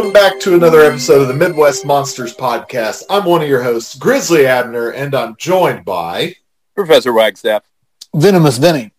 [0.00, 3.02] Welcome back to another episode of the Midwest Monsters Podcast.
[3.10, 6.36] I'm one of your hosts, Grizzly Abner, and I'm joined by.
[6.74, 7.64] Professor Wagstaff.
[8.14, 8.92] Venomous Vinny.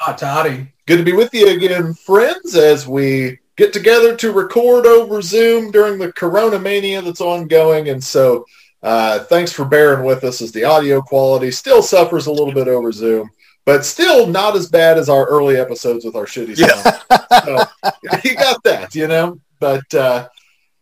[0.00, 0.66] Hot toddy.
[0.88, 5.70] Good to be with you again, friends, as we get together to record over Zoom
[5.70, 7.90] during the Corona mania that's ongoing.
[7.90, 8.44] And so,
[8.82, 12.66] uh, thanks for bearing with us as the audio quality still suffers a little bit
[12.66, 13.30] over Zoom,
[13.64, 17.44] but still not as bad as our early episodes with our shitty sound.
[17.44, 17.64] so
[18.28, 19.38] you got that, you know.
[19.60, 20.28] But uh,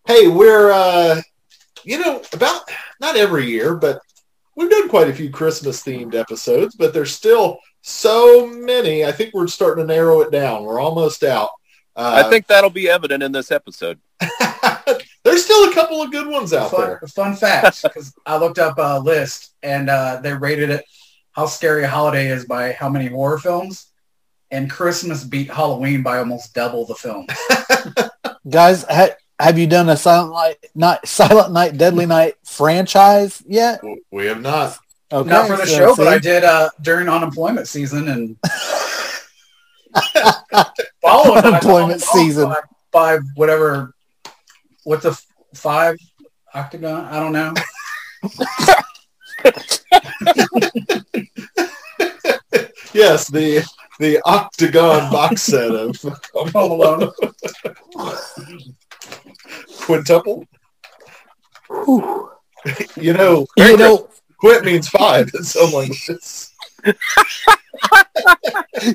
[0.06, 1.20] hey, we're uh,
[1.84, 2.62] you know about
[3.00, 4.00] not every year, but
[4.56, 9.04] we've done quite a few Christmas themed episodes, but there's still so many.
[9.04, 10.64] I think we're starting to narrow it down.
[10.64, 11.50] We're almost out.
[11.94, 13.98] Uh, I think that'll be evident in this episode.
[15.24, 17.00] there's still a couple of good ones out Fun, there.
[17.14, 20.84] fun fact, because I looked up a list and uh, they rated it
[21.32, 23.92] how scary a holiday is by how many horror films.
[24.50, 27.26] And Christmas beat Halloween by almost double the film.
[28.48, 33.80] Guys, ha- have you done a Silent Night, night, Silent Night, Deadly Night franchise yet?
[34.10, 34.78] We have not.
[35.12, 36.08] Okay, Not for the so show, but?
[36.08, 38.36] I did uh, during unemployment season and
[41.00, 42.48] followed by- Unemployment season.
[42.48, 42.60] by,
[42.92, 43.94] by whatever.
[44.84, 45.24] What's a f-
[45.54, 45.96] five
[46.54, 47.04] octagon?
[47.04, 47.54] I don't know.
[52.92, 53.62] Yes, the
[53.98, 55.96] the octagon box set of
[56.34, 57.12] Home Alone.
[59.80, 60.44] Quintuple.
[61.68, 62.30] Whew.
[62.96, 64.08] You know, You know,
[64.38, 66.52] quint means five in some languages.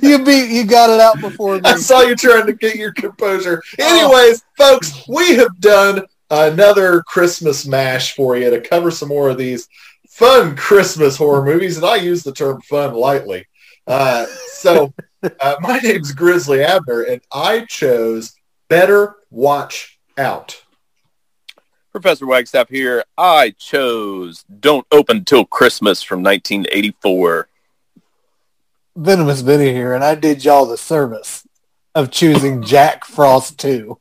[0.01, 1.61] you beat, you got it out before me.
[1.65, 3.61] I saw you trying to get your composure.
[3.79, 9.37] Anyways, folks, we have done another Christmas mash for you to cover some more of
[9.37, 9.67] these
[10.09, 13.45] fun Christmas horror movies, and I use the term fun lightly.
[13.87, 14.93] Uh, so,
[15.39, 18.33] uh, my name's Grizzly Abner, and I chose
[18.69, 20.63] Better Watch Out.
[21.91, 23.03] Professor Wagstaff here.
[23.17, 27.47] I chose Don't Open Till Christmas from 1984.
[28.95, 31.47] Venomous Vinny here, and I did y'all the service
[31.95, 33.97] of choosing Jack Frost 2,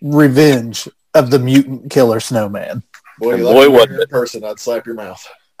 [0.00, 2.82] Revenge of the Mutant Killer Snowman.
[3.18, 5.22] Boy, you boy, like wasn't person, I'd slap your mouth.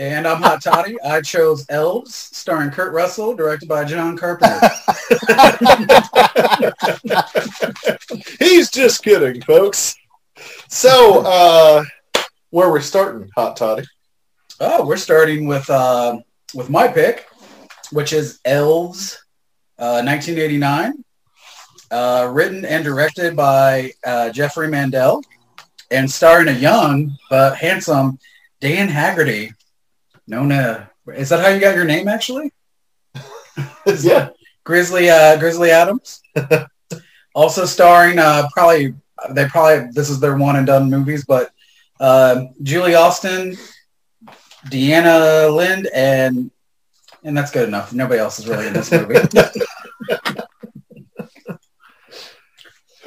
[0.00, 0.98] And I'm Hot Toddy.
[1.02, 4.58] I chose Elves, starring Kurt Russell, directed by John Carpenter.
[8.38, 9.94] He's just kidding, folks.
[10.68, 11.84] So, uh,
[12.48, 13.84] where are we starting, Hot Toddy?
[14.58, 16.18] oh, we're starting with uh,
[16.54, 17.28] with my pick,
[17.92, 19.22] which is Elves,
[19.78, 21.04] uh, 1989,
[21.90, 25.20] uh, written and directed by uh, Jeffrey Mandel,
[25.90, 28.18] and starring a young but handsome
[28.62, 29.52] Dan Haggerty.
[30.32, 32.52] Uh, is that how you got your name actually?
[34.00, 34.28] yeah.
[34.64, 36.22] Grizzly uh, Grizzly Adams.
[37.34, 38.94] also starring uh, probably
[39.30, 41.50] they probably this is their one and done movies, but
[41.98, 43.56] uh, Julie Austin,
[44.66, 46.50] Deanna Lund, and
[47.24, 47.92] and that's good enough.
[47.92, 49.16] Nobody else is really in this movie.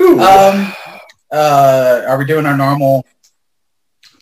[0.03, 0.73] Um,
[1.31, 3.05] uh, are we doing our normal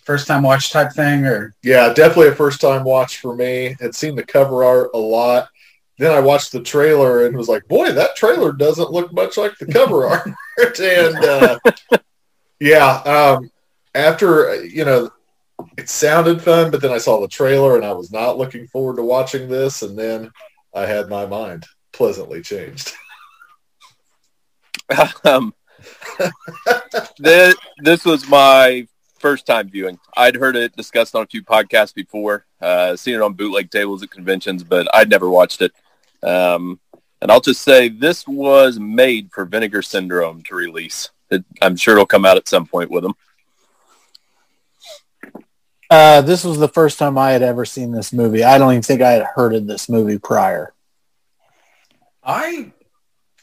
[0.03, 1.56] first time watch type thing or?
[1.63, 3.75] yeah, definitely a first time watch for me.
[3.80, 5.50] Had seen the cover art a lot.
[5.98, 9.57] Then I watched the trailer and was like, boy, that trailer doesn't look much like
[9.57, 10.80] the cover art.
[10.80, 11.59] and uh,
[12.59, 13.51] yeah, um,
[13.94, 15.12] after, uh, you know,
[15.77, 18.95] it sounded fun, but then I saw the trailer and I was not looking forward
[18.95, 19.83] to watching this.
[19.83, 20.31] And then
[20.74, 22.94] I had my mind pleasantly changed.
[25.24, 25.53] um,
[27.19, 28.88] this, this was my
[29.21, 30.00] first time viewing.
[30.18, 34.03] I'd heard it discussed on a few podcasts before, uh, seen it on bootleg tables
[34.03, 35.71] at conventions, but I'd never watched it.
[36.23, 36.79] Um,
[37.21, 41.12] and I'll just say this was made for Vinegar Syndrome to release.
[41.29, 43.13] It, I'm sure it'll come out at some point with them.
[45.89, 48.44] Uh, this was the first time I had ever seen this movie.
[48.44, 50.74] I don't even think I had heard of this movie prior.
[52.24, 52.71] I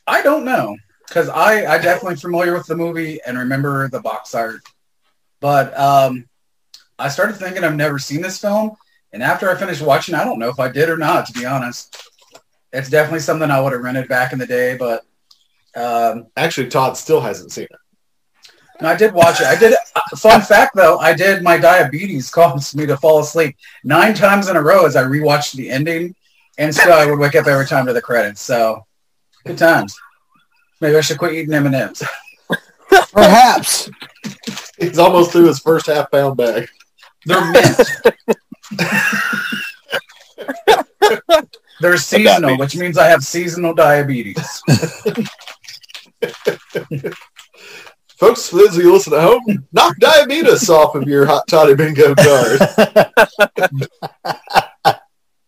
[0.07, 0.77] I don't know
[1.07, 4.63] because I I definitely familiar with the movie and remember the box art,
[5.41, 6.27] but um,
[6.99, 8.73] I started thinking I've never seen this film,
[9.13, 11.27] and after I finished watching, I don't know if I did or not.
[11.27, 11.97] To be honest,
[12.73, 15.05] it's definitely something I would have rented back in the day, but
[15.77, 18.81] Um, Actually, Todd still hasn't seen it.
[18.81, 19.47] no, I did watch it.
[19.47, 19.75] I did.
[19.75, 21.43] uh, Fun fact, though, I did.
[21.43, 25.55] My diabetes caused me to fall asleep nine times in a row as I rewatched
[25.55, 26.15] the ending,
[26.59, 28.41] and still I would wake up every time to the credits.
[28.41, 28.85] So,
[29.47, 29.97] good times.
[30.81, 32.03] Maybe I should quit eating M and M's.
[33.13, 33.91] Perhaps.
[34.79, 36.69] He's almost through his first half pound bag.
[37.25, 37.81] They're mint.
[41.81, 44.63] They're seasonal, which means I have seasonal diabetes.
[48.19, 51.77] Folks, for those of you listening at home, knock diabetes off of your hot toddy
[51.77, 52.61] bingo card.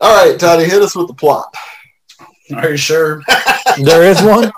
[0.00, 1.52] All right, Toddy, hit us with the plot.
[2.54, 3.22] Are you sure?
[3.82, 4.50] there is one.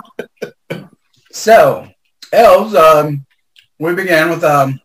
[1.32, 1.88] So,
[2.32, 2.74] elves.
[2.74, 3.26] Um,
[3.78, 4.80] we began with um,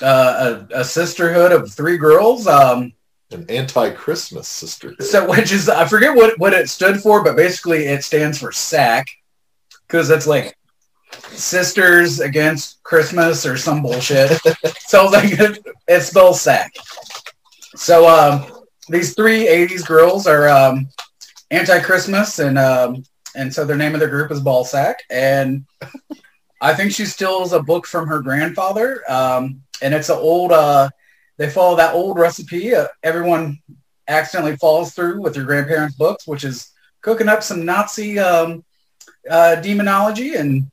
[0.00, 2.46] uh, a, a sisterhood of three girls.
[2.46, 2.92] Um,
[3.30, 5.02] An anti-Christmas sisterhood.
[5.02, 8.52] so, which is I forget what what it stood for, but basically it stands for
[8.52, 9.06] SAC
[9.86, 10.56] because it's like
[11.30, 14.38] sisters against Christmas or some bullshit.
[14.80, 15.58] so like it,
[15.88, 16.70] it spells SAC.
[17.76, 20.88] So um, these three '80s girls are um,
[21.50, 25.64] anti-Christmas, and um, and so their name of their group is Ballsack, and
[26.60, 30.52] I think she steals a book from her grandfather, um, and it's an old.
[30.52, 30.90] Uh,
[31.38, 32.74] they follow that old recipe.
[32.74, 33.58] Uh, everyone
[34.08, 36.70] accidentally falls through with your grandparents' books, which is
[37.00, 38.64] cooking up some Nazi um,
[39.28, 40.70] uh, demonology, and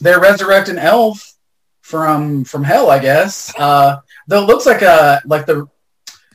[0.00, 1.34] they resurrect an elf
[1.82, 3.52] from from hell, I guess.
[3.58, 5.66] Uh, though it looks like a like the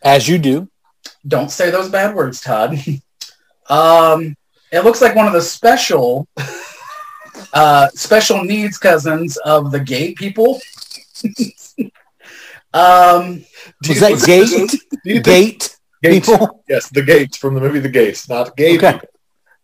[0.04, 0.70] As you do.
[1.28, 2.78] don't say those bad words, Todd.
[3.70, 4.36] um,
[4.72, 6.28] it looks like one of the special
[7.54, 10.60] uh, special needs cousins of the gay people.
[12.74, 13.44] um,
[13.88, 14.50] Was you- that gate?
[15.04, 16.64] do you think- Gate people?
[16.68, 18.94] Yes, the Gates from the movie The Gates, not gay Okay.
[18.94, 19.08] people.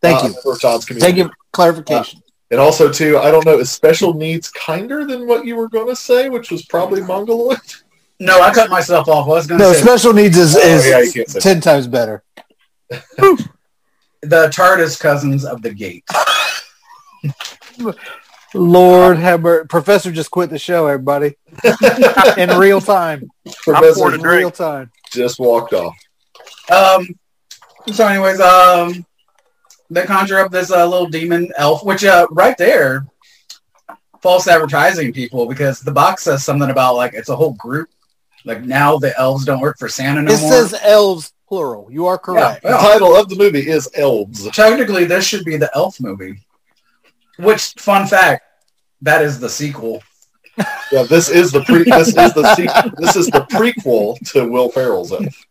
[0.01, 0.33] Thank uh, you.
[0.43, 1.13] For Todd's community.
[1.13, 1.33] Thank you.
[1.51, 2.21] Clarification.
[2.51, 5.87] And also, too, I don't know, is special needs kinder than what you were going
[5.87, 7.59] to say, which was probably mongoloid?
[8.19, 9.25] no, I cut myself off.
[9.25, 11.39] I was going to no, say special needs is, Oh, is yeah, you can't say
[11.39, 12.23] ten times better.
[14.21, 16.03] The TARDIS cousins of the gate.
[18.53, 19.45] Lord have.
[19.69, 21.35] Professor just quit the show, everybody.
[22.37, 23.29] In real time.
[23.63, 24.91] Professor In real time.
[25.11, 25.95] just walked off.
[26.71, 27.07] Um,
[27.93, 29.05] so, anyways, um,
[29.89, 33.05] they conjure up this uh, little demon elf, which uh, right there,
[34.21, 37.89] false advertising people because the box says something about like it's a whole group.
[38.45, 40.51] Like now the elves don't work for Santa no It more.
[40.51, 41.87] says elves plural.
[41.91, 42.63] You are correct.
[42.63, 44.49] The title of the movie is Elves.
[44.51, 46.39] Technically, this should be the elf movie.
[47.37, 48.43] Which, fun fact,
[49.01, 50.01] that is the sequel.
[50.91, 51.83] Yeah, this is the pre.
[51.83, 52.91] This is the sequel.
[52.97, 55.45] This is the prequel to Will Ferrell's Elf.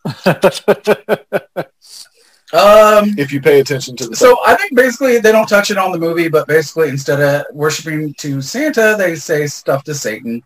[2.53, 4.17] Um, If you pay attention to the.
[4.17, 7.45] So I think basically they don't touch it on the movie, but basically instead of
[7.53, 10.43] worshiping to Santa, they say stuff to Satan.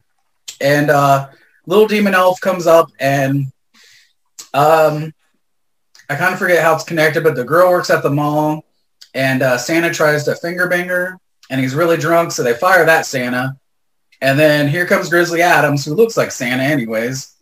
[0.60, 1.28] And uh,
[1.66, 3.46] little demon elf comes up and
[4.54, 5.12] um,
[6.10, 8.64] I kind of forget how it's connected, but the girl works at the mall
[9.14, 12.84] and uh, Santa tries to finger bang her and he's really drunk, so they fire
[12.84, 13.56] that Santa.
[14.20, 17.32] And then here comes Grizzly Adams, who looks like Santa anyways.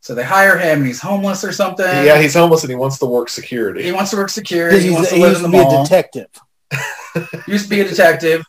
[0.00, 1.86] So they hire him and he's homeless or something.
[1.86, 3.82] yeah, he's homeless and he wants to work security.
[3.82, 4.80] he wants to work security.
[4.80, 6.28] He wants to he live used in to the be a mall detective.
[7.46, 8.42] used to be a detective.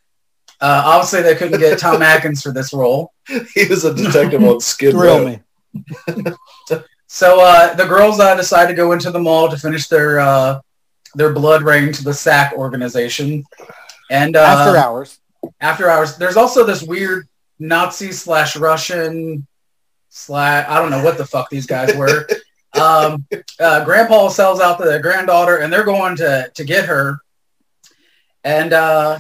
[0.62, 3.12] Uh, obviously, they couldn't get Tom Atkins for this role.
[3.54, 5.26] he was a detective on Skid Thrill Row.
[5.26, 5.42] me.
[7.16, 10.60] So uh, the girls uh, decide to go into the mall to finish their uh,
[11.14, 13.46] their blood rain to the SAC organization.
[14.12, 15.20] And uh, After hours.
[15.62, 19.48] after hours, there's also this weird Nazi slash Russian
[20.10, 22.28] slash I don't know what the fuck these guys were.
[22.82, 23.26] um,
[23.62, 27.20] uh, Grandpa sells out the granddaughter, and they're going to to get her.
[28.44, 29.20] And uh,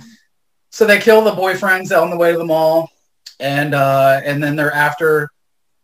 [0.69, 2.89] so they kill the boyfriends on the way to the mall,
[3.39, 5.31] and uh, and then they're after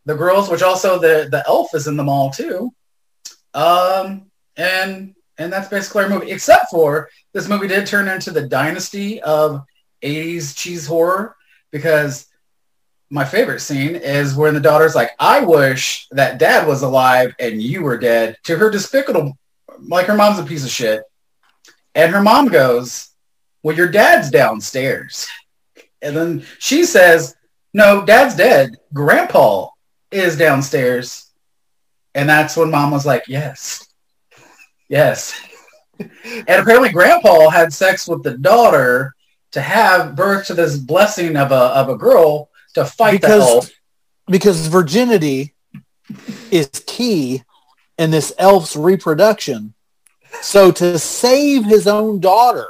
[0.05, 2.73] the girls, which also the the elf is in the mall too.
[3.53, 8.47] Um, and and that's basically our movie, except for this movie did turn into the
[8.47, 9.63] dynasty of
[10.03, 11.35] 80s cheese horror
[11.71, 12.27] because
[13.09, 17.61] my favorite scene is when the daughter's like, I wish that dad was alive and
[17.61, 19.37] you were dead to her despicable,
[19.79, 21.03] like her mom's a piece of shit.
[21.93, 23.09] And her mom goes,
[23.63, 25.27] well, your dad's downstairs.
[26.03, 27.35] And then she says,
[27.75, 28.71] no, dad's dead.
[28.91, 29.67] Grandpa
[30.11, 31.27] is downstairs.
[32.13, 33.87] And that's when mom was like, yes,
[34.89, 35.33] yes.
[35.99, 39.15] and apparently grandpa had sex with the daughter
[39.51, 43.41] to have birth to this blessing of a, of a girl to fight the Because-
[43.41, 43.69] elf.
[44.27, 45.53] Because virginity
[46.51, 47.43] is key
[47.97, 49.73] in this elf's reproduction.
[50.41, 52.67] So to save his own daughter,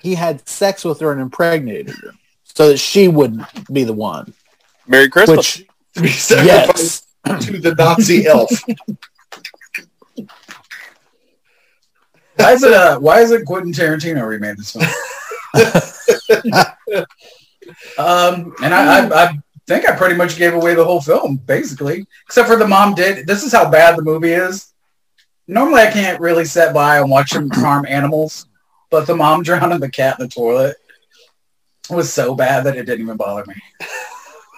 [0.00, 4.34] he had sex with her and impregnated her so that she wouldn't be the one.
[4.86, 5.58] Merry Christmas.
[5.58, 7.46] Which, To be sacrificed yes.
[7.46, 8.50] to the Nazi elf.
[12.36, 12.72] Why is it?
[12.72, 14.84] Uh, why is it Quentin Tarantino remade this film?
[17.98, 22.06] um, and I, I, I think I pretty much gave away the whole film, basically,
[22.26, 23.26] except for the mom did.
[23.26, 24.72] This is how bad the movie is.
[25.46, 28.46] Normally, I can't really sit by and watch them harm animals,
[28.90, 30.76] but the mom drowning the cat in the toilet
[31.90, 33.54] was so bad that it didn't even bother me.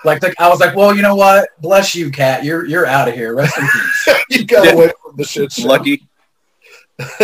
[0.04, 1.48] Like, the, I was like, well, you know what?
[1.60, 2.44] Bless you, cat.
[2.44, 3.34] You're you're out of here.
[3.34, 4.16] Rest in peace.
[4.30, 5.66] you got away from the shit show.
[5.66, 6.06] Lucky.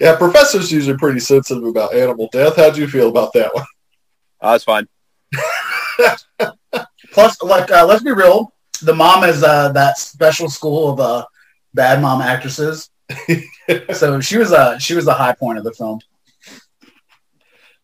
[0.00, 2.56] yeah, professors usually pretty sensitive about animal death.
[2.56, 3.64] How'd you feel about that one?
[4.40, 4.86] Oh, that's fine.
[7.12, 8.52] Plus, like, uh, let's be real.
[8.82, 11.26] The mom is uh, that special school of uh,
[11.74, 12.90] bad mom actresses.
[13.92, 16.00] so she was a she was the high point of the film.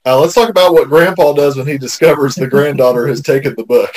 [0.07, 3.64] Uh, let's talk about what Grandpa does when he discovers the granddaughter has taken the
[3.64, 3.93] book.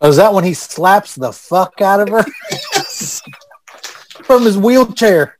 [0.00, 2.24] Oh, is that when he slaps the fuck out of her
[4.24, 5.38] from his wheelchair?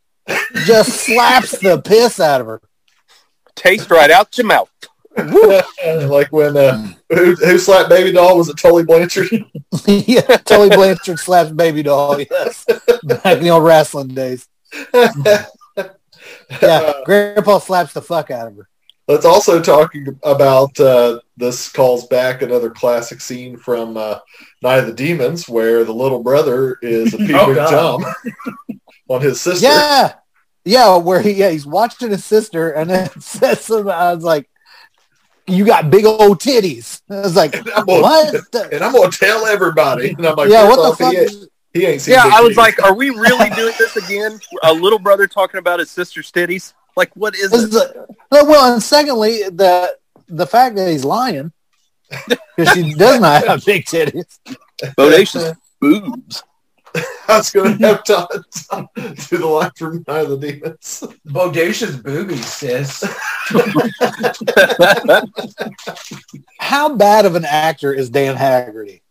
[0.65, 2.61] Just slaps the piss out of her.
[3.57, 4.71] Taste right out your mouth.
[5.17, 8.39] like when uh, who, who slapped Baby Doll?
[8.39, 9.29] Was it Tully Blanchard?
[9.87, 12.21] yeah, Tully Blanchard slaps baby doll.
[12.21, 12.65] Yes,
[13.03, 14.49] back in the old wrestling days.
[16.63, 18.69] Yeah, Grandpa slaps the fuck out of her.
[19.11, 24.21] Let's also talk about uh, this calls back another classic scene from uh,
[24.63, 27.71] Night of the Demons, where the little brother is a peeping Oh, God.
[27.71, 28.05] tom
[29.09, 29.67] on his sister.
[29.67, 30.13] Yeah,
[30.65, 33.91] yeah, where he yeah he's watching his sister and then says something.
[33.91, 34.49] I was like,
[35.49, 38.35] "You got big old titties." I was like, And I'm gonna, "What?"
[38.73, 40.11] And I'm going to tell everybody.
[40.11, 41.13] And I'm like, yeah, what the fuck?
[41.13, 43.97] He, is- he ain't seen Yeah, I was titties." like, are we really doing this
[43.97, 44.39] again?
[44.63, 46.75] A little brother talking about his sister's titties?
[46.97, 47.69] Like, what is This it?
[47.71, 49.97] is a- no, well, and secondly, the
[50.29, 51.53] the fact that he's lying
[52.57, 54.39] because she does not have big titties.
[54.97, 56.43] Bodacious boobs.
[57.29, 58.29] I was going to have Todd
[59.29, 61.05] do the line from Night of the Demons.
[61.29, 63.05] Bodacious boobies, sis.
[66.59, 69.03] How bad of an actor is Dan Haggerty?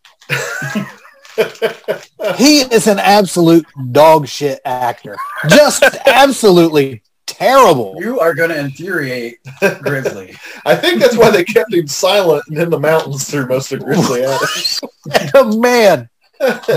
[2.37, 5.15] He is an absolute dog shit actor.
[5.47, 7.95] Just absolutely terrible.
[7.99, 9.37] You are going to infuriate
[9.81, 10.35] Grizzly.
[10.65, 13.83] I think that's why they kept him silent and in the mountains through most of
[13.83, 14.81] Grizzly Adams.
[15.33, 16.07] Oh, man,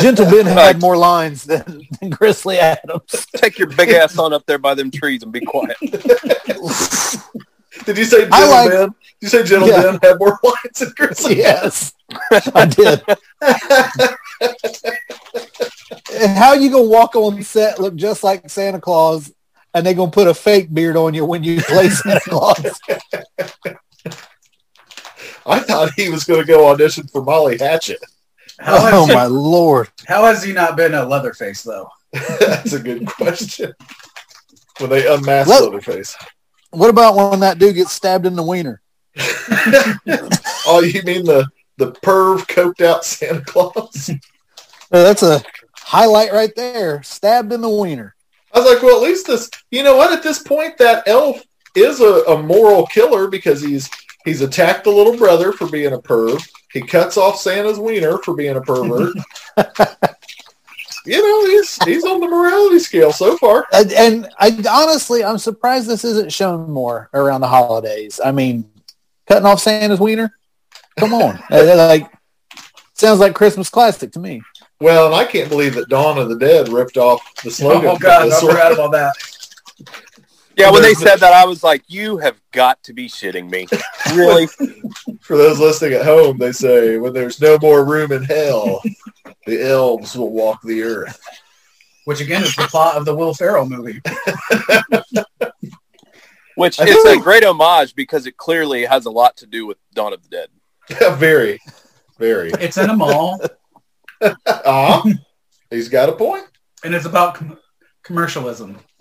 [0.00, 3.26] Gentle Ben had more lines than, than Grizzly Adams.
[3.36, 5.76] Take your big ass on up there by them trees and be quiet.
[5.80, 5.92] Did
[7.98, 8.88] you say I Gentle like- Ben?
[8.88, 9.82] Did you say Gentle Yeah.
[9.82, 11.36] Ben had more lines than Grizzly?
[11.36, 11.92] Yes,
[12.54, 13.02] I did.
[16.14, 19.32] And how you gonna walk on set look just like Santa Claus,
[19.74, 22.80] and they're gonna put a fake beard on you when you play Santa Claus?
[25.46, 27.98] I thought he was going to go audition for Molly Hatchet.
[28.60, 29.88] How Oh has, my lord!
[30.06, 31.88] how has he not been a Leatherface, though?
[32.40, 33.72] That's a good question.
[34.78, 36.16] When they unmask Let- Leatherface.
[36.70, 38.80] What about when that dude gets stabbed in the wiener?
[40.66, 44.10] oh, you mean the the perv coked out Santa Claus?
[44.90, 45.42] That's a
[45.76, 47.02] highlight right there.
[47.02, 48.14] Stabbed in the wiener.
[48.52, 49.50] I was like, well, at least this.
[49.70, 50.12] You know what?
[50.12, 51.42] At this point, that elf
[51.74, 53.88] is a, a moral killer because he's
[54.24, 56.46] he's attacked the little brother for being a perv.
[56.72, 59.14] He cuts off Santa's wiener for being a pervert.
[61.06, 63.66] you know, he's he's on the morality scale so far.
[63.72, 68.20] And, and I honestly, I'm surprised this isn't shown more around the holidays.
[68.24, 68.70] I mean,
[69.26, 70.36] cutting off Santa's wiener.
[70.98, 72.10] Come on, like
[72.94, 74.42] sounds like Christmas classic to me.
[74.82, 77.88] Well, and I can't believe that Dawn of the Dead ripped off the slogan.
[77.88, 78.50] Oh, God, I this one.
[78.50, 79.14] forgot about that.
[80.54, 83.66] Yeah, when they said that, I was like, you have got to be shitting me.
[84.14, 84.46] Really?
[85.22, 88.82] For those listening at home, they say, when there's no more room in hell,
[89.46, 91.18] the elves will walk the earth.
[92.04, 94.02] Which, again, is the plot of the Will Ferrell movie.
[96.56, 99.78] Which I is a great homage because it clearly has a lot to do with
[99.94, 100.48] Dawn of the Dead.
[100.90, 101.60] Yeah, very,
[102.18, 102.50] very.
[102.60, 103.40] It's in a mall,
[104.46, 105.02] Ah,
[105.70, 106.44] he's got a point.
[106.84, 107.58] and it's about com-
[108.02, 108.78] commercialism.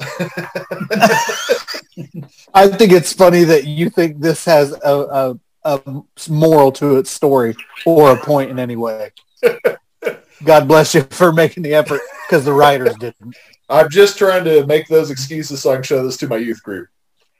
[2.54, 7.10] I think it's funny that you think this has a, a, a moral to its
[7.12, 9.12] story or a point in any way.
[10.44, 13.36] God bless you for making the effort because the writers didn't.
[13.70, 16.62] I'm just trying to make those excuses so I can show this to my youth
[16.63, 16.88] group.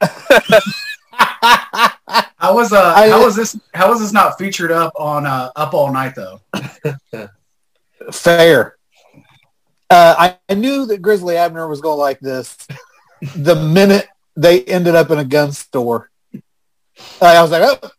[2.38, 5.50] How was uh I- how was this how was this not featured up on uh,
[5.56, 6.40] Up All Night though?
[8.10, 8.76] Fair.
[9.90, 12.56] Uh, I, I knew that Grizzly Abner was going to like this
[13.36, 16.10] the minute they ended up in a gun store
[17.20, 17.90] I was like, oh,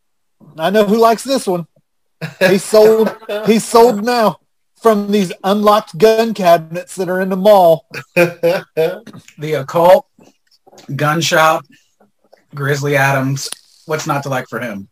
[0.57, 1.67] I know who likes this one.
[2.39, 3.15] He's sold.
[3.45, 4.39] He's sold now
[4.81, 7.87] from these unlocked gun cabinets that are in the mall.
[9.37, 10.07] The occult,
[10.95, 11.65] gun shop,
[12.53, 13.49] Grizzly Adams.
[13.85, 14.89] What's not to like for him?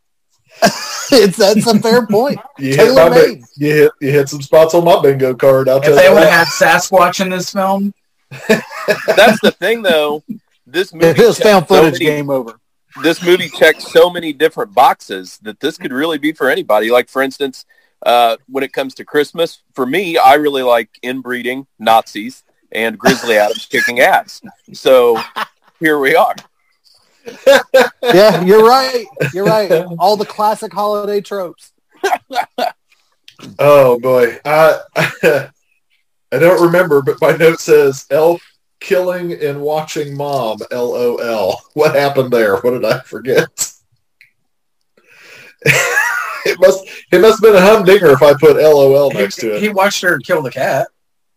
[1.12, 2.40] it's that's a fair point.
[2.60, 5.68] you, hit Tailor my you hit you hit some spots on my bingo card.
[5.70, 7.94] I'll tell If they would have had Sasquatch in this film,
[8.48, 10.24] That's the thing, though.
[10.66, 12.60] This movie If it was checks found so footage, many- game over.
[13.04, 16.92] this movie checks so many different boxes that this could really be for anybody.
[16.92, 17.66] Like, for instance,
[18.06, 23.38] uh, when it comes to Christmas, for me, I really like inbreeding Nazis and Grizzly
[23.38, 24.42] Adams kicking ass.
[24.74, 25.22] So
[25.80, 26.36] here we are.
[28.04, 29.06] Yeah, you're right.
[29.34, 29.72] You're right.
[30.00, 31.72] All the classic holiday tropes.
[33.60, 35.50] Oh boy, I I
[36.32, 38.42] don't remember, but my note says elf
[38.80, 40.60] killing and watching mom.
[40.72, 41.62] LOL.
[41.74, 42.58] What happened there?
[42.58, 43.48] What did I forget?
[45.66, 49.62] it must it must have been a humdinger if I put LOL next to it.
[49.62, 50.88] he watched her kill the cat.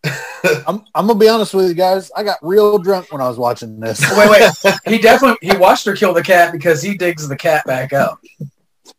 [0.66, 2.10] I'm, I'm gonna be honest with you guys.
[2.14, 4.74] I got real drunk when I was watching this Wait, wait.
[4.86, 8.20] He definitely he watched her kill the cat because he digs the cat back up.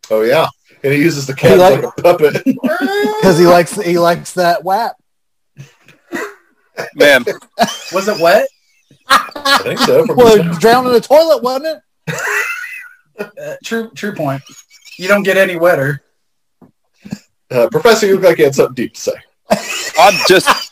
[0.09, 0.47] Oh yeah,
[0.83, 2.43] and he uses the cat like, like- a puppet.
[2.45, 4.95] because he likes he likes that WAP.
[6.95, 7.23] Man,
[7.93, 8.47] Was it wet?
[9.07, 10.05] I think so.
[10.13, 13.31] Well, drowned in the toilet, wasn't it?
[13.39, 14.41] Uh, true, true point.
[14.97, 16.03] You don't get any wetter.
[17.51, 19.13] uh, Professor, you look like you had something deep to say.
[19.97, 20.64] I'm just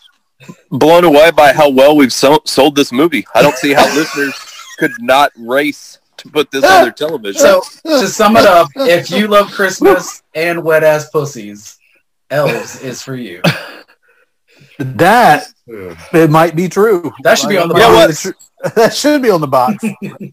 [0.70, 3.26] blown away by how well we've so- sold this movie.
[3.36, 4.34] I don't see how listeners
[4.80, 7.40] could not race to put this on their television.
[7.40, 11.78] So to sum it up, if you love Christmas and wet ass pussies,
[12.30, 13.42] Elves is for you.
[14.80, 17.14] That it might be true.
[17.24, 18.32] That should be on the Yeah, well, box.
[18.76, 19.84] That should be on the box.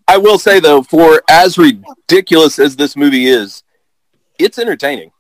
[0.07, 3.65] I will say though, for as ridiculous as this movie is,
[4.39, 5.11] it's entertaining.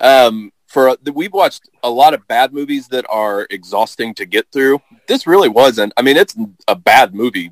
[0.00, 4.46] Um, for uh, we've watched a lot of bad movies that are exhausting to get
[4.52, 4.80] through.
[5.08, 5.92] This really wasn't.
[5.96, 6.36] I mean, it's
[6.68, 7.50] a bad movie,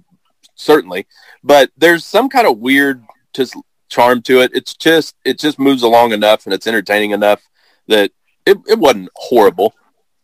[0.54, 1.06] certainly,
[1.42, 3.02] but there's some kind of weird
[3.34, 3.56] just
[3.88, 4.52] charm to it.
[4.54, 7.42] It's just it just moves along enough and it's entertaining enough
[7.88, 8.12] that
[8.46, 9.74] it, it wasn't horrible.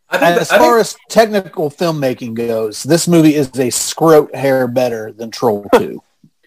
[0.09, 3.49] I think, And that- as I think far as technical filmmaking goes, this movie is
[3.49, 6.01] a scrote hair better than Troll 2.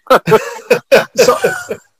[1.15, 1.37] so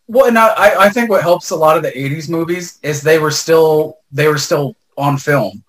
[0.07, 3.19] well and I, I think what helps a lot of the 80s movies is they
[3.19, 5.63] were still they were still on film.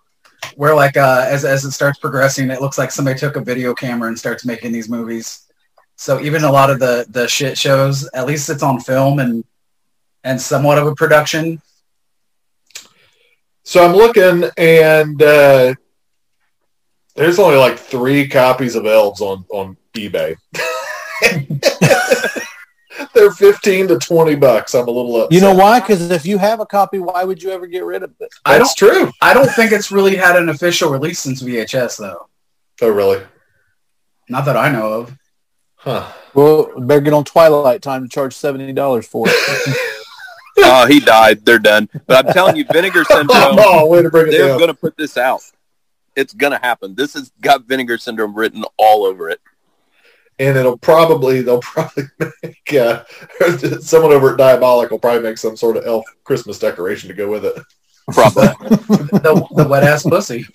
[0.54, 3.74] Where like uh as, as it starts progressing it looks like somebody took a video
[3.74, 5.46] camera and starts making these movies.
[5.96, 9.44] So even a lot of the the shit shows at least it's on film and
[10.24, 11.60] and somewhat of a production.
[13.64, 15.74] So I'm looking, and uh,
[17.14, 20.36] there's only like three copies of Elves on on eBay.
[23.14, 24.74] They're fifteen to twenty bucks.
[24.74, 25.32] I'm a little upset.
[25.32, 25.80] You know why?
[25.80, 28.28] Because if you have a copy, why would you ever get rid of it?
[28.44, 29.10] I That's true.
[29.22, 32.28] i don't think it's really had an official release since vhs though
[32.82, 33.22] Oh, really?
[34.28, 35.16] not that i know of
[35.80, 36.10] Huh.
[36.34, 39.76] Well, better get on Twilight time to charge seventy dollars for it.
[40.60, 41.44] Oh, he died.
[41.44, 41.88] They're done.
[42.08, 43.28] But I'm telling you, Vinegar Syndrome.
[43.60, 44.58] Oh, way to bring it they're down.
[44.58, 45.40] going to put this out.
[46.16, 46.96] It's going to happen.
[46.96, 49.40] This has got vinegar syndrome written all over it.
[50.38, 52.04] And it'll probably they'll probably
[52.42, 53.04] make uh,
[53.80, 57.30] someone over at Diabolic will probably make some sort of elf Christmas decoration to go
[57.30, 57.54] with it.
[58.12, 58.42] Probably.
[59.18, 60.46] the, the wet ass pussy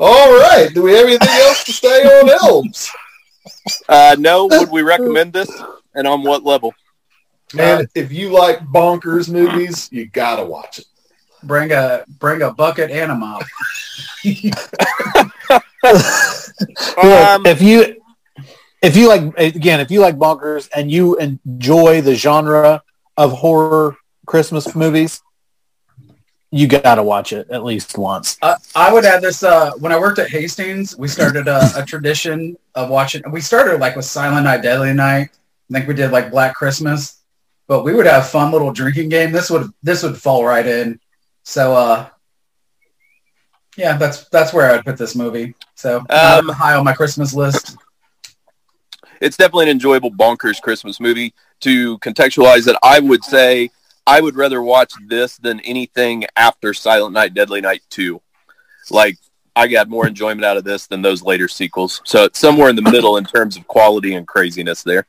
[0.00, 0.70] All right.
[0.72, 2.90] Do we have anything else to say on elves?
[3.88, 5.50] uh, no, would we recommend this?
[5.94, 6.72] And on what level?
[7.54, 10.84] Man, if you like bonkers movies, you gotta watch it.
[11.42, 13.42] Bring a bring a bucket and a mop
[16.98, 18.02] Um, if you
[18.82, 22.82] if you like again, if you like bonkers and you enjoy the genre
[23.16, 23.96] of horror
[24.26, 25.22] Christmas movies,
[26.50, 28.38] you gotta watch it at least once.
[28.42, 29.42] I, I would add this.
[29.42, 33.22] Uh, when I worked at Hastings, we started a, a tradition of watching.
[33.30, 35.30] We started like with Silent Night, Deadly Night.
[35.70, 37.20] I think we did like Black Christmas,
[37.66, 39.32] but we would have fun little drinking game.
[39.32, 40.98] This would this would fall right in.
[41.48, 42.06] So, uh,
[43.74, 45.54] yeah, that's that's where I'd put this movie.
[45.76, 47.78] So Um, high on my Christmas list.
[49.22, 51.32] it's definitely an enjoyable bonkers Christmas movie.
[51.60, 53.70] To contextualize it, I would say
[54.06, 58.20] I would rather watch this than anything after Silent Night, Deadly Night 2.
[58.90, 59.16] Like,
[59.56, 62.02] I got more enjoyment out of this than those later sequels.
[62.04, 65.06] So it's somewhere in the middle in terms of quality and craziness there.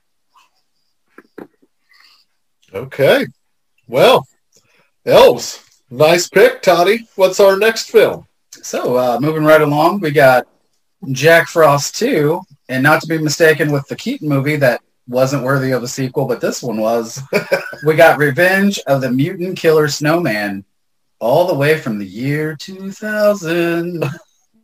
[2.73, 3.27] Okay.
[3.89, 4.25] Well,
[5.05, 5.65] elves.
[5.91, 7.07] Nice pick, Toddy.
[7.15, 8.27] What's our next film?
[8.51, 10.47] So uh, moving right along, we got
[11.11, 15.71] Jack Frost 2, and not to be mistaken with the Keaton movie that wasn't worthy
[15.71, 17.19] of a sequel, but this one was.
[17.85, 20.63] we got Revenge of the Mutant Killer Snowman,
[21.19, 24.03] all the way from the year 2000.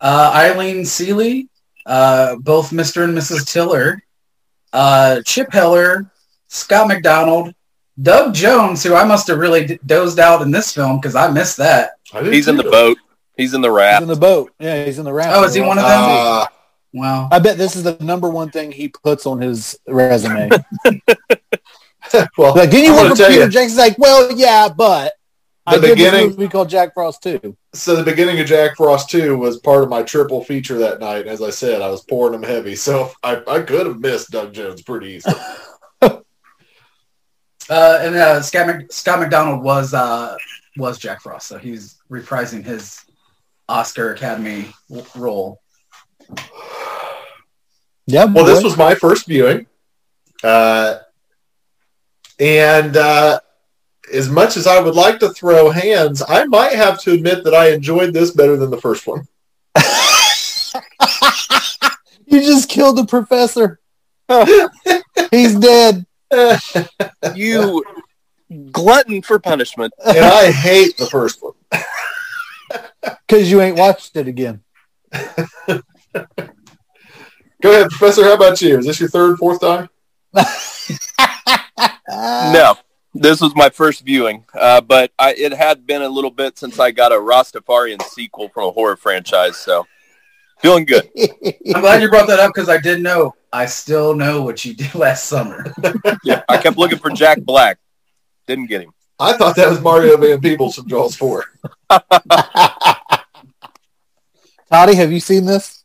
[0.01, 1.49] Uh, Eileen Seeley,
[1.87, 3.05] uh, both Mr.
[3.05, 3.51] and Mrs.
[3.51, 4.03] Tiller.
[4.73, 6.11] Uh, Chip Heller,
[6.49, 7.55] Scott McDonald,
[8.01, 11.31] Doug Jones, who I must have really d- dozed out in this film because I
[11.31, 11.93] missed that.
[12.13, 12.97] I did He's in the boat.
[13.37, 14.03] He's in the He's raft.
[14.03, 14.53] in the boat.
[14.59, 15.31] Yeah, he's in the raft.
[15.35, 16.01] Oh, is he one of them?
[16.03, 16.47] Uh,
[16.95, 17.29] Wow.
[17.31, 20.49] I bet this is the number one thing he puts on his resume.
[22.39, 25.13] well, Like, didn't you I'm work for Peter you, Jackson's like, well, yeah, but
[25.67, 27.57] I The did beginning- this movie called Jack Frost too.
[27.75, 31.27] so the beginning of Jack Frost 2 was part of my triple feature that night.
[31.27, 32.75] As I said, I was pouring them heavy.
[32.75, 35.35] So I, I could have missed Doug Jones pretty easily.
[37.69, 40.37] Uh, and uh, Scott, Mc- Scott McDonald was uh,
[40.77, 43.05] was Jack Frost, so he's reprising his
[43.69, 45.61] Oscar Academy w- role.
[48.07, 49.67] Yeah, Well, this was my first viewing.
[50.43, 50.99] Uh,
[52.41, 53.41] and uh,
[54.13, 57.55] as much as I would like to throw hands, I might have to admit that
[57.55, 59.27] I enjoyed this better than the first one.
[62.27, 63.81] you just killed the professor.
[65.31, 66.07] He's dead.
[67.35, 67.85] You
[68.71, 69.93] glutton for punishment.
[70.05, 71.55] and I hate the first one.
[73.27, 74.63] Because you ain't watched it again.
[75.13, 75.81] Go
[77.65, 78.25] ahead, Professor.
[78.25, 78.79] How about you?
[78.79, 79.89] Is this your third, fourth time?
[82.09, 82.75] No,
[83.15, 86.79] this was my first viewing, uh, but I, it had been a little bit since
[86.79, 89.87] I got a Rastafarian sequel from a horror franchise, so
[90.61, 91.09] feeling good.
[91.75, 93.35] I'm glad you brought that up because I did know.
[93.53, 95.75] I still know what you did last summer.
[96.25, 97.79] Yeah, I kept looking for Jack Black,
[98.47, 98.93] didn't get him.
[99.19, 101.45] I thought that was Mario Van Peebles from Jaws 4.
[104.71, 105.85] Toddy, have you seen this?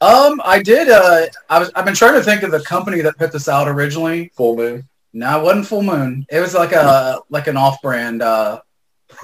[0.00, 0.88] Um, I did.
[0.88, 1.72] Uh, I was.
[1.74, 4.30] I've been trying to think of the company that put this out originally.
[4.36, 4.88] Full Moon.
[5.12, 6.24] No, it wasn't Full Moon.
[6.30, 8.22] It was like a like an off-brand.
[8.22, 8.60] Uh,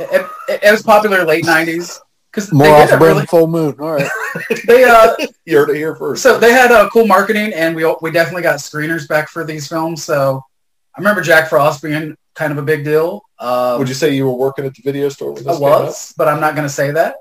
[0.00, 2.00] it, it, it was popular late '90s
[2.34, 3.26] because More they off a brand really.
[3.26, 3.76] full moon.
[3.78, 4.08] All right.
[4.66, 6.22] They uh, You heard it here first.
[6.22, 9.68] so they had uh, cool marketing, and we we definitely got screeners back for these
[9.68, 10.02] films.
[10.04, 10.42] So
[10.94, 13.22] I remember Jack Frost being kind of a big deal.
[13.38, 15.68] Um, Would you say you were working at the video store when I this came
[15.68, 15.82] out?
[15.84, 17.16] was, but I'm not going to say that.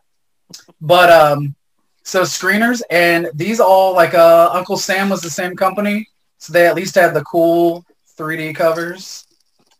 [0.82, 1.56] But um,
[2.04, 6.08] so screeners, and these all like uh, Uncle Sam was the same company,
[6.40, 7.86] so they at least had the cool
[8.18, 9.26] 3D covers.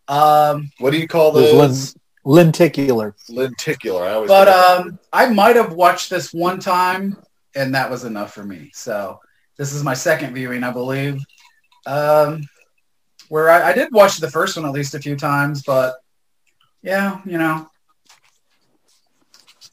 [0.08, 1.96] Um, What do you call Those those?
[2.24, 3.14] Lenticular.
[3.28, 4.04] Lenticular.
[4.04, 7.16] I always but um, I might have watched this one time,
[7.54, 8.70] and that was enough for me.
[8.72, 9.20] So
[9.56, 11.20] this is my second viewing, I believe.
[11.86, 12.42] Um,
[13.28, 15.96] where I, I did watch the first one at least a few times, but
[16.82, 17.68] yeah, you know,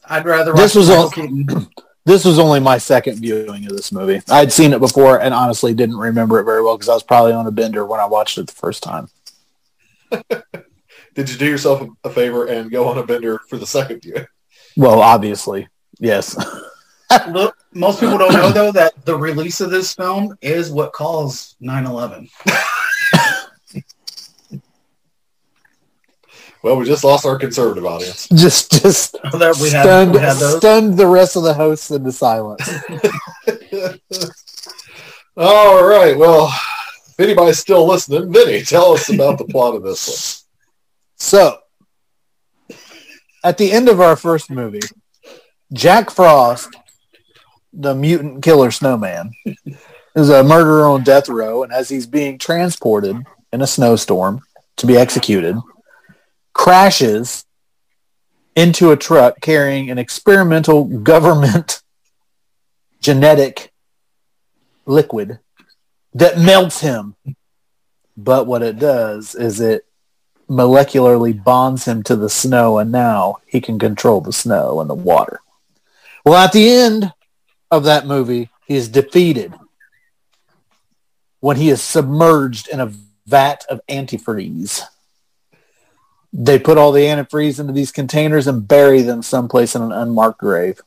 [0.05, 1.67] I'd rather watch This was Michael all- Keaton.
[2.03, 4.23] This was only my second viewing of this movie.
[4.27, 7.31] I'd seen it before and honestly didn't remember it very well because I was probably
[7.31, 9.07] on a bender when I watched it the first time.
[11.13, 14.30] Did you do yourself a favor and go on a bender for the second year?
[14.78, 15.67] Well, obviously,
[16.00, 16.38] yes.
[17.30, 21.58] Look, most people don't know though that the release of this film is what caused
[21.62, 22.30] 9/11.
[26.63, 28.28] Well, we just lost our conservative audience.
[28.30, 30.58] just, just That we had, stunned, we had those.
[30.58, 32.62] stunned the rest of the hosts into silence.
[35.38, 36.15] All right.
[36.15, 36.54] Well,
[37.08, 40.40] if anybody's still listening, Vinny, tell us about the plot of this
[41.21, 41.60] So,
[43.43, 44.81] at the end of our first movie,
[45.71, 46.75] Jack Frost,
[47.71, 49.31] the mutant killer snowman,
[50.15, 53.15] is a murderer on death row, and as he's being transported
[53.53, 54.41] in a snowstorm
[54.77, 55.55] to be executed,
[56.53, 57.45] crashes
[58.55, 61.84] into a truck carrying an experimental government
[62.99, 63.71] genetic
[64.88, 65.39] liquid
[66.15, 67.15] that melts him.
[68.17, 69.86] But what it does is it
[70.51, 74.93] molecularly bonds him to the snow, and now he can control the snow and the
[74.93, 75.39] water.
[76.25, 77.13] Well, at the end
[77.71, 79.53] of that movie, he is defeated
[81.39, 82.91] when he is submerged in a
[83.25, 84.81] vat of antifreeze.
[86.33, 90.39] They put all the antifreeze into these containers and bury them someplace in an unmarked
[90.39, 90.79] grave.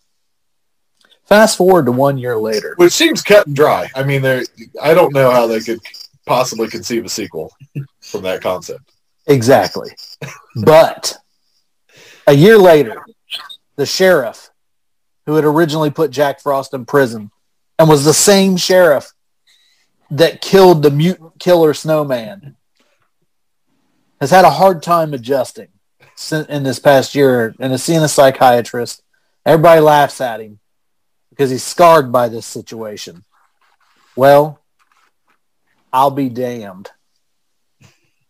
[1.24, 2.74] Fast forward to one year later.
[2.76, 3.90] which seems cut and dry.
[3.94, 4.24] I mean.
[4.24, 5.80] I don't know how they could
[6.26, 7.50] possibly conceive a sequel
[8.00, 8.93] from that concept.
[9.26, 9.90] Exactly.
[10.56, 11.16] But
[12.26, 13.04] a year later,
[13.76, 14.50] the sheriff
[15.26, 17.30] who had originally put Jack Frost in prison
[17.78, 19.12] and was the same sheriff
[20.10, 22.56] that killed the mutant killer snowman
[24.20, 25.68] has had a hard time adjusting
[26.48, 29.02] in this past year and is seeing a psychiatrist.
[29.44, 30.60] Everybody laughs at him
[31.30, 33.24] because he's scarred by this situation.
[34.14, 34.60] Well,
[35.92, 36.90] I'll be damned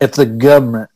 [0.01, 0.91] if the government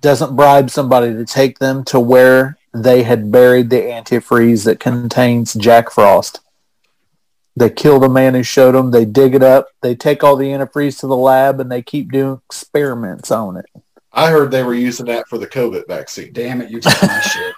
[0.00, 5.54] doesn't bribe somebody to take them to where they had buried the antifreeze that contains
[5.54, 6.40] Jack Frost.
[7.56, 8.92] They kill the man who showed them.
[8.92, 9.68] They dig it up.
[9.82, 13.66] They take all the antifreeze to the lab and they keep doing experiments on it.
[14.12, 16.32] I heard they were using that for the COVID vaccine.
[16.32, 17.54] Damn it, you took my shit.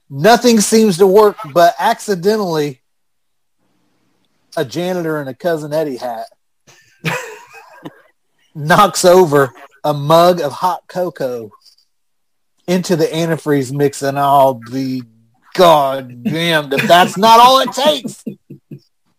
[0.10, 2.80] Nothing seems to work, but accidentally,
[4.56, 6.26] a janitor in a cousin Eddie hat
[8.54, 9.52] knocks over
[9.84, 11.50] a mug of hot cocoa
[12.66, 15.02] into the antifreeze mix, and I'll be
[15.54, 18.24] goddamned if that's not all it takes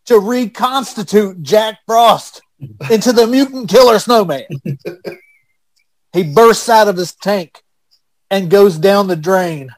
[0.06, 2.42] to reconstitute Jack Frost
[2.90, 4.46] into the mutant killer snowman.
[6.14, 7.64] he bursts out of his tank
[8.30, 9.70] and goes down the drain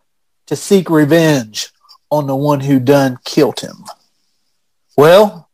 [0.47, 1.71] to seek revenge
[2.09, 3.83] on the one who done killed him.
[4.95, 5.49] Well,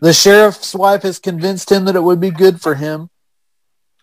[0.00, 3.10] the sheriff's wife has convinced him that it would be good for him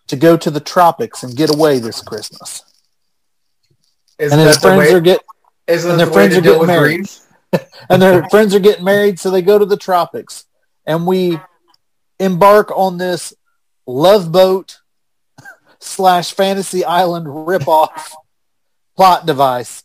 [0.08, 2.62] to go to the tropics and get away this Christmas.
[4.18, 5.20] Isn't And his friends way, are get
[5.68, 7.06] and their the friends are getting married.
[7.90, 10.44] and their friends are getting married, so they go to the tropics.
[10.86, 11.38] And we
[12.18, 13.34] embark on this
[13.86, 14.80] love boat
[15.80, 18.12] slash fantasy island ripoff
[18.96, 19.82] plot device.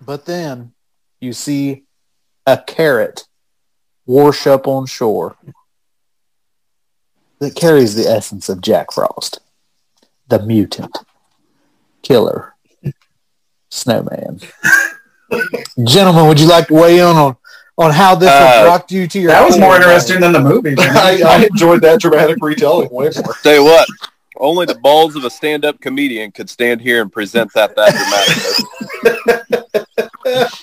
[0.00, 0.72] But then
[1.20, 1.84] you see
[2.46, 3.24] a carrot
[4.06, 5.36] wash up on shore
[7.44, 9.40] that carries the essence of Jack Frost,
[10.28, 10.96] the mutant
[12.02, 12.54] killer
[13.68, 14.40] snowman.
[15.84, 17.36] Gentlemen, would you like to weigh in on,
[17.76, 20.40] on how this has Uh, brought you to your That was more interesting than the
[20.40, 20.74] movie.
[20.78, 23.34] I, I enjoyed that dramatic retelling way more.
[23.42, 23.86] Tell you what,
[24.36, 27.92] only the balls of a stand-up comedian could stand here and present that that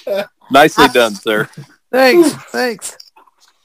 [0.01, 0.25] dramatically.
[0.51, 1.49] Nicely done, sir.
[1.91, 2.97] Thanks, thanks.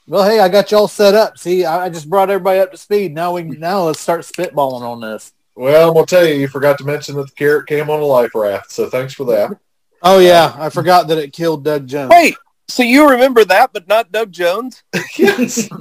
[0.09, 1.37] Well, hey, I got y'all set up.
[1.37, 3.13] See, I, I just brought everybody up to speed.
[3.13, 5.33] Now we now let's start spitballing on this.
[5.57, 8.05] Well, I'm gonna tell you, you forgot to mention that the carrot came on a
[8.05, 9.59] life raft, so thanks for that.
[10.03, 12.11] Oh yeah, uh, I forgot that it killed Doug Jones.
[12.11, 12.37] Wait,
[12.69, 14.85] so you remember that, but not Doug Jones?
[15.19, 15.69] yes.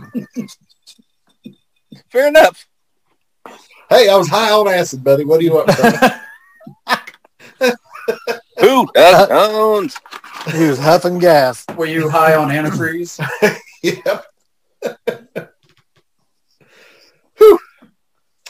[2.09, 2.65] Fair enough.
[3.89, 5.23] Hey, I was high on acid, buddy.
[5.23, 5.71] What do you want?
[5.71, 5.93] from
[7.61, 7.69] me?
[8.59, 8.87] Who?
[8.93, 9.99] Doug Jones.
[10.51, 11.63] he was huffing gas.
[11.75, 13.19] Were you high on antifreeze?
[13.85, 14.25] Yep.
[17.37, 17.59] Come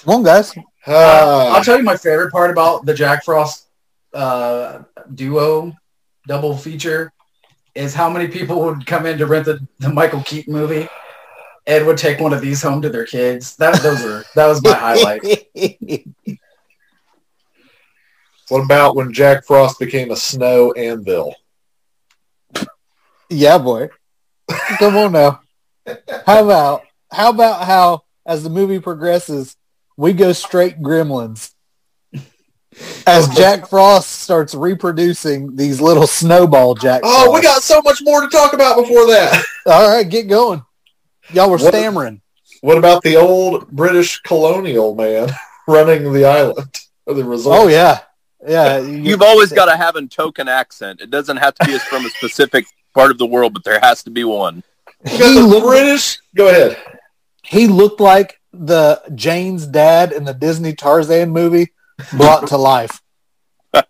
[0.08, 0.56] on, guys.
[0.88, 3.68] Uh, I'll tell you my favorite part about the Jack Frost
[4.14, 5.74] uh, duo
[6.28, 7.12] double feature
[7.74, 10.88] is how many people would come in to rent the, the Michael Keaton movie.
[11.68, 13.56] Ed would take one of these home to their kids.
[13.58, 15.24] That those were that was my highlight.
[18.50, 21.34] what about when Jack Frost became a snow anvil?
[23.30, 23.90] yeah, boy.
[24.80, 25.42] Come on now.
[26.26, 29.56] How about how about how as the movie progresses,
[29.98, 31.52] we go straight gremlins.
[33.08, 38.22] As Jack Frost starts reproducing these little snowball Jack Oh, we got so much more
[38.22, 39.44] to talk about before that.
[39.66, 40.64] All right, get going.
[41.32, 42.22] Y'all were What- stammering.
[42.62, 45.30] What about the old British colonial man
[45.68, 47.60] running the island or the resort?
[47.60, 48.00] Oh yeah,
[48.48, 48.80] yeah.
[48.80, 51.00] you- You've always got to have a token accent.
[51.00, 54.02] It doesn't have to be from a specific part of the world, but there has
[54.04, 54.64] to be one.
[55.08, 56.20] He the looked, British.
[56.36, 56.78] Go ahead.
[57.44, 61.74] he looked like the Jane's dad in the Disney Tarzan movie
[62.18, 63.02] brought to life.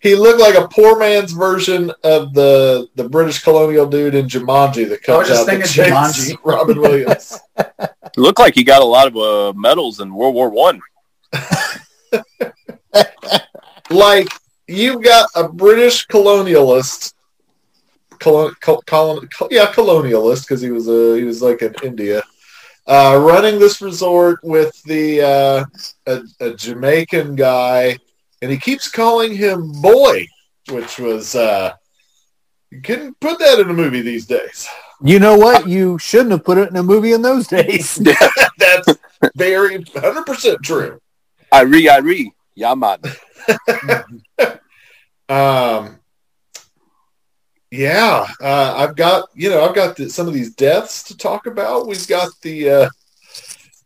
[0.00, 4.88] He looked like a poor man's version of the the British colonial dude in Jumanji
[4.88, 5.46] that I was just out.
[5.46, 6.38] thinking chases Jumanji.
[6.42, 7.38] Robin Williams.
[8.16, 10.80] It looked like he got a lot of uh, medals in World War One.
[13.90, 14.28] like
[14.66, 17.12] you've got a British colonialist,
[18.20, 22.22] colon, col, colon, col- yeah, colonialist because he was a he was like in India,
[22.86, 25.64] uh, running this resort with the uh,
[26.06, 27.98] a, a Jamaican guy,
[28.42, 30.26] and he keeps calling him boy,
[30.70, 31.72] which was uh,
[32.70, 34.68] you couldn't put that in a movie these days.
[35.02, 35.66] You know what?
[35.66, 37.94] You shouldn't have put it in a movie in those days.
[38.58, 38.98] That's
[39.34, 41.00] very hundred percent true.
[41.52, 43.00] Irie, Irie, yeah, man.
[45.30, 45.99] Um,
[47.70, 51.46] yeah, uh, I've got you know I've got the, some of these deaths to talk
[51.46, 51.86] about.
[51.86, 52.88] We've got the uh,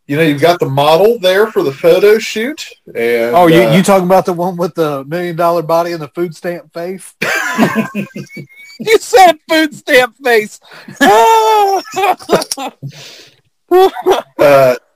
[0.07, 2.67] you know you've got the model there for the photo shoot.
[2.89, 6.03] And Oh, you uh, you talking about the one with the million dollar body and
[6.03, 7.15] the food stamp face?
[8.81, 10.61] You said food stamp face.
[11.01, 11.83] uh,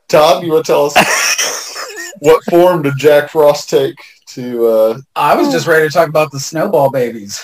[0.09, 1.75] Todd, you want to tell us
[2.19, 3.95] what form did Jack Frost take
[4.29, 4.67] to?
[4.67, 7.43] Uh, I was just ready to talk about the snowball babies.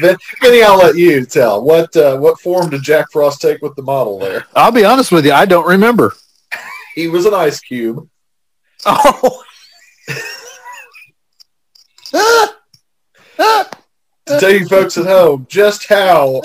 [0.00, 3.82] Vinny, I'll let you tell what uh, what form did Jack Frost take with the
[3.82, 4.46] model there.
[4.54, 6.14] I'll be honest with you, I don't remember.
[6.94, 8.08] He was an ice cube.
[8.86, 9.42] Oh.
[14.26, 16.40] To tell you folks at home just how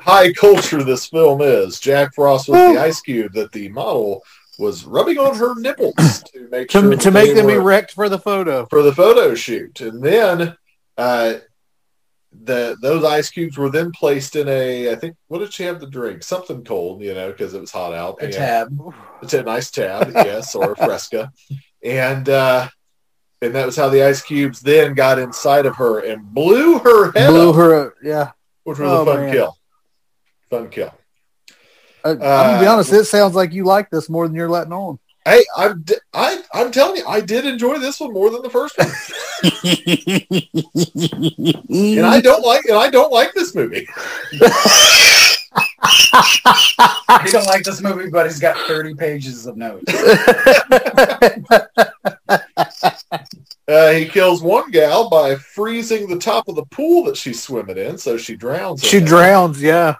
[0.00, 1.80] high culture this film is.
[1.80, 4.22] Jack Frost was the ice cube that the model
[4.58, 8.18] was rubbing on her nipples to make to, sure to make them erect for the
[8.18, 8.66] photo.
[8.66, 9.80] for the photo shoot.
[9.80, 10.56] And then
[10.98, 11.34] uh,
[12.42, 15.78] the those ice cubes were then placed in a I think what did she have
[15.80, 16.22] to drink?
[16.22, 18.20] Something cold, you know, because it was hot out.
[18.20, 18.78] A And tab.
[19.22, 21.32] It's a nice tab, yes, or a fresca.
[21.82, 22.68] And uh,
[23.42, 27.12] and that was how the ice cubes then got inside of her and blew her
[27.12, 28.30] head Blew up, her, yeah.
[28.62, 29.32] which was Oh, a fun man.
[29.34, 29.58] kill.
[30.48, 30.94] Fun kill.
[32.02, 32.90] I, I'm gonna be Uh, honest.
[32.92, 34.98] It sounds like you like this more than you're letting on.
[35.26, 38.50] Hey, I'm d- I I'm telling you, I did enjoy this one more than the
[38.50, 38.88] first one,
[41.96, 43.88] and I don't like and I don't like this movie.
[45.86, 49.84] I don't like this movie, but he's got 30 pages of notes.
[53.66, 57.78] Uh, he kills one gal by freezing the top of the pool that she's swimming
[57.78, 58.84] in, so she drowns.
[58.84, 59.62] she drowns.
[59.62, 59.94] Yeah.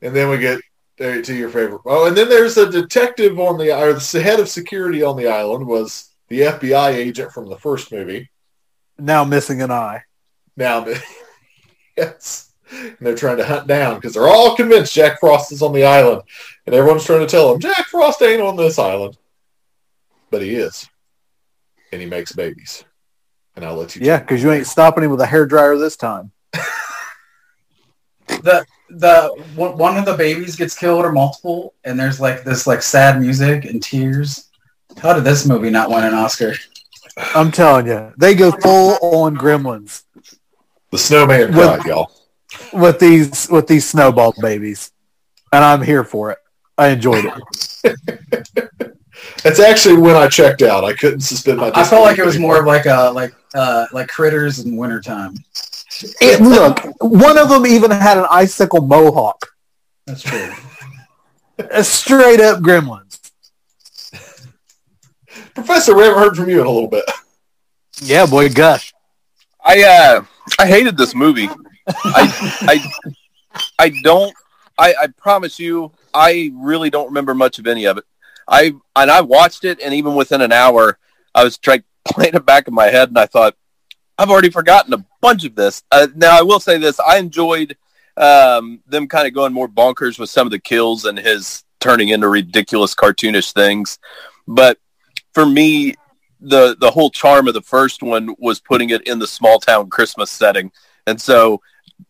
[0.00, 0.60] And then we get
[0.98, 1.82] to your favorite.
[1.84, 5.28] Oh, and then there's a detective on the or the head of security on the
[5.28, 8.30] island was the FBI agent from the first movie.
[8.98, 10.04] Now missing an eye.
[10.56, 10.86] Now,
[11.96, 15.72] yes, and they're trying to hunt down because they're all convinced Jack Frost is on
[15.72, 16.22] the island,
[16.66, 19.18] and everyone's trying to tell them Jack Frost ain't on this island,
[20.30, 20.88] but he is,
[21.92, 22.84] and he makes babies.
[23.56, 24.04] And I'll let you.
[24.04, 26.32] Yeah, because you ain't stopping him with a hair dryer this time.
[28.26, 32.66] The the one, one of the babies gets killed or multiple, and there's like this
[32.66, 34.48] like sad music and tears.
[34.98, 36.54] How did this movie not win an Oscar?
[37.34, 40.02] I'm telling you, they go full on Gremlins
[40.90, 42.10] The snowman Well- cried, y'all.
[42.72, 44.90] with these with these snowball babies,
[45.52, 46.38] and I'm here for it.
[46.76, 47.24] I enjoyed
[47.84, 47.96] it.
[49.42, 50.84] That's actually when I checked out.
[50.84, 51.70] I couldn't suspend my.
[51.74, 54.76] I felt like it was disbelief more of like a like uh like critters in
[54.76, 55.34] wintertime.
[56.20, 59.48] It, look, one of them even had an icicle mohawk.
[60.06, 60.52] That's true.
[61.58, 63.30] A straight up Gremlins.
[65.54, 67.04] Professor, we haven't heard from you in a little bit.
[68.02, 68.92] Yeah, boy, gush.
[69.64, 70.24] I uh
[70.58, 71.48] I hated this movie.
[71.86, 72.92] I I
[73.78, 74.34] I don't
[74.76, 78.04] I, I promise you I really don't remember much of any of it.
[78.48, 80.98] I and I watched it and even within an hour
[81.34, 83.56] I was trying playing it back in my head and I thought
[84.18, 85.82] I've already forgotten a bunch of this.
[85.90, 87.76] Uh, now I will say this, I enjoyed
[88.16, 92.10] um, them kind of going more bonkers with some of the kills and his turning
[92.10, 93.98] into ridiculous cartoonish things.
[94.46, 94.78] But
[95.32, 95.94] for me,
[96.40, 99.90] the the whole charm of the first one was putting it in the small town
[99.90, 100.70] Christmas setting,
[101.06, 101.60] and so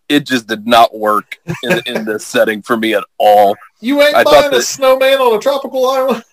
[0.09, 3.57] it just did not work in, in this setting for me at all.
[3.81, 6.25] You ain't I buying a snowman on a tropical island.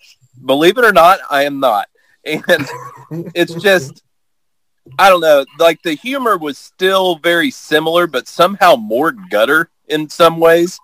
[0.43, 1.87] Believe it or not, I am not,
[2.25, 2.43] and
[3.35, 4.03] it's just
[4.99, 5.45] I don't know.
[5.59, 10.79] Like the humor was still very similar, but somehow more gutter in some ways.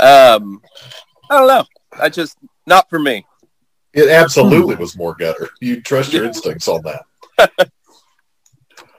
[0.00, 0.62] Um,
[1.30, 1.64] I don't know.
[1.98, 3.26] I just not for me.
[3.92, 5.48] It absolutely was more gutter.
[5.60, 7.70] You trust your instincts on that.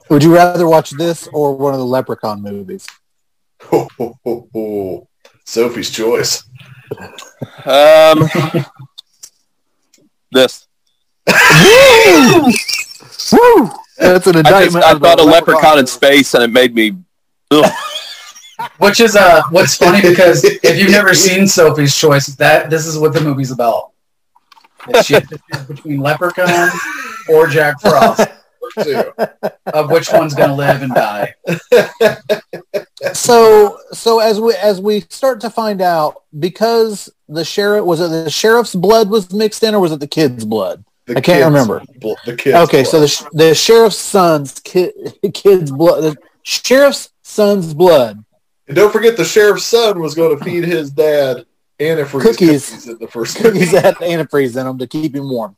[0.09, 2.87] Would you rather watch this or one of the Leprechaun movies?
[3.63, 5.07] Ho, ho, ho, ho.
[5.45, 6.43] Sophie's choice.
[7.65, 8.27] Um,
[10.31, 10.67] this.
[13.31, 13.71] Woo!
[13.97, 14.85] That's an I, just, indictment.
[14.85, 16.97] I of thought a leprechaun in space, and it made me.
[18.77, 22.97] Which is uh what's funny because if you've never seen Sophie's Choice, that this is
[22.97, 23.91] what the movie's about.
[24.87, 26.69] That she has to choose between Leprechaun
[27.29, 28.27] or Jack Frost,
[28.83, 29.13] Too.
[29.67, 31.35] of which one's gonna live and die.
[33.13, 38.09] So, so as we as we start to find out, because the sheriff was it
[38.09, 40.83] the sheriff's blood was mixed in, or was it the kid's blood?
[41.09, 41.81] The I can't remember.
[41.99, 42.55] bl- The kids.
[42.55, 44.93] Okay, so the sh- the sheriff's son's kid
[45.33, 48.23] kid's blood, the sheriff's son's blood.
[48.67, 51.45] and don't forget the sheriff's son was going to feed his dad
[51.79, 52.69] antifreeze Cookies.
[52.69, 55.55] cookies, in the first Cookies had antifreeze in them to keep him warm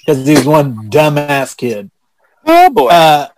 [0.00, 1.90] because he's one dumbass kid.
[2.46, 2.88] Oh boy!
[2.88, 3.28] Uh,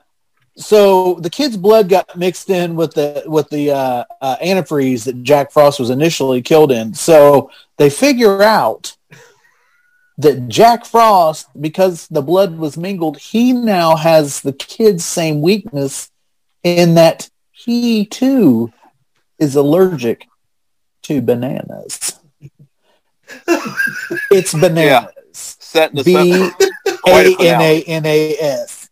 [0.57, 5.22] So the kid's blood got mixed in with the with the uh, uh, antifreeze that
[5.22, 6.93] Jack Frost was initially killed in.
[6.95, 8.97] So they figure out
[10.18, 16.10] that Jack Frost, because the blood was mingled, he now has the kid's same weakness
[16.62, 18.72] in that he too
[19.38, 20.26] is allergic
[21.02, 22.18] to bananas.
[24.30, 25.08] it's bananas.
[25.32, 26.60] Setting us B up.
[27.06, 28.90] A N A N A S.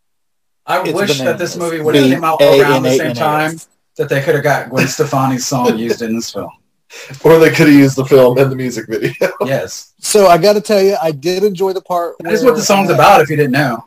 [0.66, 3.58] I It's wish that this movie would have came out around the same time
[3.96, 6.50] that they could have got Gwen Stefani's song used in this film.
[7.24, 9.12] Or they could have used the film and the music video.
[9.46, 9.94] Yes.
[9.98, 12.16] So I got to tell you, I did enjoy the part.
[12.20, 13.84] That is what the song's uh, about if you didn't know.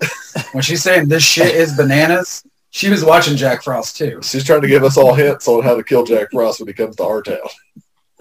[0.52, 4.20] When she's saying this shit is bananas, she was watching Jack Frost too.
[4.24, 6.74] She's trying to give us all hints on how to kill Jack Frost when he
[6.74, 7.38] comes to our town.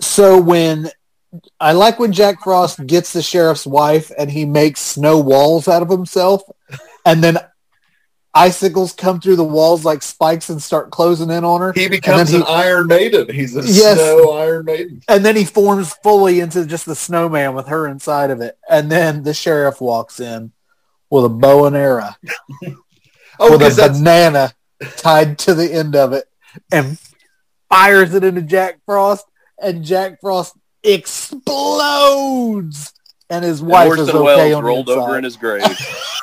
[0.01, 0.91] So when
[1.59, 5.83] I like when Jack Frost gets the sheriff's wife and he makes snow walls out
[5.83, 6.43] of himself,
[7.07, 7.39] and then
[8.35, 12.30] icicles come through the walls like spikes and start closing in on her, He becomes
[12.30, 13.28] he- an Iron Maiden.
[13.33, 13.99] He's a Yes.
[13.99, 15.03] snow Iron Maiden.
[15.09, 18.91] and then he forms fully into just the snowman with her inside of it, and
[18.91, 20.53] then the sheriff walks in
[21.11, 22.11] with a bow and arrow
[23.39, 24.53] Oh, with a that's banana
[24.97, 26.24] tied to the end of it
[26.70, 26.99] and
[27.68, 29.24] fires it into Jack Frost,
[29.61, 30.55] and Jack Frost
[30.85, 32.93] explodes,
[33.30, 35.64] and his And wife is okay Welles on rolled the over in his grave.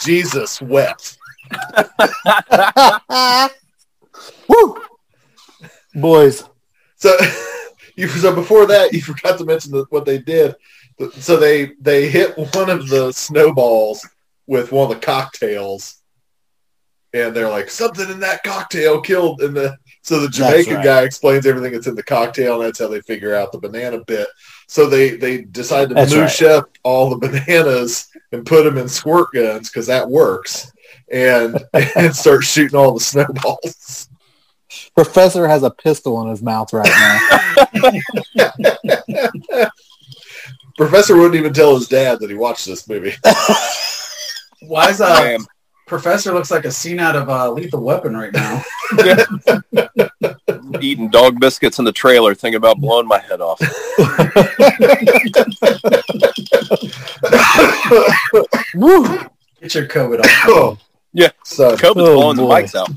[0.00, 1.18] Jesus wept.
[4.48, 4.80] Woo!
[5.94, 6.44] Boys,
[6.96, 7.14] So,
[7.96, 10.54] you so before that, you forgot to mention that what they did.
[11.18, 14.06] So they they hit one of the snowballs
[14.46, 16.02] with one of the cocktails,
[17.12, 19.42] and they're like something in that cocktail killed.
[19.42, 20.84] And the so the Jamaican right.
[20.84, 24.02] guy explains everything that's in the cocktail, and that's how they figure out the banana
[24.04, 24.26] bit.
[24.66, 28.88] So they they decide to That's moosh up all the bananas and put them in
[28.88, 30.72] squirt guns because that works,
[31.10, 31.62] and
[31.96, 34.08] and start shooting all the snowballs.
[34.96, 36.88] Professor has a pistol in his mouth right
[37.74, 39.68] now.
[40.76, 43.14] Professor wouldn't even tell his dad that he watched this movie.
[44.62, 45.46] Why is Damn.
[45.86, 48.62] Professor looks like a scene out of uh, Lethal Weapon right now?
[50.80, 53.60] Eating dog biscuits in the trailer, thinking about blowing my head off.
[58.74, 59.04] Woo!
[59.60, 60.30] Get your COVID off.
[60.46, 60.78] oh,
[61.12, 61.28] Yeah.
[61.44, 62.62] So, COVID's Oh, blowing the boy.
[62.62, 62.88] mics out.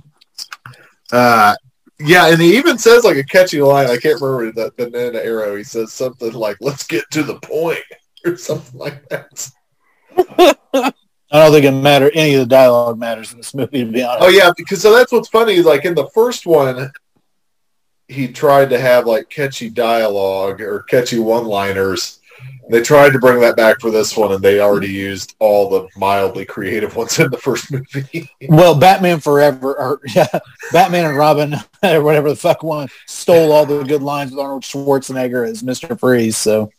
[1.12, 1.56] uh,
[2.00, 3.88] yeah, and he even says like a catchy line.
[3.90, 5.56] I can't remember that banana arrow.
[5.56, 7.80] He says something like, "Let's get to the point,"
[8.26, 9.52] or something like that.
[11.32, 12.12] I don't think it matter.
[12.14, 14.24] Any of the dialogue matters in this movie, to be honest.
[14.24, 15.56] Oh yeah, because so that's what's funny.
[15.56, 16.92] is Like in the first one,
[18.08, 22.20] he tried to have like catchy dialogue or catchy one-liners.
[22.70, 25.88] They tried to bring that back for this one, and they already used all the
[25.98, 28.30] mildly creative ones in the first movie.
[28.50, 30.28] Well, Batman Forever, or yeah,
[30.72, 34.64] Batman and Robin, or whatever the fuck one, stole all the good lines with Arnold
[34.64, 36.38] Schwarzenegger as Mister Freeze.
[36.38, 36.72] So,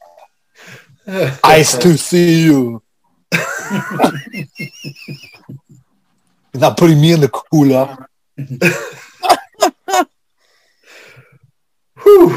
[1.44, 2.82] ice to see you.
[3.32, 3.40] You're
[6.54, 8.08] not putting me in the cooler.
[12.02, 12.30] Whew.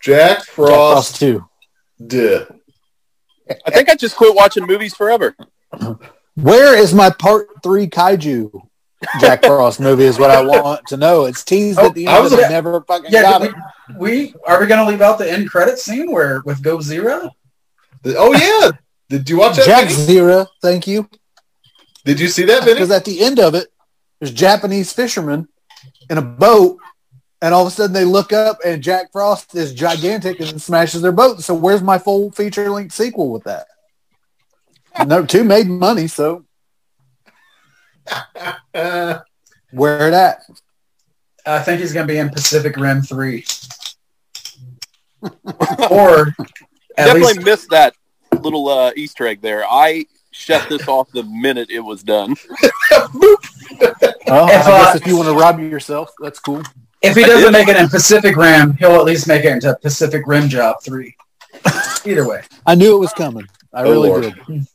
[0.00, 1.44] Jack Jack Frost Frost too.
[2.04, 2.46] did.
[3.66, 5.36] I think I just quit watching movies forever.
[6.34, 8.50] Where is my part three kaiju
[9.20, 10.04] Jack Frost movie?
[10.04, 11.26] Is what I want to know.
[11.26, 13.42] It's teased Oh, at the I end, was but a- I never fucking Yeah, got
[13.42, 13.56] did it.
[13.98, 17.30] we, we are we gonna leave out the end credit scene where with Go Zero?
[18.04, 18.70] Oh yeah,
[19.12, 19.66] did you watch that?
[19.66, 20.04] Jack Vinny?
[20.04, 21.06] Zero, thank you.
[22.06, 22.76] Did you see that, Vinny?
[22.76, 23.68] Because at the end of it,
[24.18, 25.48] there's Japanese fishermen
[26.08, 26.78] in a boat,
[27.42, 31.02] and all of a sudden they look up and Jack Frost is gigantic and smashes
[31.02, 31.42] their boat.
[31.42, 33.66] So where's my full feature length sequel with that?
[35.06, 36.46] No, two made money, so
[38.74, 39.18] Uh,
[39.72, 40.42] where it at?
[41.44, 43.44] I think he's gonna be in Pacific Rim Three,
[45.90, 46.28] or
[46.96, 47.94] at Definitely least missed that
[48.40, 49.64] little uh, Easter egg there.
[49.68, 52.34] I shut this off the minute it was done.
[52.90, 53.08] Well,
[53.80, 56.62] I If, uh, if you want to rob yourself, that's cool.
[57.02, 60.22] if he doesn't make it in Pacific Rim, he'll at least make it into Pacific
[60.26, 61.14] Rim Job Three.
[62.06, 63.46] Either way, I knew it was coming.
[63.74, 64.34] I Oh, really Lord.
[64.48, 64.66] did.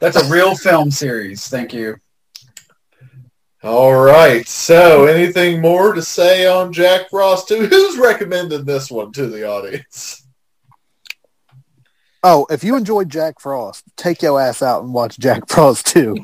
[0.00, 1.46] that's a real film series.
[1.48, 1.96] Thank you.
[3.62, 4.46] all right.
[4.46, 7.66] So, anything more to say on Jack Frost 2?
[7.66, 10.24] Who's recommended this one to the audience?
[12.24, 16.16] Oh, if you enjoyed Jack Frost, take your ass out and watch Jack Frost too.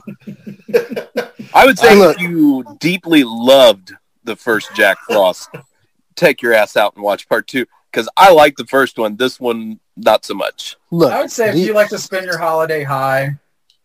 [1.55, 2.17] I would say Hey, look.
[2.17, 3.93] if you deeply loved
[4.25, 5.49] the first Jack Frost,
[6.17, 7.67] take your ass out and watch part two.
[7.91, 9.15] Because I like the first one.
[9.17, 10.77] This one, not so much.
[10.91, 13.37] Look, I would say if the- you like to spend your holiday high,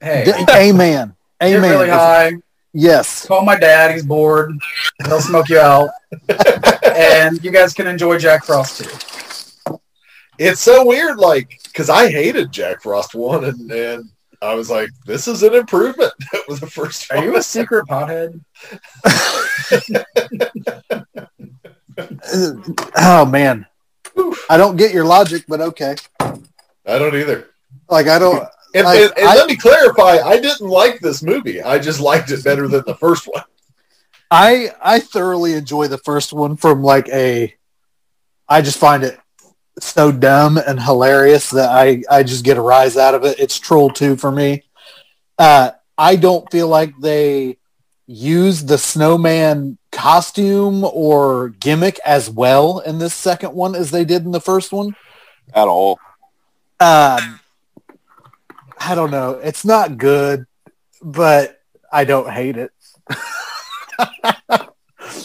[0.02, 1.16] hey, the- amen.
[1.42, 1.70] Get Amen.
[1.72, 2.34] really high.
[2.74, 3.26] Yes.
[3.28, 3.92] Call my dad.
[3.92, 4.52] He's bored.
[5.06, 5.90] He'll smoke you out,
[6.84, 8.90] and you guys can enjoy Jack Frost too.
[10.40, 14.10] It's so weird, like, because I hated Jack Frost one, and, and
[14.42, 16.14] I was like, this is an improvement.
[16.32, 17.12] That was the first.
[17.12, 18.40] Are you a secret pothead?
[22.96, 23.66] Oh man.
[24.50, 25.96] I don't get your logic, but okay.
[26.20, 27.50] I don't either.
[27.90, 28.48] Like I don't.
[28.74, 31.62] And, Like, and- and I- let me clarify, I didn't like this movie.
[31.62, 33.44] I just liked it better than the first one.
[34.32, 37.56] I I thoroughly enjoy the first one from like a.
[38.48, 39.20] I just find it
[39.86, 43.40] so dumb and hilarious that I I just get a rise out of it.
[43.40, 44.64] It's Troll Two for me.
[45.38, 47.58] Uh, I don't feel like they
[48.08, 54.26] use the snowman costume or gimmick as well in this second one as they did
[54.26, 54.96] in the first one.
[55.54, 56.00] at all.
[56.80, 57.40] Um,
[58.80, 59.32] I don't know.
[59.44, 60.46] It's not good,
[61.02, 61.62] but
[61.92, 62.72] I don't hate it.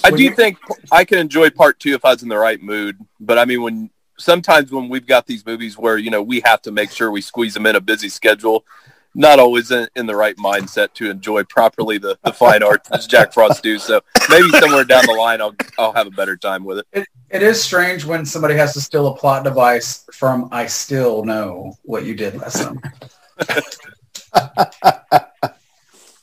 [0.03, 0.59] I do think
[0.91, 2.99] I can enjoy part two if I was in the right mood.
[3.21, 6.63] But I mean, when sometimes when we've got these movies where you know we have
[6.63, 8.65] to make sure we squeeze them in a busy schedule,
[9.15, 13.07] not always in, in the right mindset to enjoy properly the, the fine art as
[13.07, 13.79] Jack Frost do.
[13.79, 17.07] So maybe somewhere down the line, I'll I'll have a better time with it.
[17.31, 21.77] It is strange when somebody has to steal a plot device from "I still know
[21.83, 22.81] what you did last summer."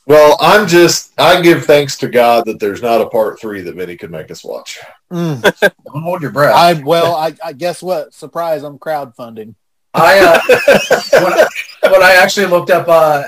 [0.06, 3.76] Well, I'm just, I give thanks to God that there's not a part three that
[3.76, 4.80] Vinny could make us watch.
[5.12, 5.42] Mm.
[5.60, 6.54] Don't hold your breath.
[6.54, 8.12] I well, I, I guess what?
[8.12, 8.62] Surprise!
[8.62, 9.54] I'm crowdfunding.
[9.94, 11.20] I uh,
[11.82, 13.22] when, when I actually looked up uh,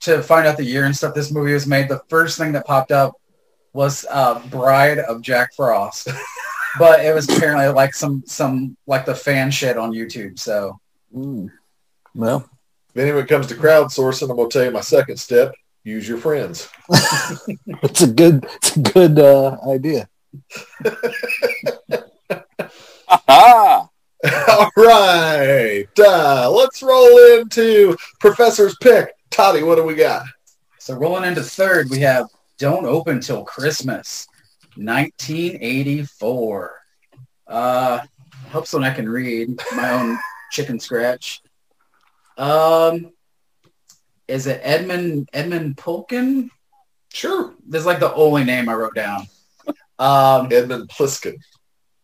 [0.00, 2.66] to find out the year and stuff this movie was made, the first thing that
[2.66, 3.14] popped up
[3.72, 6.08] was uh, "Bride of Jack Frost,"
[6.78, 10.38] but it was apparently like some some like the fan shit on YouTube.
[10.38, 10.80] So
[11.14, 11.50] Mm.
[12.14, 12.48] Well,
[12.94, 15.54] Vinny, when it comes to crowdsourcing, I'm going to tell you my second step.
[15.84, 16.68] Use your friends.
[16.88, 20.08] it's a good, it's a good uh, idea.
[23.08, 23.88] Aha!
[24.48, 25.86] All right.
[25.98, 29.14] Uh, let's roll into Professor's pick.
[29.30, 30.24] Toddy, what do we got?
[30.78, 34.26] so rolling into third, we have "Don't Open Till Christmas,"
[34.76, 36.72] 1984.
[37.46, 40.18] Uh, I hope someone I can read my own
[40.50, 41.42] chicken scratch.
[42.38, 43.12] Um,
[44.28, 46.50] is it Edmund Edmund Pulkin?
[47.12, 47.54] Sure.
[47.66, 49.26] This is like the only name I wrote down.
[49.98, 51.36] Um, Edmund Pliskin.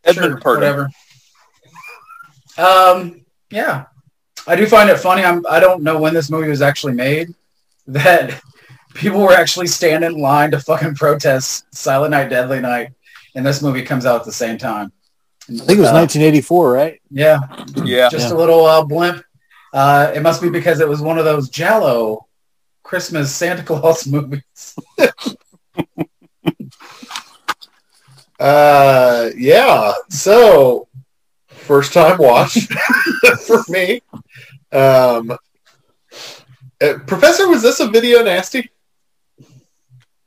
[0.05, 0.55] Edmund sure, Purdom.
[0.57, 0.89] whatever.
[2.57, 3.87] Um, yeah,
[4.47, 5.25] I do find it funny.
[5.25, 7.29] I'm I don't know when this movie was actually made.
[7.87, 8.41] That
[8.95, 12.93] people were actually standing in line to fucking protest Silent Night, Deadly Night,
[13.35, 14.91] and this movie comes out at the same time.
[15.51, 17.03] I think it was Uh, 1984, right?
[17.11, 17.41] Yeah,
[17.85, 18.09] Yeah.
[18.09, 18.35] just Yeah.
[18.35, 19.23] a little uh, blimp.
[19.75, 22.29] Uh, it must be because it was one of those Giallo
[22.85, 24.77] Christmas Santa Claus movies.
[28.39, 29.93] Uh, yeah.
[30.11, 30.87] So,
[31.49, 32.69] first time watch
[33.47, 34.01] for me.
[34.71, 38.71] Um, uh, Professor, was this a video nasty?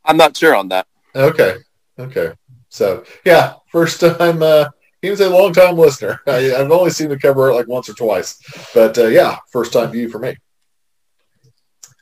[0.04, 0.88] I'm not sure on that.
[1.16, 1.56] Okay.
[1.98, 2.34] Okay.
[2.68, 4.44] So, yeah, first time.
[4.44, 4.70] Uh,
[5.08, 6.20] he was a long time listener.
[6.28, 8.42] I, I've only seen the cover art like once or twice,
[8.74, 10.36] but uh, yeah, first time view for me.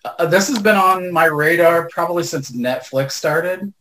[0.04, 3.72] Uh, this has been on my radar probably since Netflix started.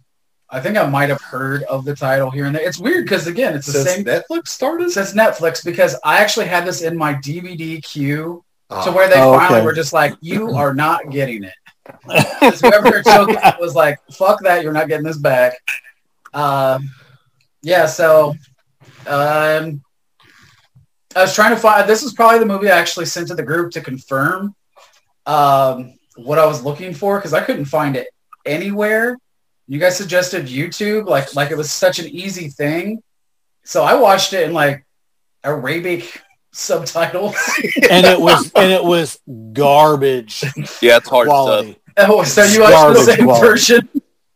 [0.51, 2.67] I think I might have heard of the title here and there.
[2.69, 6.47] It's weird because again, it's the Since same Netflix started, since Netflix because I actually
[6.47, 9.65] had this in my DVD queue to Ah, where they Oh, finally okay.
[9.65, 11.55] were just like, "You are not getting it."
[12.61, 14.63] whoever took it was like, "Fuck that!
[14.63, 15.55] You're not getting this back."
[16.35, 16.91] Um,
[17.63, 18.35] yeah, so
[19.07, 19.83] um,
[21.17, 21.89] I was trying to find.
[21.89, 24.55] This is probably the movie I actually sent to the group to confirm
[25.27, 28.09] um, what I was looking for because I couldn't find it
[28.45, 29.17] anywhere.
[29.67, 33.03] You guys suggested YouTube, like like it was such an easy thing.
[33.65, 34.85] So I watched it in like
[35.43, 37.37] Arabic subtitles.
[37.91, 39.19] And it was, and it was
[39.53, 40.43] garbage
[40.81, 41.77] Yeah, it's hard stuff.
[41.97, 43.47] Oh, so you watched the same quality.
[43.47, 43.89] version?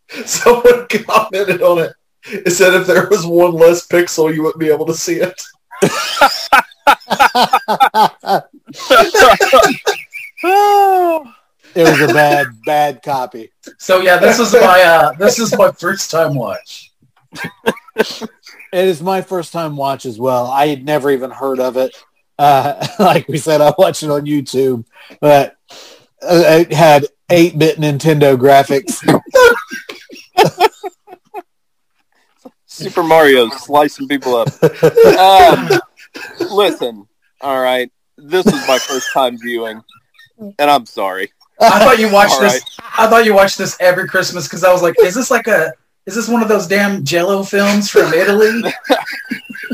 [0.25, 1.93] someone commented on it.
[2.31, 5.43] It said if there was one less pixel, you wouldn't be able to see it.
[11.75, 13.51] it was a bad, bad copy.
[13.79, 16.93] So yeah, this is my uh, this is my first time watch.
[18.73, 20.47] It is my first time watch as well.
[20.47, 21.97] I had never even heard of it.
[22.39, 24.85] Uh, like we said, I watched it on YouTube,
[25.21, 25.57] but
[26.23, 29.03] uh, it had 8-bit Nintendo graphics.
[32.79, 34.49] Super Mario slicing people up.
[35.19, 35.69] Um,
[36.41, 37.07] listen,
[37.41, 37.91] all right.
[38.17, 39.83] This was my first time viewing,
[40.39, 41.33] and I'm sorry.
[41.61, 42.63] I thought you watched All this.
[42.97, 45.73] I thought you watched this every Christmas because I was like, is this like a?
[46.07, 48.63] Is this one of those damn Giallo films from Italy?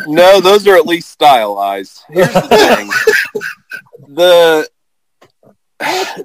[0.06, 2.02] No, those are at least stylized.
[2.08, 2.90] Here's the thing.
[4.14, 4.68] the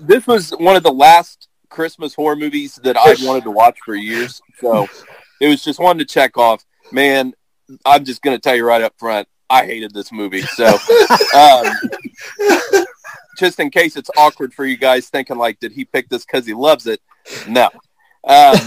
[0.02, 3.96] this was one of the last Christmas horror movies that I wanted to watch for
[3.96, 4.42] years.
[4.60, 4.88] So
[5.40, 6.66] it was just one to check off.
[6.92, 7.34] Man,
[7.86, 10.42] I'm just gonna tell you right up front, I hated this movie.
[10.42, 10.66] So
[11.36, 11.66] um,
[13.38, 16.46] just in case it's awkward for you guys thinking like, did he pick this because
[16.46, 17.02] he loves it?
[17.48, 17.70] No.
[18.28, 18.58] Um,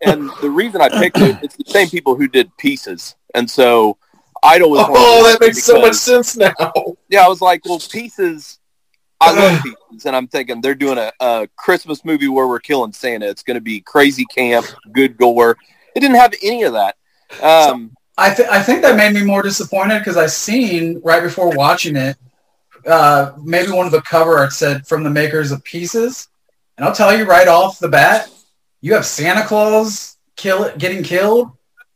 [0.00, 3.14] and the reason I picked it, it's the same people who did Pieces.
[3.34, 3.98] And so
[4.42, 6.52] I'd always Oh, that makes so much sense now.
[7.08, 8.58] yeah, I was like, well, Pieces.
[9.20, 12.92] I love Pieces, and I'm thinking they're doing a, a Christmas movie where we're killing
[12.92, 13.28] Santa.
[13.28, 15.56] It's going to be crazy camp, good gore.
[15.94, 16.96] It didn't have any of that.
[17.42, 21.54] Um, I th- I think that made me more disappointed because I seen right before
[21.56, 22.16] watching it,
[22.86, 26.28] uh, maybe one of the cover art said from the makers of Pieces,
[26.76, 28.30] and I'll tell you right off the bat,
[28.80, 31.50] you have Santa Claus kill getting killed,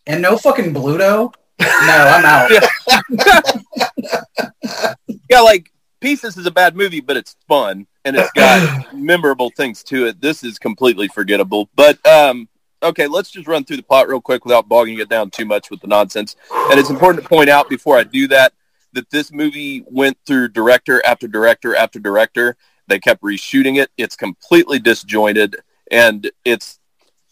[0.06, 1.32] and no fucking Bluto.
[1.60, 2.50] No, I'm out.
[5.30, 5.70] yeah, like
[6.00, 10.20] Pieces is a bad movie, but it's fun and it's got memorable things to it.
[10.20, 11.68] This is completely forgettable.
[11.74, 12.48] But um,
[12.82, 15.70] okay, let's just run through the plot real quick without bogging it down too much
[15.70, 16.36] with the nonsense.
[16.52, 18.52] And it's important to point out before I do that
[18.92, 22.56] that this movie went through director after director after director.
[22.86, 23.90] They kept reshooting it.
[23.98, 25.56] It's completely disjointed
[25.90, 26.78] and it's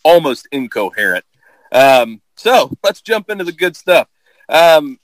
[0.04, 1.24] almost incoherent.
[1.72, 4.08] Um, so let's jump into the good stuff.
[4.48, 4.98] Um,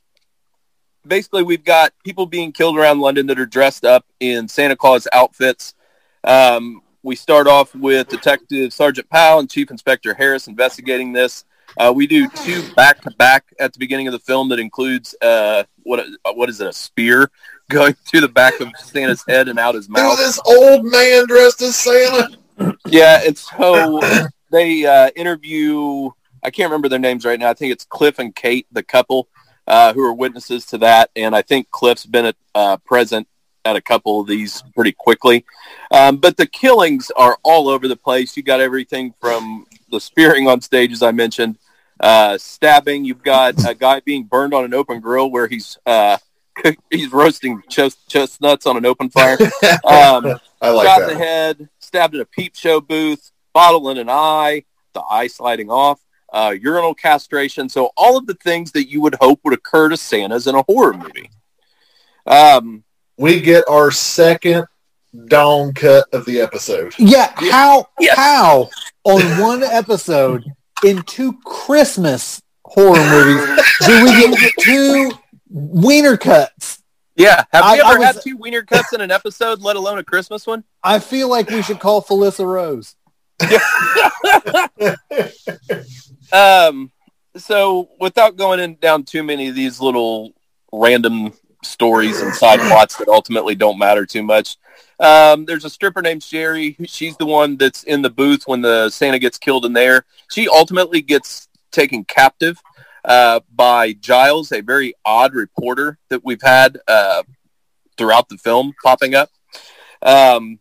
[1.06, 5.08] basically we've got people being killed around London that are dressed up in Santa Claus
[5.12, 5.74] outfits.
[6.24, 11.44] Um, we start off with Detective Sergeant Powell and Chief Inspector Harris investigating this.
[11.76, 15.14] Uh, we do two back to back at the beginning of the film that includes
[15.22, 17.30] uh, what what is it a spear
[17.70, 20.18] going through the back of Santa's head and out his mouth.
[20.18, 22.36] this old man dressed as Santa.
[22.86, 24.00] Yeah, and so
[24.50, 26.10] they uh, interview.
[26.42, 27.48] I can't remember their names right now.
[27.48, 29.28] I think it's Cliff and Kate, the couple
[29.66, 33.28] uh, who are witnesses to that, and I think Cliff's been at, uh, present
[33.64, 35.44] at a couple of these pretty quickly.
[35.90, 38.36] Um, but the killings are all over the place.
[38.36, 41.58] You got everything from the spearing on stage, as I mentioned,
[42.00, 43.04] uh, stabbing.
[43.04, 46.18] You've got a guy being burned on an open grill where he's uh,
[46.90, 49.38] he's roasting chest- chestnuts on an open fire.
[49.84, 51.14] Um, I like shot in that.
[51.14, 55.70] the head, stabbed in a peep show booth, bottle in an eye, the eye sliding
[55.70, 56.00] off,
[56.32, 57.68] uh, urinal castration.
[57.68, 60.62] So all of the things that you would hope would occur to Santas in a
[60.62, 61.30] horror movie.
[62.26, 62.84] Um,
[63.18, 64.64] We get our second
[65.28, 66.94] dawn cut of the episode.
[66.98, 68.16] Yeah, how Yes.
[68.16, 68.70] how
[69.04, 70.44] on one episode
[70.84, 75.12] in two Christmas horror movies do we get two
[75.50, 76.82] wiener cuts?
[77.16, 77.44] yeah.
[77.52, 79.98] Have I- we I ever was- had two wiener cuts in an episode, let alone
[79.98, 80.64] a Christmas one?
[80.82, 82.96] I feel like we should call Felissa Rose.
[86.32, 86.90] Um,
[87.36, 90.32] so without going in down too many of these little
[90.72, 94.56] random stories and side plots that ultimately don't matter too much.
[95.00, 96.76] Um, there's a stripper named Sherry.
[96.86, 100.04] She's the one that's in the booth when the Santa gets killed in there.
[100.30, 102.60] She ultimately gets taken captive
[103.04, 107.22] uh, by Giles, a very odd reporter that we've had uh,
[107.96, 109.30] throughout the film popping up.
[110.02, 110.60] Um,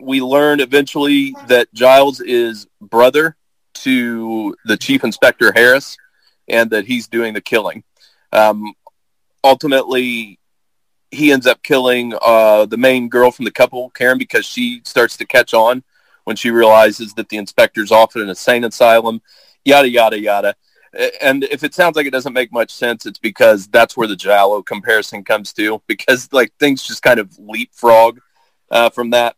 [0.00, 3.36] we learn eventually that Giles is brother
[3.74, 5.96] to the chief inspector Harris,
[6.48, 7.84] and that he's doing the killing.
[8.32, 8.74] Um,
[9.44, 10.38] ultimately,
[11.10, 15.16] he ends up killing uh, the main girl from the couple, Karen, because she starts
[15.16, 15.82] to catch on
[16.24, 19.22] when she realizes that the inspector's off at an insane asylum.
[19.64, 20.54] Yada yada yada.
[21.22, 24.16] And if it sounds like it doesn't make much sense, it's because that's where the
[24.16, 25.82] Giallo comparison comes to.
[25.86, 28.20] Because like things just kind of leapfrog
[28.70, 29.36] uh, from that,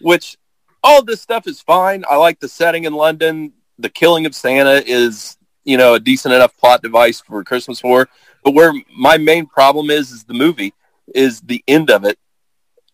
[0.00, 0.36] which
[0.82, 2.04] all this stuff is fine.
[2.08, 3.52] I like the setting in London.
[3.78, 5.36] The killing of Santa is,
[5.70, 8.08] you know, a decent enough plot device for Christmas horror.
[8.42, 10.74] But where my main problem is, is the movie,
[11.14, 12.18] is the end of it,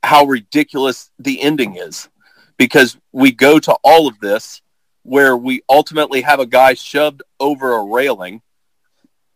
[0.03, 2.09] how ridiculous the ending is.
[2.59, 4.61] Because we go to all of this
[5.03, 8.43] where we ultimately have a guy shoved over a railing.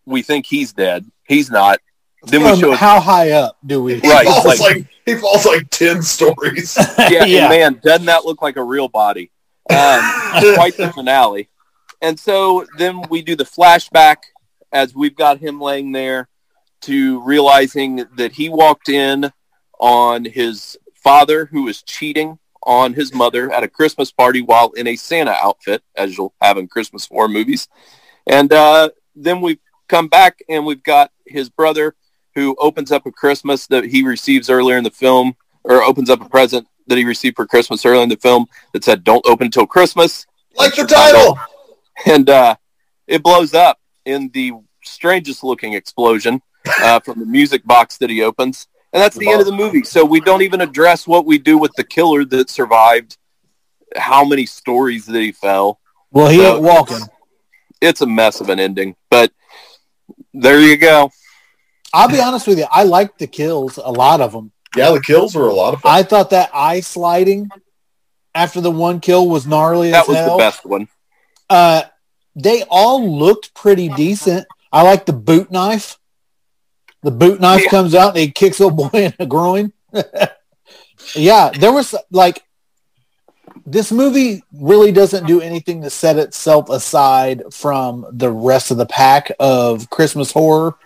[0.07, 1.05] We think he's dead.
[1.27, 1.79] He's not.
[2.25, 4.01] Then we Um, show how high up do we?
[4.01, 6.77] He Right, falls like- like, he falls like ten stories.
[6.99, 7.41] yeah, Yeah.
[7.45, 9.31] and man, doesn't that look like a real body?
[9.71, 10.01] Um,
[10.57, 11.49] quite the finale.
[12.03, 14.17] And so then we do the flashback
[14.73, 16.29] as we've got him laying there
[16.83, 19.33] to realizing that he walked in
[19.79, 24.87] on his father who was cheating on his mother at a Christmas party while in
[24.87, 27.69] a Santa outfit, as you'll have in Christmas horror movies.
[28.27, 31.95] And uh, then we've come back and we've got his brother
[32.35, 35.35] who opens up a Christmas that he receives earlier in the film,
[35.65, 38.85] or opens up a present that he received for Christmas earlier in the film that
[38.85, 40.27] said "Don't open until Christmas,"
[40.57, 41.39] like the title.
[42.07, 42.55] And uh,
[43.07, 44.53] it blows up in the
[44.85, 46.41] strangest looking explosion
[46.83, 49.83] uh, from the music box that he opens, and that's the end of the movie.
[49.83, 53.17] So we don't even address what we do with the killer that survived,
[53.97, 55.79] how many stories that he fell.
[56.11, 56.97] Well, he So ain't walking.
[56.97, 57.09] It's,
[57.81, 59.33] it's a mess of an ending, but
[60.35, 61.11] there you go.
[61.93, 62.67] I'll be honest with you.
[62.71, 64.53] I liked the kills, a lot of them.
[64.77, 65.93] Yeah, the kills were a lot of fun.
[65.93, 67.51] I thought that eye sliding
[68.35, 70.37] after the one kill was gnarly That as was hell.
[70.37, 70.89] the best one.
[71.51, 71.83] Uh,
[72.37, 74.47] they all looked pretty decent.
[74.73, 75.99] I like the boot knife.
[77.03, 77.71] The boot knife Yeah.
[77.71, 79.73] comes out and he kicks a boy in the groin.
[81.15, 82.43] yeah, there was like
[83.67, 88.87] this movie really doesn't do anything to set itself aside from the rest of the
[88.87, 90.77] pack of Christmas horror.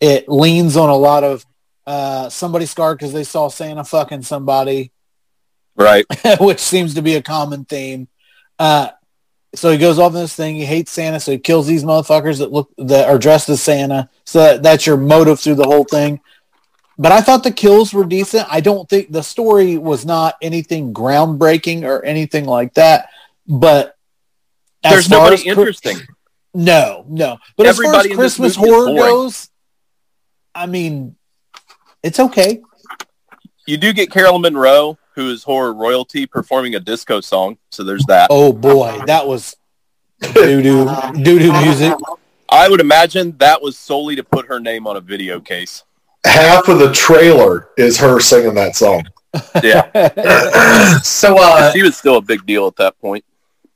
[0.00, 1.44] It leans on a lot of
[1.86, 4.92] uh, somebody scarred because they saw Santa fucking somebody
[5.76, 6.04] Right.
[6.40, 8.08] which seems to be a common theme.
[8.58, 8.90] Uh,
[9.54, 10.56] so he goes off in this thing.
[10.56, 14.10] He hates Santa, so he kills these motherfuckers that look that are dressed as Santa.
[14.24, 16.20] So that, that's your motive through the whole thing.
[16.98, 18.46] But I thought the kills were decent.
[18.50, 23.08] I don't think the story was not anything groundbreaking or anything like that.
[23.46, 23.96] But
[24.82, 25.96] There's nobody interesting.
[26.54, 27.38] no, no.
[27.56, 29.48] But Everybody as far as Christmas horror goes,
[30.54, 31.16] I mean,
[32.02, 32.60] it's okay.
[33.66, 37.58] You do get Carolyn Munro, who is horror royalty, performing a disco song.
[37.70, 38.28] So there's that.
[38.30, 39.56] Oh boy, that was
[40.20, 41.92] doo doo doo doo music.
[42.48, 45.82] I would imagine that was solely to put her name on a video case.
[46.24, 49.02] Half of the trailer is her singing that song.
[49.62, 49.90] Yeah.
[51.02, 53.24] So, uh, she was still a big deal at that point.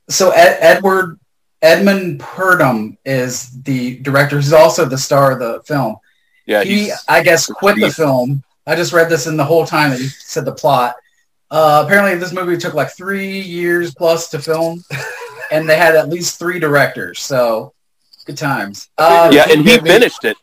[0.09, 1.19] so Ed, Edward
[1.61, 4.37] Edmund Purdom is the director.
[4.37, 5.97] He's also the star of the film.
[6.47, 8.43] Yeah, he, I guess, quit the film.
[8.67, 10.95] I just read this in the whole time that he said the plot.
[11.53, 14.83] Uh, apparently, this movie took like three years plus to film,
[15.53, 17.21] and they had at least three directors.
[17.21, 17.75] So,
[18.25, 18.89] good times.
[18.97, 20.39] Uh, yeah, and he Get me- finished it.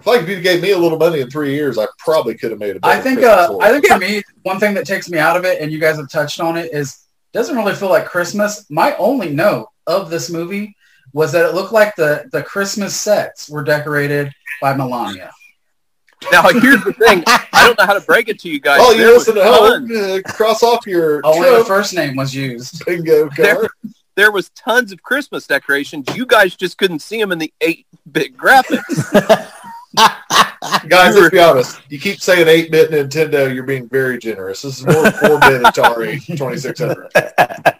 [0.00, 2.34] I feel like if you gave me a little money in three years, I probably
[2.34, 3.56] could have made a better I think uh.
[3.60, 5.96] I think for me, one thing that takes me out of it, and you guys
[5.96, 8.68] have touched on it, is doesn't really feel like Christmas.
[8.68, 10.74] My only note of this movie
[11.12, 15.30] was that it looked like the the Christmas sets were decorated by Melania.
[16.30, 17.22] Now, here's the thing.
[17.26, 18.80] I don't know how to break it to you guys.
[18.82, 20.22] Oh, you was listen to home.
[20.24, 22.84] Cross off your oh, Only the first name was used.
[22.86, 23.68] bingo There- card.
[24.14, 26.06] there was tons of Christmas decorations.
[26.14, 29.48] You guys just couldn't see them in the 8-bit graphics.
[30.88, 31.80] Guys, let's be honest.
[31.90, 34.62] You keep saying 8-bit Nintendo, you're being very generous.
[34.62, 37.08] This is more 4-bit Atari 2600.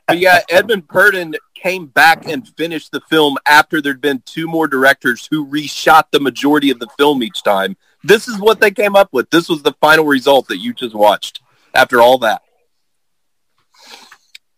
[0.07, 4.67] But yeah, Edmund Purdom came back and finished the film after there'd been two more
[4.69, 7.77] directors who reshot the majority of the film each time.
[8.05, 9.31] This is what they came up with.
[9.31, 11.41] This was the final result that you just watched
[11.75, 12.43] after all that.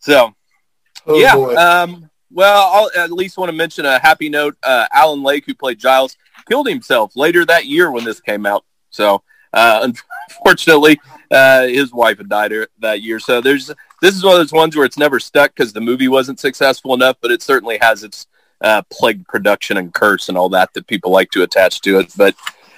[0.00, 0.34] So,
[1.06, 1.34] Oh, yeah.
[1.34, 4.56] Um, well, I'll at least want to mention a happy note.
[4.62, 6.16] Uh, Alan Lake, who played Giles,
[6.48, 8.64] killed himself later that year when this came out.
[8.90, 9.22] So,
[9.52, 9.88] uh,
[10.30, 10.98] unfortunately,
[11.30, 13.18] uh, his wife had died er- that year.
[13.20, 13.70] So there's
[14.00, 16.94] this is one of those ones where it's never stuck because the movie wasn't successful
[16.94, 18.26] enough, but it certainly has its
[18.60, 22.12] uh, plague production and curse and all that that people like to attach to it.
[22.16, 22.34] But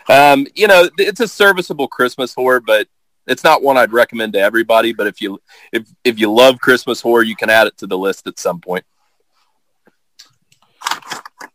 [0.09, 2.89] um, you know, it's a serviceable Christmas horror, but
[3.27, 4.93] it's not one I'd recommend to everybody.
[4.93, 5.41] But if you
[5.73, 8.61] if if you love Christmas horror, you can add it to the list at some
[8.61, 8.85] point.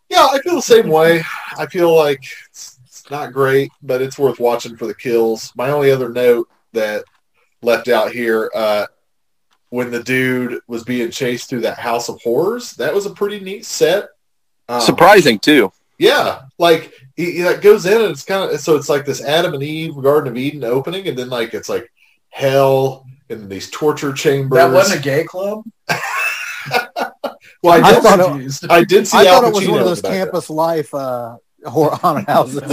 [0.09, 1.23] Yeah, I feel the same way.
[1.57, 5.53] I feel like it's, it's not great, but it's worth watching for the kills.
[5.55, 7.05] My only other note that
[7.61, 8.87] left out here, uh,
[9.69, 13.39] when the dude was being chased through that house of horrors, that was a pretty
[13.39, 14.09] neat set.
[14.67, 15.71] Um, Surprising too.
[15.97, 19.23] Yeah, like he, he like goes in and it's kind of so it's like this
[19.23, 21.91] Adam and Eve Garden of Eden opening, and then like it's like
[22.29, 24.57] hell and these torture chambers.
[24.57, 25.63] That wasn't a gay club.
[27.63, 29.79] well, I I did, thought it- I did see I Al thought it was one
[29.79, 30.25] of those the background.
[30.31, 32.63] campus life uh, horror haunted houses.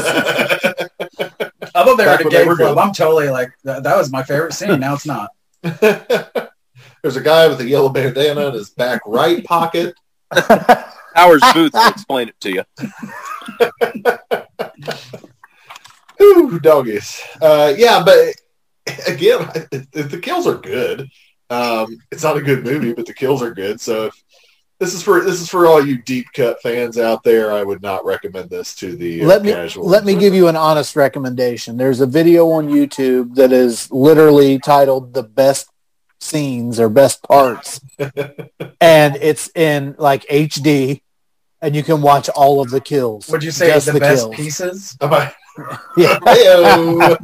[1.74, 2.56] I thought they were at a gay club.
[2.58, 2.78] good.
[2.78, 4.80] I'm totally like that, that was my favorite scene.
[4.80, 5.30] Now it's not.
[7.02, 9.94] There's a guy with a yellow bandana in his back right pocket.
[11.14, 12.62] Howard Booth will explain it to you.
[16.20, 17.22] Ooh, doggies.
[17.40, 18.34] Uh, yeah, but
[19.06, 19.48] again,
[19.92, 21.08] the kills are good.
[21.50, 23.80] Um, it's not a good movie, but the kills are good.
[23.80, 24.22] So if
[24.78, 27.82] this is for this is for all you deep cut fans out there, I would
[27.82, 29.86] not recommend this to the uh, let me casual.
[29.86, 31.76] let me give you an honest recommendation.
[31.76, 35.68] There's a video on YouTube that is literally titled "The Best
[36.20, 41.02] Scenes" or "Best Parts," and it's in like HD,
[41.62, 43.28] and you can watch all of the kills.
[43.28, 44.36] Would you say Just the, best kills.
[44.36, 44.96] pieces?
[45.00, 45.32] Am I-
[45.96, 46.18] Yeah,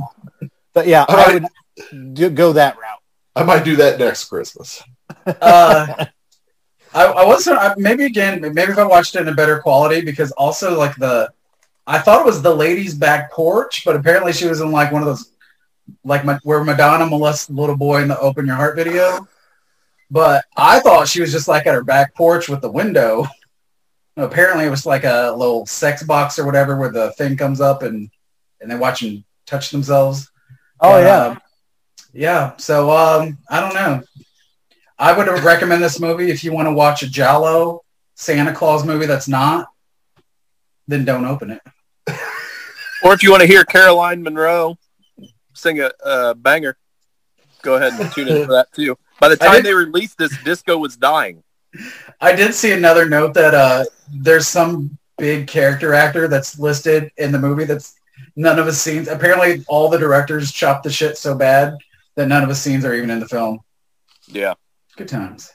[0.73, 1.43] but yeah, All I right.
[1.91, 2.99] would do, go that route.
[3.37, 4.83] I might do that next Christmas.
[5.27, 6.05] Uh,
[6.93, 7.59] I, I wasn't.
[7.59, 10.95] I, maybe again, maybe if I watched it in a better quality, because also like
[10.97, 11.31] the,
[11.87, 15.03] I thought it was the lady's back porch, but apparently she was in like one
[15.03, 15.33] of those,
[16.05, 19.27] like Ma- where Madonna molests little boy in the "Open Your Heart" video.
[20.11, 23.27] But I thought she was just like at her back porch with the window.
[24.17, 27.83] Apparently, it was like a little sex box or whatever, where the thing comes up
[27.83, 28.09] and
[28.61, 30.31] and they watch them touch themselves.
[30.81, 31.17] Oh But, yeah.
[31.27, 31.41] um,
[32.13, 32.57] yeah.
[32.57, 34.03] So um, I don't know.
[34.99, 37.83] I would recommend this movie if you want to watch a Giallo
[38.15, 39.69] Santa Claus movie that's not,
[40.87, 41.61] then don't open it.
[43.03, 44.79] Or if you want to hear Caroline Munro
[45.53, 46.77] sing a, a banger,
[47.63, 48.97] go ahead and tune in for that too.
[49.21, 51.43] By the time did- they released this, disco was dying.
[52.21, 57.33] I did see another note that uh, there's some big character actor that's listed in
[57.33, 57.95] the movie that's
[58.37, 59.09] none of his scenes.
[59.09, 61.75] Apparently, all the directors chopped the shit so bad
[62.17, 63.61] that none of his scenes are even in the film.
[64.29, 64.55] Yeah.
[64.97, 65.51] Good times.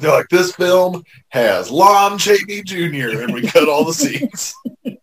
[0.00, 3.22] They're like, this film has Lon Chaney Jr.
[3.22, 4.54] and we cut all the scenes.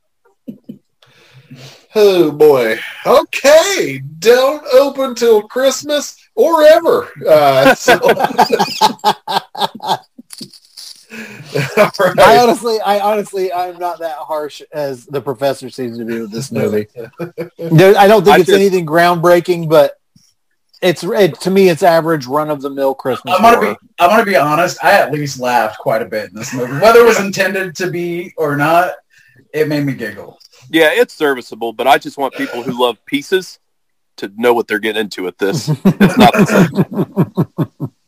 [1.95, 2.77] oh boy.
[3.05, 4.01] Okay.
[4.19, 7.09] Don't open till Christmas or ever.
[7.27, 7.99] Uh, so-
[11.78, 16.20] all I honestly, I honestly, I'm not that harsh as the professor seems to be
[16.22, 16.88] with this movie.
[17.57, 19.99] There, I don't think I it's just- anything groundbreaking, but
[20.82, 23.36] it's it, to me, it's average run of the mill Christmas.
[23.36, 23.74] I'm gonna horror.
[23.82, 24.78] be I'm gonna be honest.
[24.84, 27.89] I at least laughed quite a bit in this movie, whether it was intended to
[27.91, 28.93] be or not.
[29.53, 30.38] It made me giggle.
[30.70, 33.60] Yeah, it's serviceable, but I just want people who love pieces
[34.18, 35.68] to know what they're getting into with this.
[35.70, 37.91] It's not the same.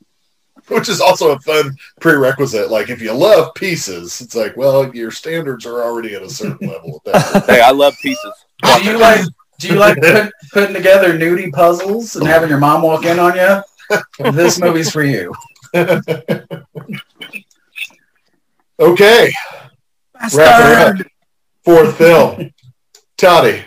[0.72, 2.72] Which is also a fun prerequisite.
[2.72, 6.68] Like if you love pieces, it's like, well, your standards are already at a certain
[6.70, 7.46] level at that.
[7.46, 8.34] Hey, I love pieces.
[8.64, 9.26] Do you like
[9.60, 13.36] do you like put, putting together nudie puzzles and having your mom walk in on
[13.36, 13.62] you?
[14.32, 15.34] This movie's for you.
[18.80, 19.32] Okay.
[20.34, 21.08] Wrap it up.
[21.66, 22.52] Fourth film.
[23.18, 23.64] Toddy,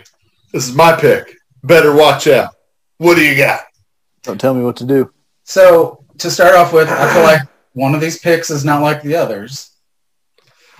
[0.51, 1.37] this is my pick.
[1.63, 2.55] Better watch out.
[2.97, 3.61] What do you got?
[4.23, 5.11] Don't tell me what to do.
[5.43, 7.41] So to start off with, I feel like
[7.73, 9.71] one of these picks is not like the others.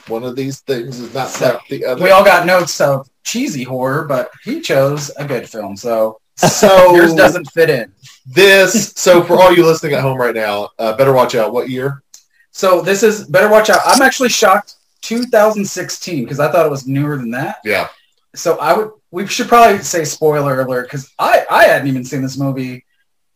[0.08, 2.04] One of these things is not like the other.
[2.04, 6.96] We all got notes of cheesy horror, but he chose a good film, so so
[6.96, 7.92] yours doesn't fit in.
[8.26, 8.94] this.
[8.96, 11.54] So for all you listening at home right now, uh, better watch out.
[11.54, 12.04] What year?
[12.52, 13.80] So this is better watch out.
[13.86, 14.76] I'm actually shocked.
[15.02, 17.58] 2016 because I thought it was newer than that.
[17.64, 17.90] Yeah.
[18.34, 22.22] So I would we should probably say spoiler alert because I I hadn't even seen
[22.22, 22.86] this movie.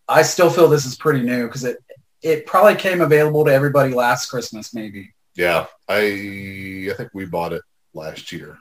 [0.08, 1.78] I still feel this is pretty new because it
[2.22, 5.14] it probably came available to everybody last Christmas maybe.
[5.36, 5.68] Yeah.
[5.88, 7.62] I I think we bought it
[7.94, 8.58] last year.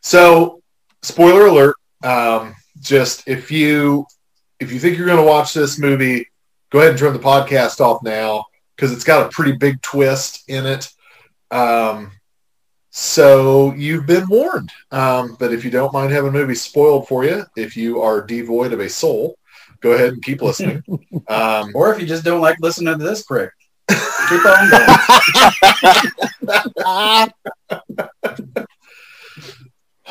[0.00, 0.62] So
[1.02, 1.76] spoiler alert.
[2.02, 4.06] Um, just if you
[4.58, 6.28] if you think you're going to watch this movie,
[6.70, 8.44] go ahead and turn the podcast off now
[8.76, 10.90] because it's got a pretty big twist in it.
[11.50, 12.12] Um,
[12.90, 14.70] so you've been warned.
[14.90, 18.24] Um, but if you don't mind having a movie spoiled for you, if you are
[18.24, 19.36] devoid of a soul,
[19.80, 20.82] go ahead and keep listening.
[21.28, 23.50] Um, Or if you just don't like listening to this prick,
[23.88, 24.86] keep on going.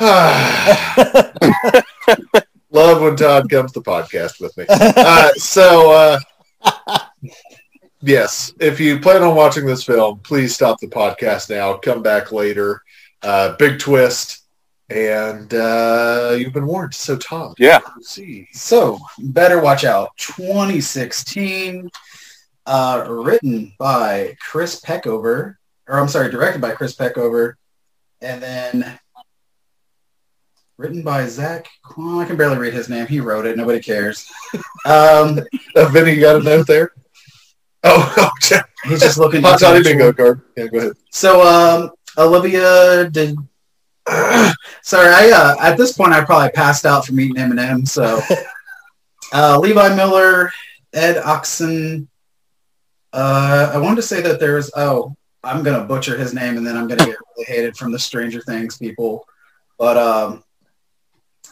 [2.70, 4.64] Love when Todd comes to podcast with me.
[4.68, 6.18] Uh, so, uh,
[8.00, 11.74] yes, if you plan on watching this film, please stop the podcast now.
[11.76, 12.82] Come back later.
[13.22, 14.39] Uh, big twist,
[14.90, 16.94] and uh, you've been warned.
[16.94, 17.80] So, Todd, Yeah.
[18.02, 18.48] see.
[18.52, 20.10] So better watch out.
[20.18, 21.90] 2016,
[22.66, 25.56] uh, written by Chris Peckover,
[25.88, 27.54] or I'm sorry, directed by Chris Peckover,
[28.20, 28.98] and then
[30.76, 31.68] written by Zach.
[31.84, 33.06] I can barely read his name.
[33.06, 33.56] He wrote it.
[33.56, 34.30] Nobody cares.
[34.86, 35.40] Um,
[35.76, 36.92] Uh, Vinny, you got a note there?
[37.84, 38.14] Oh,
[38.52, 39.42] oh he's just looking.
[39.42, 40.40] Hot bingo card.
[40.56, 40.92] Yeah, go ahead.
[41.10, 43.36] So, um, Olivia did.
[44.82, 47.86] Sorry, I uh, at this point I probably passed out from eating M and M.
[47.86, 48.20] So,
[49.32, 50.52] uh, Levi Miller,
[50.92, 52.08] Ed Oxen.
[53.12, 54.70] Uh, I wanted to say that there was.
[54.76, 57.98] Oh, I'm gonna butcher his name, and then I'm gonna get really hated from the
[57.98, 59.26] Stranger Things people.
[59.78, 60.44] But um,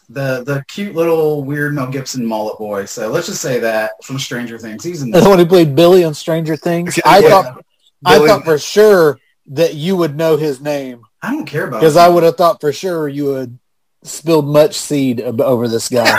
[0.09, 2.87] the the cute little weird Mel Gibson mullet boy.
[2.87, 6.05] So let's just say that from Stranger Things, he's in The one who played Billy
[6.05, 6.99] on Stranger Things.
[7.05, 7.29] I Yeah.
[7.29, 7.65] thought
[8.05, 9.19] I thought for sure
[9.49, 11.97] that you would know his name I don't care about because.
[11.97, 13.59] I would have thought for sure you would
[14.05, 16.17] spilled much seed ab- over this guy.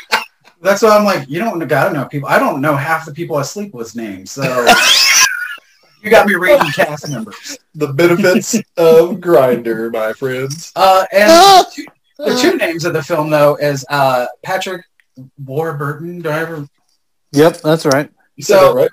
[0.60, 2.28] That's why I'm like, you don't gotta know people.
[2.28, 4.30] I don't know half the people I sleep with's names.
[4.32, 4.42] So
[6.02, 7.58] you got me reading cast members.
[7.74, 10.72] the benefits of Grindr, my friends.
[10.74, 11.66] Uh, and
[12.18, 14.84] the two names of the film though is uh, Patrick
[15.44, 16.22] Warburton.
[16.22, 16.66] Do I ever?
[17.32, 18.10] Yep, that's right.
[18.36, 18.90] You said So- that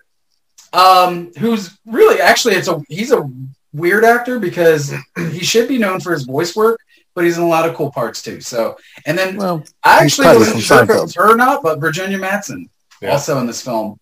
[0.74, 1.04] right.
[1.04, 3.30] um, who's really actually it's a he's a
[3.74, 6.80] weird actor because he should be known for his voice work,
[7.16, 8.42] but he's in a lot of cool parts too.
[8.42, 11.64] So, and then Well, I actually wasn't from sure if it was her or not,
[11.64, 12.70] but Virginia Madsen
[13.02, 13.12] Yeah.
[13.12, 14.00] also in this film.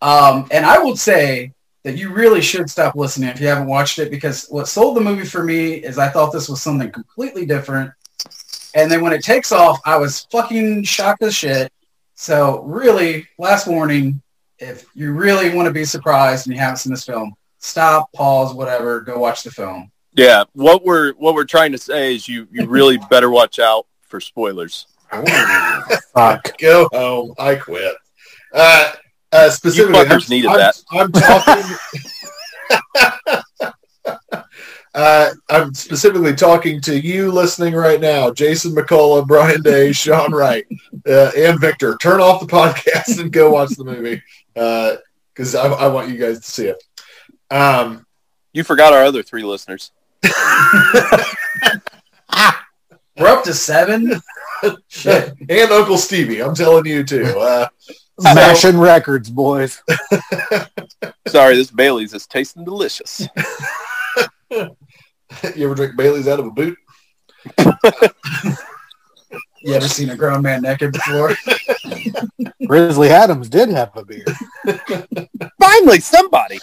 [0.00, 1.52] Um, and I would say
[1.84, 5.00] that you really should stop listening if you haven't watched it because what sold the
[5.00, 7.92] movie for me is I thought this was something completely different.
[8.74, 11.72] And then when it takes off, I was fucking shocked as shit.
[12.14, 14.20] So really, last warning,
[14.58, 18.54] if you really want to be surprised and you haven't seen this film, stop, pause,
[18.54, 19.90] whatever, go watch the film.
[20.12, 23.86] Yeah, what we're what we're trying to say is you you really better watch out
[24.02, 24.86] for spoilers.
[25.12, 25.28] I want
[25.90, 26.58] to fuck.
[26.58, 27.34] go home.
[27.38, 27.94] I quit.
[28.52, 28.92] Uh,
[29.32, 30.82] uh, specifically, fuckers I'm, needed I'm, that.
[30.90, 31.64] I'm talking.
[34.94, 40.64] uh, I'm specifically talking to you listening right now, Jason McCullough, Brian Day, Sean Wright,
[41.06, 41.96] uh, and Victor.
[41.98, 44.22] Turn off the podcast and go watch the movie
[44.56, 44.96] Uh,
[45.34, 46.82] because I, I want you guys to see it.
[47.50, 48.06] Um,
[48.52, 49.92] You forgot our other three listeners.
[53.18, 54.20] We're up to seven.
[54.88, 55.34] Shit.
[55.48, 57.24] and Uncle Stevie, I'm telling you too.
[57.24, 57.68] Uh,
[58.20, 59.82] Mashing records, boys.
[61.28, 63.26] Sorry, this Bailey's is tasting delicious.
[64.50, 64.66] you
[65.58, 66.76] ever drink Bailey's out of a boot?
[69.62, 71.34] You ever seen a grown man naked before?
[72.66, 74.24] Grizzly Adams did have a beer.
[75.60, 76.58] Finally, somebody.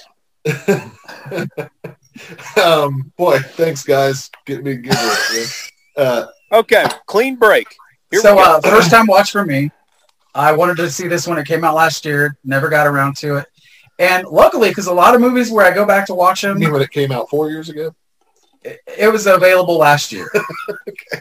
[2.63, 4.29] um, boy, thanks guys.
[4.45, 4.99] Get me giggling.
[5.31, 5.47] again.
[5.97, 7.67] Uh, Okay, clean break.
[8.11, 8.57] Here so we go.
[8.57, 9.71] uh, first time watch for me.
[10.35, 12.37] I wanted to see this when it came out last year.
[12.45, 13.47] Never got around to it.
[13.99, 16.59] And luckily, because a lot of movies where I go back to watch I them,
[16.59, 17.93] mean when it came out four years ago.
[18.63, 20.29] it, it was available last year.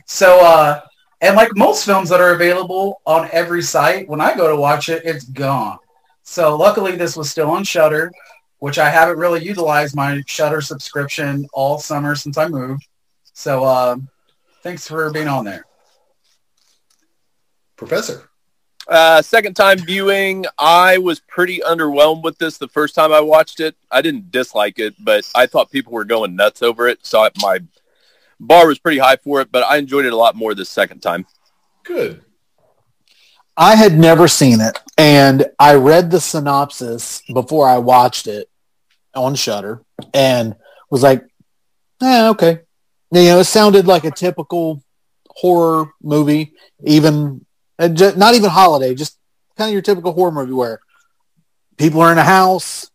[0.07, 0.81] So, uh,
[1.20, 4.89] and like most films that are available on every site, when I go to watch
[4.89, 5.79] it, it's gone.
[6.22, 8.11] So luckily, this was still on Shudder,
[8.65, 12.87] which I haven't really utilized my Shudder subscription all summer since I moved.
[13.35, 13.97] So, uh,
[14.62, 15.67] thanks for being on there.
[17.77, 18.31] Professor.
[18.89, 23.61] Uh, second time viewing, I was pretty underwhelmed with this the first time I watched
[23.61, 23.77] it.
[23.91, 27.31] I didn't dislike it, but I thought people were going nuts over it, so I,
[27.43, 27.59] my
[28.41, 29.53] bar was pretty high for it.
[29.53, 31.27] But I enjoyed it a lot more this second time.
[31.83, 32.25] Good.
[33.59, 38.49] I had never seen it, and I read the synopsis before I watched it
[39.15, 40.55] on Shudder, and
[40.91, 41.25] was like,
[42.01, 42.61] "Yeah, okay."
[43.11, 44.83] You know, it sounded like a typical
[45.29, 46.53] horror movie,
[46.85, 47.45] even
[47.79, 49.19] not even holiday, just
[49.57, 50.81] kind of your typical horror movie where
[51.77, 52.91] people are in a house.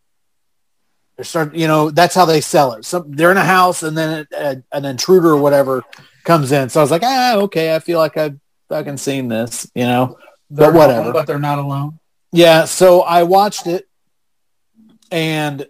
[1.16, 2.84] They're start, you know, that's how they sell it.
[2.84, 5.84] Some they're in a house, and then a, a, an intruder or whatever
[6.24, 6.68] comes in.
[6.68, 10.18] So I was like, ah, okay, I feel like I've fucking seen this, you know.
[10.48, 11.02] They're But whatever.
[11.04, 11.98] home, but they're not alone.
[12.32, 13.88] Yeah, so I watched it
[15.10, 15.66] and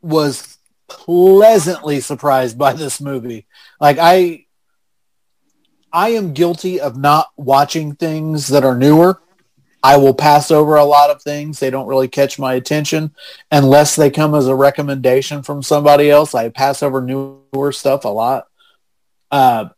[0.00, 3.46] was pleasantly surprised by this movie.
[3.80, 4.46] Like I
[5.92, 9.20] I am guilty of not watching things that are newer.
[9.82, 11.60] I will pass over a lot of things.
[11.60, 13.14] They don't really catch my attention
[13.50, 16.34] unless they come as a recommendation from somebody else.
[16.34, 18.46] I pass over newer stuff a lot.
[19.30, 19.68] Uh,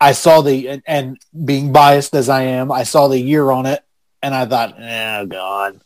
[0.00, 3.66] I saw the and, and being biased as I am, I saw the year on
[3.66, 3.82] it,
[4.20, 5.80] and I thought, oh god.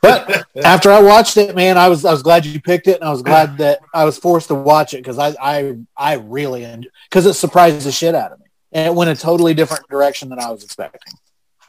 [0.00, 3.04] But after I watched it, man, I was I was glad you picked it, and
[3.04, 6.86] I was glad that I was forced to watch it because I I I really
[7.10, 10.28] because it surprised the shit out of me, and it went a totally different direction
[10.28, 11.14] than I was expecting.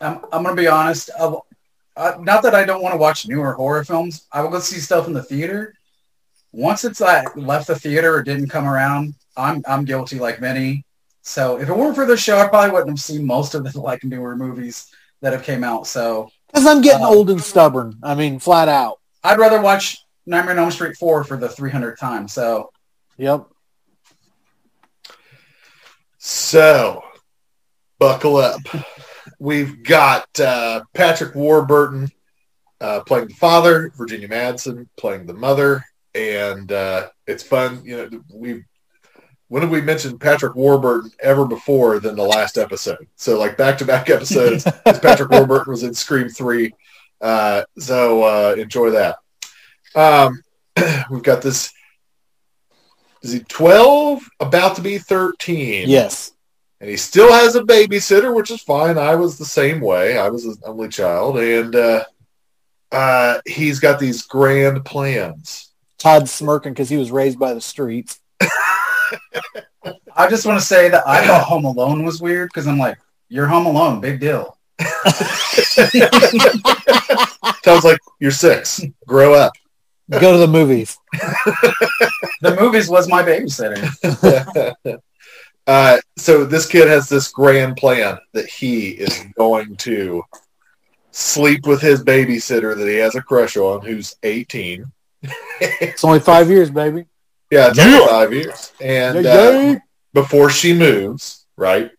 [0.02, 1.10] I'm, I'm to be honest.
[2.00, 4.26] Uh, not that I don't want to watch newer horror films.
[4.32, 5.74] I will go see stuff in the theater.
[6.54, 10.86] Once it's like left the theater or didn't come around, I'm I'm guilty like many.
[11.22, 13.80] So if it weren't for this show, I probably wouldn't have seen most of the
[13.80, 15.88] like newer movies that have came out.
[15.88, 17.96] So Because I'm getting Uh, old and stubborn.
[18.04, 19.00] I mean, flat out.
[19.24, 22.28] I'd rather watch Nightmare on Elm Street 4 for the 300th time.
[22.28, 22.72] So
[23.18, 23.46] Yep.
[26.18, 27.02] So,
[27.98, 28.60] buckle up.
[29.40, 32.10] We've got uh, Patrick Warburton
[32.82, 37.82] uh, playing the father, Virginia Madsen playing the mother, and uh, it's fun.
[37.86, 38.66] You know, we
[39.50, 43.08] when have we mentioned Patrick Warburton ever before than the last episode?
[43.16, 46.74] So, like back to back episodes, Patrick Warburton was in Scream Three.
[47.20, 49.18] Uh, so uh, enjoy that.
[49.96, 50.42] Um,
[51.12, 51.74] we've got this.
[53.24, 54.22] Is he twelve?
[54.40, 55.90] About to be thirteen?
[55.90, 56.32] Yes.
[56.80, 58.98] and he still has a babysitter, which is fine.
[58.98, 60.18] I was the same way.
[60.18, 62.06] I was an only child, and uh,
[62.92, 65.72] uh, he's got these grand plans.
[65.98, 68.20] Todd smirking because he was raised by the streets.
[70.16, 72.98] I just want to say that I thought Home Alone was weird because I'm like,
[73.30, 74.58] you're Home Alone, big deal.
[77.64, 78.82] Sounds like you're six.
[79.08, 79.54] Grow up.
[80.10, 80.98] Go to the movies.
[82.42, 85.02] The movies was my babysitter.
[85.68, 90.24] uh, so this kid has this grand plan that he is going to
[91.12, 94.86] sleep with his babysitter that he has a crush on, who's 18.
[95.60, 97.06] It's only five years, baby.
[97.52, 98.72] Yeah, it's only five years.
[98.80, 99.76] And Yeah, uh,
[100.14, 101.90] before she moves, right?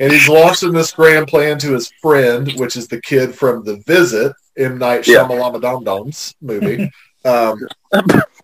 [0.00, 3.76] And he's launching this grand plan to his friend, which is the kid from The
[3.86, 4.78] Visit, M.
[4.78, 5.26] Night Yeah.
[5.26, 6.90] Shyamalan Dom Dom's movie.
[7.26, 7.58] Um,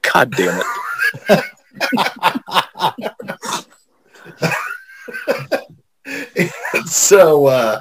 [0.00, 0.58] God damn
[1.28, 1.44] it.
[6.36, 6.50] and
[6.86, 7.80] so uh,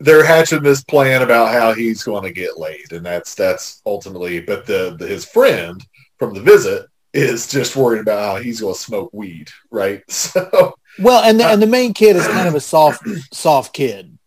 [0.00, 4.40] they're hatching this plan about how he's going to get laid, and that's that's ultimately.
[4.40, 5.80] But the, the his friend
[6.18, 6.86] from the visit
[7.18, 10.02] is just worried about how he's going to smoke weed, right?
[10.10, 13.02] So Well, and the, and the main kid is kind of a soft,
[13.32, 14.18] soft kid.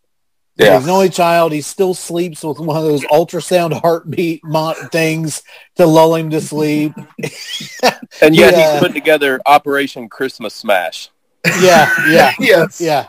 [0.58, 0.76] Yeah.
[0.78, 1.54] He's an only child.
[1.54, 5.42] He still sleeps with one of those ultrasound heartbeat mon- things
[5.78, 6.94] to lull him to sleep.
[8.22, 8.72] And yet Yeah.
[8.74, 11.10] he's putting together Operation Christmas Smash.
[11.62, 13.08] Yeah, yeah, yes, yeah.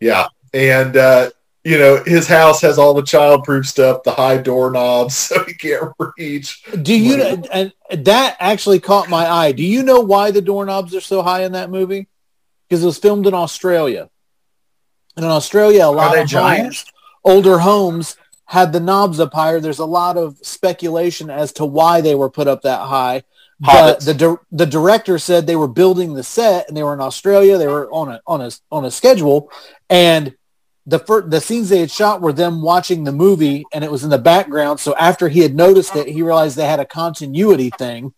[0.00, 1.30] yeah, and uh,
[1.64, 5.92] you know his house has all the childproof stuff, the high doorknobs, so he can't
[6.18, 6.62] reach.
[6.82, 7.42] Do you know?
[7.52, 9.52] And that actually caught my eye.
[9.52, 12.08] Do you know why the doorknobs are so high in that movie?
[12.68, 14.08] Because it was filmed in Australia,
[15.16, 16.62] and in Australia, a lot of giant?
[16.62, 16.84] homes,
[17.24, 19.60] older homes had the knobs up higher.
[19.60, 23.22] There's a lot of speculation as to why they were put up that high.
[23.60, 27.00] But the di- the director said they were building the set and they were in
[27.00, 27.58] Australia.
[27.58, 29.52] They were on a on a on a schedule,
[29.90, 30.34] and
[30.90, 34.04] the fir- the scenes they had shot were them watching the movie, and it was
[34.04, 34.80] in the background.
[34.80, 38.12] So after he had noticed it, he realized they had a continuity thing,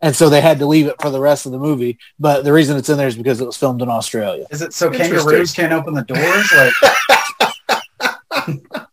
[0.00, 1.98] and so they had to leave it for the rest of the movie.
[2.18, 4.46] But the reason it's in there is because it was filmed in Australia.
[4.50, 6.52] Is it so kangaroos can't open the doors?
[6.56, 6.72] Like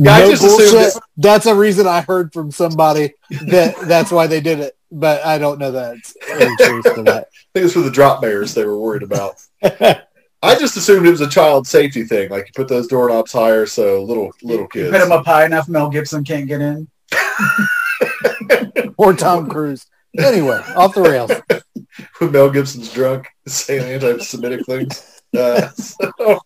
[0.00, 0.70] Yeah, I No just bullshit.
[0.94, 3.14] that- That's a reason I heard from somebody
[3.48, 7.02] that that's why they did it, but I don't know that it's any truth to
[7.02, 7.24] that.
[7.32, 9.34] I think it's for the drop bears they were worried about.
[10.42, 13.66] I just assumed it was a child safety thing, like you put those doorknobs higher
[13.66, 14.90] so little little you kids.
[14.90, 16.88] put them up high enough, Mel Gibson can't get in.
[18.96, 19.86] or Tom Cruise.
[20.16, 21.30] Anyway, off the rails.
[22.18, 25.22] when Mel Gibson's drunk, saying anti-Semitic things.
[25.36, 26.40] Uh, so,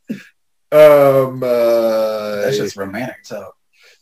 [0.72, 3.53] um, uh, That's just romantic So.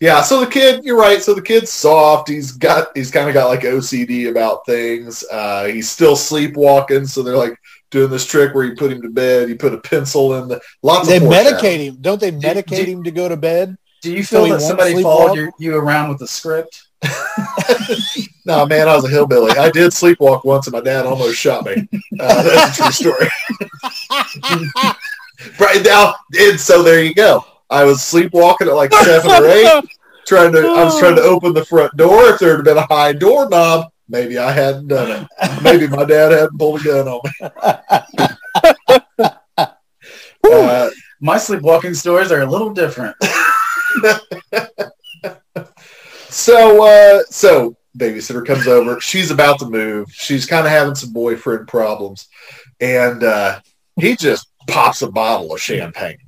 [0.00, 0.22] yeah.
[0.22, 1.22] So the kid, you're right.
[1.22, 2.28] So the kid's soft.
[2.28, 5.24] He's got, he's kind of got like OCD about things.
[5.30, 7.06] Uh, he's still sleepwalking.
[7.06, 7.56] So they're like
[7.90, 10.60] doing this trick where you put him to bed, you put a pencil in the
[10.82, 12.32] lots They of medicate him, don't they?
[12.32, 13.76] Medicate do- him to go to bed.
[14.02, 16.84] Do you feel he that somebody followed your, you around with the script?
[18.46, 19.52] No, man, I was a hillbilly.
[19.52, 21.86] I did sleepwalk once, and my dad almost shot me.
[22.18, 23.28] Uh, that's a true story.
[25.60, 27.44] right now, and so there you go.
[27.68, 29.84] I was sleepwalking at like seven or eight,
[30.26, 30.60] trying to.
[30.60, 32.30] I was trying to open the front door.
[32.30, 35.28] If there had been a high doorknob, maybe I hadn't done it.
[35.62, 37.32] Maybe my dad hadn't pulled a gun on me.
[40.52, 43.14] Uh, My sleepwalking stories are a little different.
[46.28, 49.00] So, uh, so babysitter comes over.
[49.00, 50.06] She's about to move.
[50.12, 52.28] She's kind of having some boyfriend problems,
[52.80, 53.60] and uh,
[53.96, 56.18] he just pops a bottle of champagne,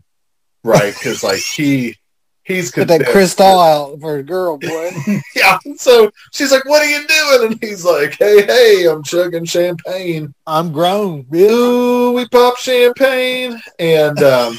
[0.65, 0.93] right?
[0.93, 1.97] Because like he
[2.45, 4.91] he's Get that crystal out for a girl, boy.
[5.35, 5.59] Yeah.
[5.77, 10.35] So she's like, "What are you doing?" And he's like, "Hey, hey, I'm chugging champagne."
[10.47, 11.27] I'm grown.
[11.35, 14.57] Ooh, we pop champagne, and um,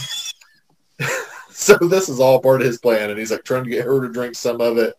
[1.49, 3.09] so this is all part of his plan.
[3.09, 4.95] And he's like trying to get her to drink some of it,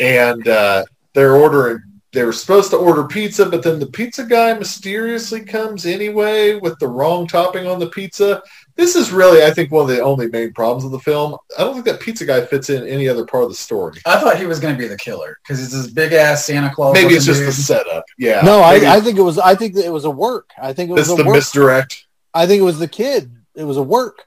[0.00, 0.84] and uh,
[1.14, 1.82] they're ordering.
[2.12, 6.76] They were supposed to order pizza, but then the pizza guy mysteriously comes anyway with
[6.80, 8.42] the wrong topping on the pizza.
[8.80, 11.36] This is really, I think, one of the only main problems of the film.
[11.58, 14.00] I don't think that pizza guy fits in any other part of the story.
[14.06, 16.74] I thought he was going to be the killer because he's this big ass Santa
[16.74, 16.94] Claus.
[16.94, 18.04] Maybe it's looking just the setup.
[18.18, 18.40] Yeah.
[18.40, 19.38] no, I, I think it was.
[19.38, 20.48] I think that it was a work.
[20.60, 21.36] I think it was it's a the work.
[21.36, 22.06] misdirect.
[22.32, 23.30] I think it was the kid.
[23.54, 24.24] It was a work.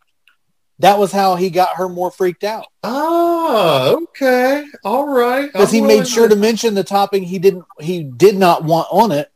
[0.80, 5.52] That was how he got her more freaked out Ah, okay, all right.
[5.52, 7.66] because he made sure to mention the topping he didn't.
[7.80, 9.32] He did not want on it.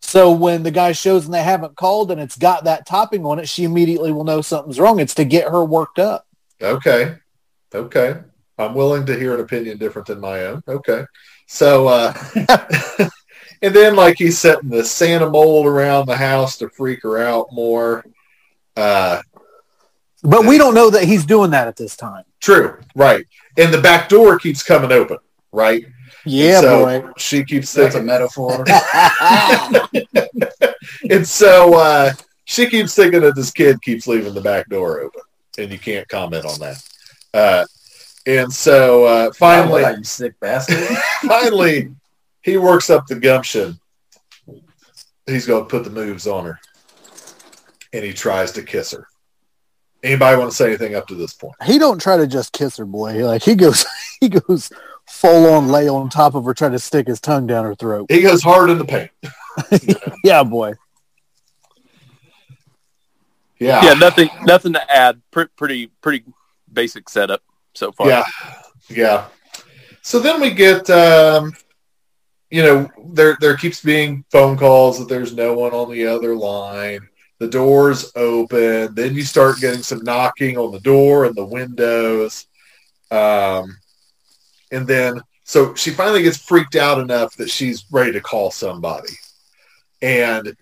[0.00, 3.38] So when the guy shows and they haven't called and it's got that topping on
[3.38, 5.00] it, she immediately will know something's wrong.
[5.00, 6.26] It's to get her worked up.
[6.62, 7.16] Okay,
[7.74, 8.16] okay.
[8.58, 10.62] I'm willing to hear an opinion different than my own.
[10.66, 11.04] Okay,
[11.46, 12.12] so uh,
[13.62, 17.52] and then like he's setting the Santa mold around the house to freak her out
[17.52, 18.04] more.
[18.76, 19.20] Uh,
[20.22, 22.24] But we don't know that he's doing that at this time.
[22.40, 23.24] true, right?
[23.56, 25.18] And the back door keeps coming open,
[25.52, 25.84] right?
[26.28, 27.08] Yeah, so boy.
[27.16, 28.64] She keeps That's a metaphor.
[31.10, 32.12] and so uh,
[32.44, 35.20] she keeps thinking that this kid keeps leaving the back door open.
[35.58, 36.82] and you can't comment on that.
[37.34, 37.64] Uh,
[38.26, 40.86] and so uh, finally, you sick bastard.
[41.26, 41.90] finally,
[42.42, 43.78] he works up the gumption.
[45.26, 46.58] He's going to put the moves on her,
[47.92, 49.06] and he tries to kiss her.
[50.02, 51.54] Anybody want to say anything up to this point?
[51.64, 53.26] He don't try to just kiss her, boy.
[53.26, 53.84] Like he goes,
[54.20, 54.70] he goes
[55.18, 58.06] full on lay on top of her, trying to stick his tongue down her throat.
[58.10, 59.10] He goes hard in the paint.
[60.22, 60.74] Yeah, boy.
[63.58, 65.20] Yeah, Yeah, nothing nothing to add.
[65.32, 66.24] Pre- pretty pretty
[66.72, 67.42] basic setup
[67.74, 68.06] so far.
[68.08, 68.24] Yeah,
[68.88, 69.26] yeah.
[70.02, 71.52] So then we get, um,
[72.50, 76.36] you know, there there keeps being phone calls that there's no one on the other
[76.36, 77.00] line.
[77.40, 78.94] The doors open.
[78.94, 82.46] Then you start getting some knocking on the door and the windows.
[83.10, 83.76] Um,
[84.70, 89.14] and then so she finally gets freaked out enough that she's ready to call somebody.
[90.02, 90.54] And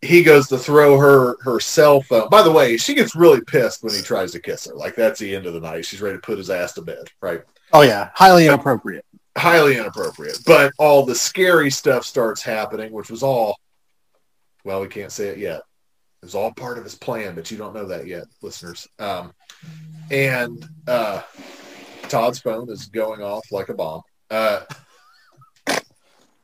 [0.00, 2.30] he goes to throw her her cell phone.
[2.30, 4.74] By the way, she gets really pissed when he tries to kiss her.
[4.74, 5.84] Like that's the end of the night.
[5.84, 7.42] She's ready to put his ass to bed, right?
[7.72, 9.04] Oh yeah, highly inappropriate.
[9.36, 10.38] Highly inappropriate.
[10.46, 13.58] But all the scary stuff starts happening, which was all
[14.64, 15.60] well, we can't say it yet.
[16.22, 18.88] It was all part of his plan, but you don't know that yet, listeners.
[18.98, 19.32] Um,
[20.10, 21.22] and uh,
[22.10, 24.02] Todd's phone is going off like a bomb.
[24.30, 24.60] Uh,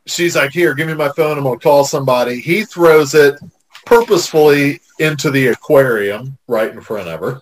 [0.07, 1.37] she's like, "Here, give me my phone.
[1.37, 3.39] I'm going to call somebody." He throws it
[3.85, 7.41] purposefully into the aquarium right in front of her,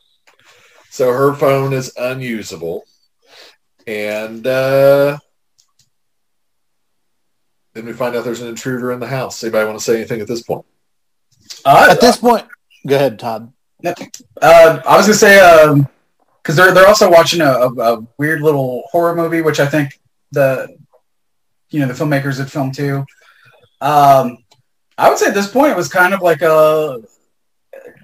[0.91, 2.85] so her phone is unusable.
[3.87, 5.19] And uh,
[7.75, 9.43] then we find out there's an intruder in the house.
[9.45, 10.65] Anybody want to say anything at this point?
[11.65, 12.47] Uh, At this point,
[12.87, 13.53] go ahead, Todd.
[13.85, 15.39] uh, I was gonna say
[16.45, 19.99] because they're they're also watching a, a, a weird little horror movie, which I think
[20.31, 20.77] the
[21.71, 23.05] you know the filmmakers had filmed too.
[23.81, 24.39] Um,
[24.99, 27.03] I would say at this point it was kind of like a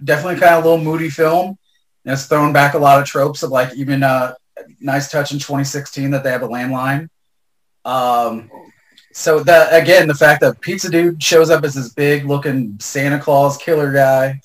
[0.03, 1.59] definitely kind of a little moody film.
[2.05, 4.35] And it's throwing back a lot of tropes of like even uh,
[4.81, 7.09] nice touch in 2016 that they have a landline.
[7.85, 8.51] Um,
[9.13, 13.19] so that again, the fact that Pizza Dude shows up as this big looking Santa
[13.19, 14.41] Claus killer guy,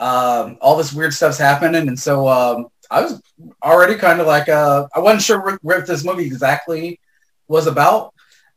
[0.00, 3.22] um, all this weird stuff's happening, and so um, I was
[3.62, 7.00] already kind of like uh, I wasn't sure where, where this movie exactly
[7.48, 8.12] was about.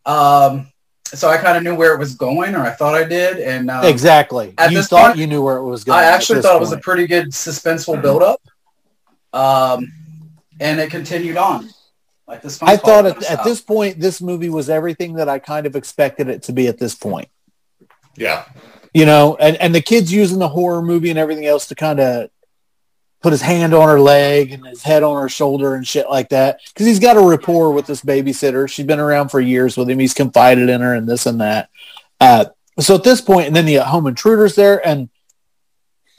[0.05, 0.71] Um,
[1.05, 3.71] so I kind of knew where it was going, or I thought I did, and
[3.71, 4.53] um, exactly.
[4.57, 5.99] at You this thought point, you knew where it was going.
[5.99, 8.41] I actually this thought it was a pretty good suspenseful build-up,
[9.31, 9.91] um,
[10.59, 11.69] and it continued on.
[12.27, 15.65] Like this, I thought at, at this point, this movie was everything that I kind
[15.65, 17.29] of expected it to be at this point.
[18.17, 18.45] Yeah.
[18.93, 21.99] You know, and, and the kid's using the horror movie and everything else to kind
[21.99, 22.29] of
[23.25, 26.29] put his hand on her leg and his head on her shoulder and shit like
[26.29, 26.59] that.
[26.67, 28.69] Because he's got a rapport with this babysitter.
[28.69, 29.97] She's been around for years with him.
[29.97, 31.69] He's confided in her and this and that.
[32.21, 32.45] Uh,
[32.79, 35.09] so at this point, and then the home intruders there, and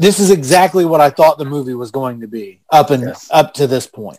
[0.01, 3.29] this is exactly what I thought the movie was going to be up and Yes.
[3.33, 4.19] up to this point.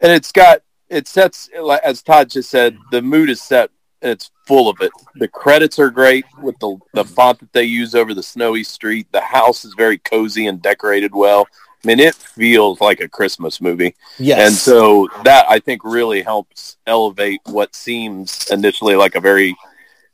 [0.00, 3.70] and it's got it sets like as Todd just said, the mood is set
[4.02, 4.90] and it's full of it.
[5.14, 9.06] The credits are great with the the font that they use over the snowy street.
[9.12, 11.46] The house is very cozy and decorated well.
[11.84, 14.40] I mean, it feels like a Christmas movie, Yes.
[14.48, 19.54] and so that I think really helps elevate what seems initially like a very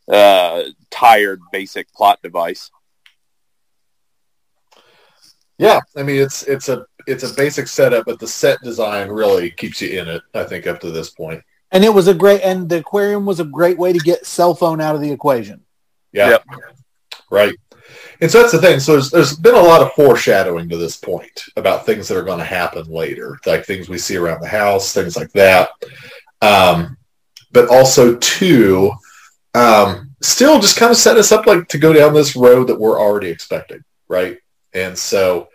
[0.08, 2.70] uh, tired, basic plot device.
[5.58, 9.50] Yeah, I mean it's it's a it's a basic setup, but the set design really
[9.50, 10.22] keeps you in it.
[10.34, 11.42] I think up to this point.
[11.70, 14.54] and it was a great, and the aquarium was a great way to get cell
[14.54, 15.60] phone out of the equation.
[16.12, 16.44] Yeah, Yep.
[17.30, 17.54] right.
[18.20, 18.80] And so that's the thing.
[18.80, 22.24] So there's there's been a lot of foreshadowing to this point about things that are
[22.24, 25.70] going to happen later, like things we see around the house, things like that.
[26.42, 26.96] Um,
[27.52, 28.92] but also too,
[29.54, 32.78] um, still just kind of set us up like to go down this road that
[32.78, 34.38] we're already expecting, right?
[34.72, 35.48] And so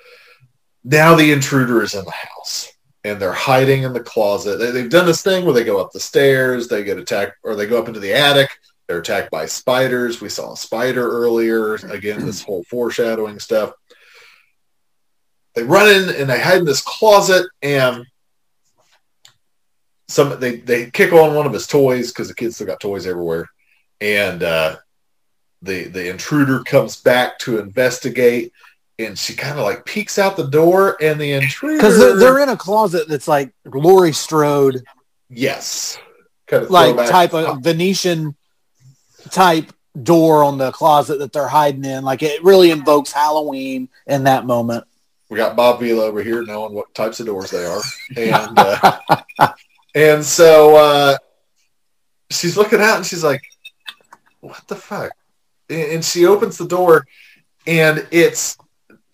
[0.84, 2.72] now the intruder is in the house
[3.03, 4.57] and they're hiding in the closet.
[4.57, 7.56] They, they've done this thing where they go up the stairs, they get attacked, or
[7.56, 8.49] they go up into the attic.
[8.88, 10.22] They're attacked by spiders.
[10.22, 11.76] We saw a spider earlier.
[11.76, 13.74] Again, this whole foreshadowing stuff.
[15.56, 18.06] They run in and they hide in this closet, and
[20.07, 23.07] some they they kick on one of his toys because the kids still got toys
[23.07, 23.49] everywhere,
[24.02, 24.76] and uh,
[25.62, 28.52] the the intruder comes back to investigate,
[28.99, 32.40] and she kind of like peeks out the door, and the intruder Because they're, they're
[32.40, 34.84] in a closet that's like Laurie Strode,
[35.30, 35.98] yes,
[36.48, 38.36] kind of like type of Venetian
[39.32, 39.72] type
[40.02, 42.04] door on the closet that they're hiding in.
[42.04, 44.86] Like it really invokes Halloween in that moment.
[45.30, 47.82] we got Bob Vila over here knowing what types of doors they are.
[48.18, 49.54] And uh,
[49.96, 51.18] and so uh,
[52.30, 53.42] she's looking out and she's like,
[54.42, 55.12] what the fuck?
[55.70, 57.06] And and she opens the door
[57.66, 58.58] and it's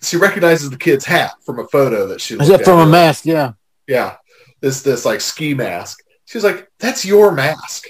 [0.01, 2.79] she recognizes the kid's hat from a photo that she Is looked that at from
[2.79, 3.25] a mask?
[3.25, 3.53] Yeah.
[3.87, 4.15] Yeah,
[4.61, 5.99] this this like ski mask.
[6.25, 7.87] She's like, "That's your mask."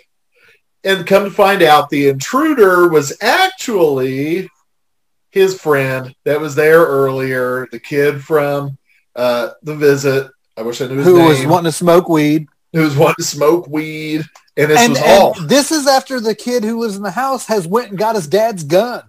[0.83, 4.49] And come to find out, the intruder was actually
[5.29, 8.77] his friend that was there earlier, the kid from
[9.15, 10.31] uh, the visit.
[10.57, 11.27] I wish I knew his Who name.
[11.27, 12.47] was wanting to smoke weed.
[12.73, 14.23] who was wanting to smoke weed,
[14.57, 15.33] and this and, was and all.
[15.45, 18.27] this is after the kid who lives in the house has went and got his
[18.27, 19.03] dad's gun.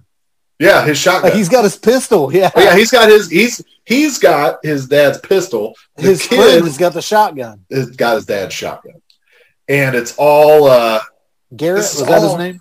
[0.58, 1.30] Yeah, his shotgun.
[1.30, 2.32] Like he's got his pistol.
[2.32, 2.50] Yeah.
[2.54, 5.74] Oh, yeah, he's got his he's he's got his dad's pistol.
[5.96, 7.64] The his kid friend has got the shotgun.
[7.70, 9.00] has got his dad's shotgun,
[9.68, 10.66] and it's all.
[10.66, 11.00] uh
[11.54, 12.60] Garrett This was that his name?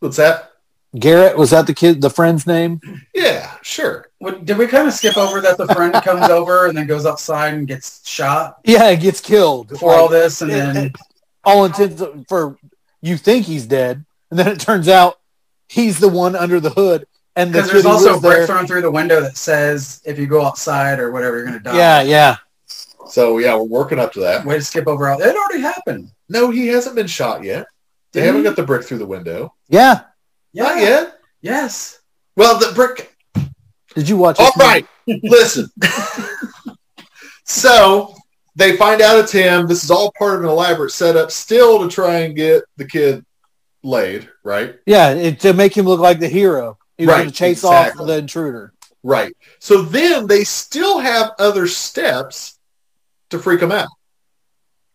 [0.00, 0.50] What's that?
[0.98, 2.80] Garrett was that the kid, the friend's name?
[3.14, 4.10] Yeah, sure.
[4.18, 7.04] What, did we kind of skip over that the friend comes over and then goes
[7.04, 10.76] outside and gets shot Yeah, he gets killed for Like, all this, and it- then
[10.86, 10.96] it-
[11.46, 12.56] all intents for
[13.02, 15.18] you think he's dead, and then it turns out
[15.68, 18.46] he's the one under the hood, and the because kid there's also a brick there.
[18.46, 21.76] thrown through the window that says if you go outside or whatever you're gonna die.
[21.76, 22.36] Yeah, yeah.
[23.08, 24.46] So yeah, we're working up to that.
[24.46, 25.20] Way to skip over all.
[25.20, 26.10] It already happened.
[26.30, 27.66] No, he hasn't been shot yet.
[28.14, 29.54] They Did haven't got the brick through the window.
[29.68, 30.02] Yeah.
[30.54, 31.18] Not yet.
[31.42, 32.00] Yes.
[32.36, 33.14] Well, the brick.
[33.94, 34.86] Did you watch All this right,
[35.22, 35.68] listen.
[37.44, 38.14] so
[38.56, 39.66] they find out it's him.
[39.66, 43.24] This is all part of an elaborate setup, still to try and get the kid
[43.82, 44.28] laid.
[44.42, 44.76] Right.
[44.86, 46.78] Yeah, it, to make him look like the hero.
[46.98, 48.00] He was Right, going to chase exactly.
[48.02, 48.72] off the intruder.
[49.02, 49.36] Right.
[49.58, 52.58] So then they still have other steps
[53.30, 53.88] to freak him out,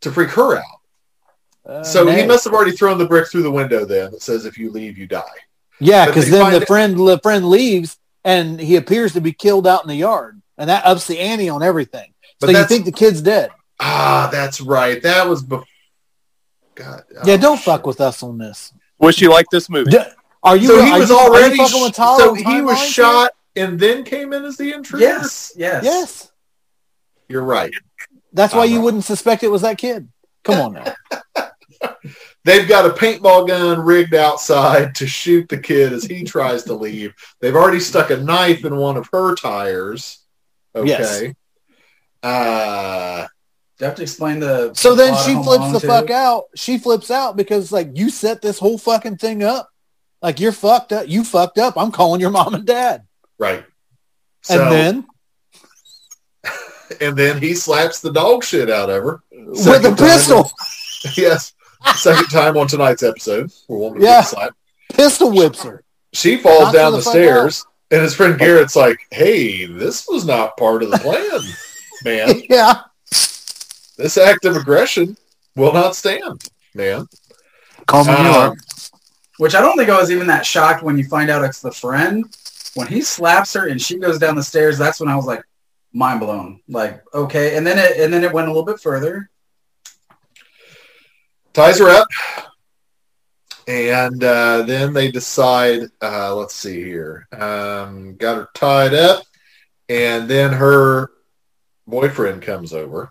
[0.01, 0.78] to freak her out.
[1.69, 4.45] Uh, So he must have already thrown the brick through the window then that says
[4.45, 5.21] if you leave, you die.
[5.79, 9.65] Yeah, because then the it- friend the friend leaves and he appears to be killed
[9.67, 12.13] out in the yard, and that ups the ante on everything.
[12.39, 13.51] But so you think the kid's dead?
[13.79, 15.01] Ah, that's right.
[15.03, 15.65] That was before.
[16.75, 17.03] God.
[17.25, 17.65] yeah, oh, don't shit.
[17.65, 18.73] fuck with us on this.
[18.97, 19.91] Wish you liked this movie.
[19.91, 19.99] D-
[20.43, 20.67] Are you?
[20.67, 22.87] so he was you, already fucking with sh- so he was timelines here?
[22.91, 25.03] shot and then came in as the intruder.
[25.05, 25.51] Yes.
[25.57, 25.83] Yes.
[25.83, 26.31] Yes,
[27.27, 27.73] you're right.
[28.33, 28.85] that's why I'm you wrong.
[28.85, 30.09] wouldn't suspect it was that kid.
[30.43, 30.93] Come on now.
[32.43, 36.73] They've got a paintball gun rigged outside to shoot the kid as he tries to
[36.73, 37.13] leave.
[37.41, 40.19] They've already stuck a knife in one of her tires.
[40.75, 41.21] Yes.
[41.21, 41.35] Okay.
[42.23, 43.27] Uh,
[43.77, 44.73] Do you have to explain the?
[44.73, 45.87] So the then she flips the too?
[45.87, 46.45] fuck out.
[46.55, 49.69] She flips out because like you set this whole fucking thing up.
[50.21, 51.07] Like you're fucked up.
[51.07, 51.75] You fucked up.
[51.77, 53.05] I'm calling your mom and dad.
[53.37, 53.63] right.
[54.41, 55.07] So, and then
[57.01, 59.21] and then he slaps the dog shit out of her.
[59.31, 60.49] with a pistol,
[61.17, 61.53] yes.
[61.95, 63.51] Second time on tonight's episode.
[63.67, 64.23] We're wanting to Yeah.
[64.31, 64.51] get
[64.93, 65.83] pistol whips her.
[66.13, 70.07] She falls Knocks down the the fuck stairs, and his friend Garrett's like, "Hey, this
[70.07, 71.39] was not part of the plan,
[72.03, 72.41] man.
[72.49, 72.81] Yeah.
[73.97, 75.17] This act of aggression
[75.55, 77.07] will not stand, man."
[77.85, 78.55] Call me Um,
[79.37, 81.71] Which I don't think I was even that shocked when you find out it's the
[81.71, 82.25] friend.
[82.75, 85.43] When he slaps her and she goes down the stairs, that's when I was like,
[85.93, 86.59] mind blown.
[86.67, 89.29] Like, okay, and then it and then it went a little bit further.
[91.59, 92.07] Ties her up,
[93.67, 95.81] and uh, then they decide.
[96.01, 97.27] Uh, let's see here.
[97.31, 99.23] Um, got her tied up,
[99.89, 101.11] and then her
[101.87, 103.09] boyfriend comes over.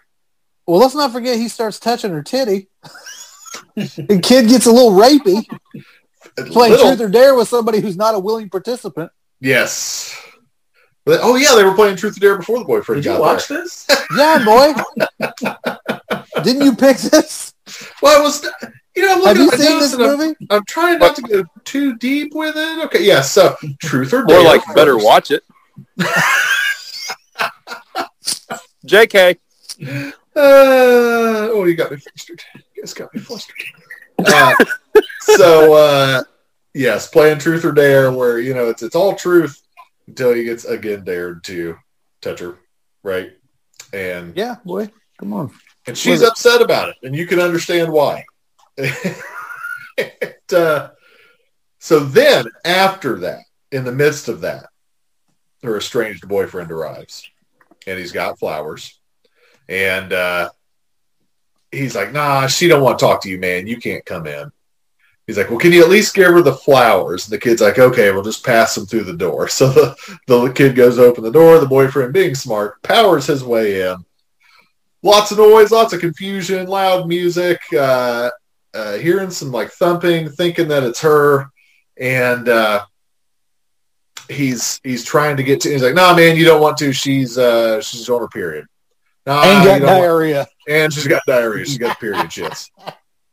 [0.66, 2.68] Well, let's not forget he starts touching her titty.
[3.76, 5.44] the kid gets a little rapey,
[6.36, 9.10] playing Little- truth or dare with somebody who's not a willing participant.
[9.40, 10.14] yes.
[11.04, 13.48] But- oh yeah, they were playing Truth or Dare before the boyfriend Did you watch
[13.48, 13.62] there.
[13.62, 13.86] this?
[14.14, 14.74] Yeah, boy.
[16.42, 17.54] Didn't you pick this?
[18.02, 18.44] Well, I was,
[18.94, 20.36] you know, I'm Have looking you at my seen this and I'm, movie?
[20.50, 22.84] I'm trying not to go too deep with it.
[22.86, 23.20] Okay, yeah.
[23.22, 24.44] So, Truth or More Dare?
[24.44, 25.42] like better watch it.
[28.86, 29.36] JK.
[29.84, 32.42] Uh, oh, you got me flustered.
[32.74, 33.56] You guys got me flustered.
[34.24, 34.54] Uh,
[35.20, 36.22] so, uh,
[36.74, 39.60] yes, playing Truth or Dare, where you know it's it's all truth
[40.06, 41.76] until he gets again dared to
[42.20, 42.58] touch her,
[43.02, 43.32] right?
[43.92, 44.88] And Yeah, boy.
[45.18, 45.50] Come on.
[45.88, 48.24] And she's upset about it, and you can understand why.
[49.98, 50.90] And, uh,
[51.80, 53.40] so then, after that,
[53.72, 54.66] in the midst of that,
[55.64, 57.28] her estranged boyfriend arrives,
[57.84, 58.96] and he's got flowers,
[59.68, 60.50] and uh,
[61.72, 63.66] he's like, "Nah, she don't want to talk to you, man.
[63.66, 64.52] You can't come in."
[65.26, 67.80] He's like, "Well, can you at least give her the flowers?" And the kid's like,
[67.80, 69.96] "Okay, we'll just pass them through the door." So the
[70.28, 71.58] the kid goes open the door.
[71.58, 74.04] The boyfriend, being smart, powers his way in
[75.02, 78.30] lots of noise, lots of confusion, loud music, uh,
[78.74, 81.50] uh, hearing some like thumping, thinking that it's her,
[81.98, 82.84] and uh,
[84.28, 85.70] he's he's trying to get to.
[85.70, 86.92] He's like, "Nah, man, you don't want to.
[86.92, 88.66] She's uh, she's on her period.
[89.26, 90.46] Nah, and you got don't want- diarrhea.
[90.68, 91.64] and she's got diarrhea.
[91.64, 92.70] She's got period shits."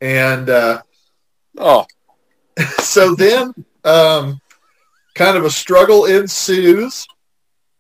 [0.02, 0.82] And uh,
[1.58, 1.86] Oh,
[2.80, 3.54] so then,
[3.86, 4.42] um,
[5.16, 7.08] kind of a struggle ensues.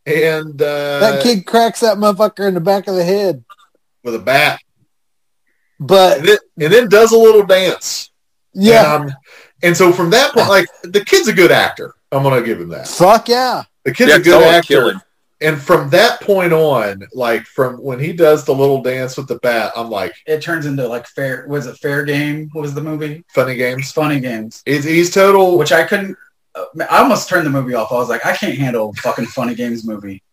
[0.05, 3.43] and uh, that kid cracks that motherfucker in the back of the head.
[4.05, 4.59] With a bat,
[5.79, 8.11] But and then, and then does a little dance.
[8.53, 9.11] yeah, Um,
[9.63, 11.93] and so from that point, like the kid's a good actor.
[12.11, 12.87] I'm gonna give him that.
[12.87, 13.63] fuck yeah.
[13.83, 14.67] The kid's Yeah, a good actor.
[14.67, 15.01] kill him.
[15.41, 19.35] And from that point on, like from when he does the little dance with the
[19.39, 21.45] bat, I'm like, It turns into like fair.
[21.49, 22.49] Was it Fair Game?
[22.53, 23.25] What was the movie?
[23.33, 23.91] funny games.
[23.91, 25.57] Funny Games, He's, he's total.
[25.57, 26.15] which I couldn't.
[26.55, 27.91] uh, I almost turned the movie off.
[27.91, 30.23] I was like, I can't handle a fucking Funny Games movie.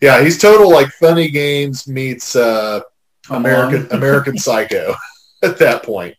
[0.00, 2.80] Yeah, he's total like funny games meets uh,
[3.28, 4.94] Home American American Psycho
[5.42, 6.14] at that point.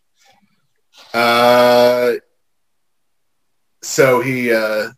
[1.14, 2.12] Uh,
[3.82, 4.88] so he uh,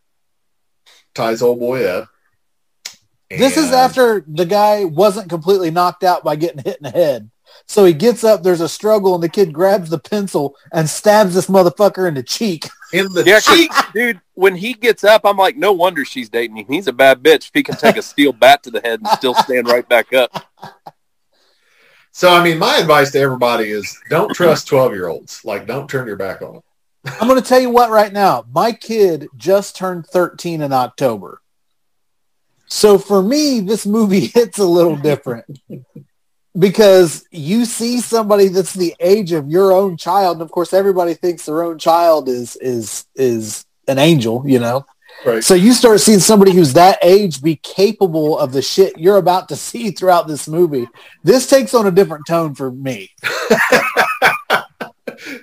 [1.15, 2.09] ties old boy up.
[3.31, 7.31] This is after the guy wasn't completely knocked out by getting hit in the head.
[7.69, 11.35] So he gets up, there's a struggle, and the kid grabs the pencil and stabs
[11.35, 12.67] this motherfucker in the cheek.
[12.93, 13.71] in the Yeah, 'cause, cheek.
[13.95, 16.67] dude, when he gets up, I'm like, no wonder she's dating him.
[16.69, 17.47] He's a bad bitch.
[17.47, 20.13] If he can take a steel bat to the head and still stand right back
[20.13, 20.33] up.
[22.21, 25.43] So I mean, my advice to everybody is don't trust twelve year olds.
[25.43, 26.63] Like, don't turn your back on them.
[27.19, 28.45] I'm going to tell you what right now.
[28.53, 31.41] My kid just turned 13 in October.
[32.67, 35.47] So for me, this movie hits a little different
[36.59, 40.37] because you see somebody that's the age of your own child.
[40.37, 44.85] And of course, everybody thinks their own child is, is, is an angel, you know?
[45.25, 45.45] Right.
[45.45, 49.49] So you start seeing somebody who's that age be capable of the shit you're about
[49.51, 50.89] to see throughout this movie.
[51.23, 53.11] This takes on a different tone for me.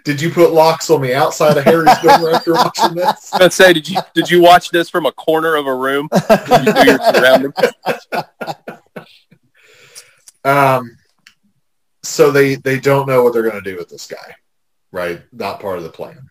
[0.04, 3.06] Did you put locks on the outside of Harrisburg after watching this?
[3.06, 5.76] I was gonna say, did you did you watch this from a corner of a
[5.76, 6.10] room?
[6.12, 7.54] Did you do your surroundings?
[10.48, 10.98] Um,
[12.04, 14.36] so they they don't know what they're going to do with this guy,
[14.92, 15.22] right?
[15.34, 16.30] Not part of the plan.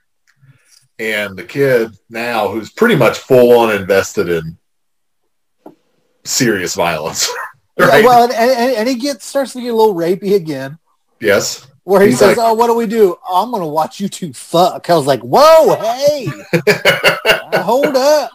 [0.99, 4.57] And the kid now, who's pretty much full on invested in
[6.25, 7.29] serious violence,
[7.79, 8.05] right?
[8.05, 10.79] Well, and, and, and he gets starts to get a little rapey again.
[11.21, 13.17] yes, Where he He's says, like- "Oh, what do we do?
[13.29, 16.27] Oh, I'm gonna watch you two fuck." I was like, "Whoa, hey,
[17.63, 18.31] hold up!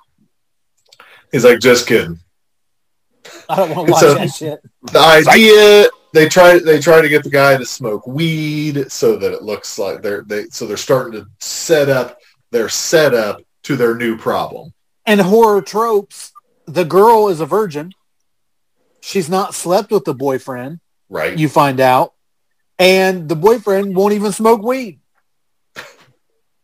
[1.31, 2.19] he's like, just kidding.
[3.49, 7.09] I don't want to watch So- that shit." the idea they try they try to
[7.09, 10.77] get the guy to smoke weed so that it looks like they're they so they're
[10.77, 12.19] starting to set up
[12.51, 14.73] their setup to their new problem.
[15.05, 16.31] And horror tropes:
[16.65, 17.93] the girl is a virgin.
[19.01, 20.79] She's not slept with the boyfriend.
[21.09, 21.37] Right.
[21.37, 22.13] You find out,
[22.77, 24.99] and the boyfriend won't even smoke weed.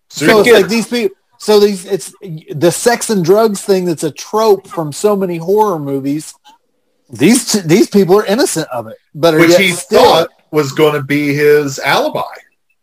[0.09, 1.15] So it's like these people.
[1.39, 5.80] So these it's the sex and drugs thing that's a trope from so many horror
[5.80, 6.34] movies.
[7.09, 11.03] These these people are innocent of it, but which he still thought was going to
[11.03, 12.23] be his alibi,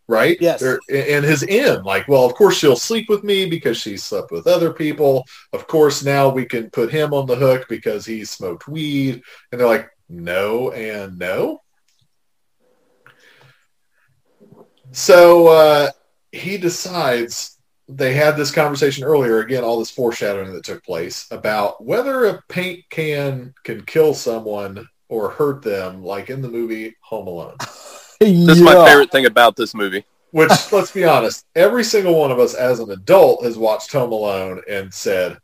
[0.08, 0.36] right?
[0.40, 0.62] Yes.
[0.62, 1.82] Or- and his in.
[1.82, 5.24] Like, well, of course she'll sleep with me because she slept with other people.
[5.52, 9.22] Of course, now we can put him on the hook because he smoked weed.
[9.50, 11.60] And they're like, no and no.
[14.92, 15.90] So uh,
[16.30, 17.58] he decides
[17.88, 19.40] they had this conversation earlier.
[19.40, 24.88] Again, all this foreshadowing that took place about whether a paint can can kill someone
[25.08, 27.56] or hurt them, like in the movie Home Alone.
[28.20, 30.04] This is my favorite thing about this movie.
[30.30, 34.10] Which, let's be honest, every single one of us as an adult has watched Home
[34.12, 35.38] Alone and said,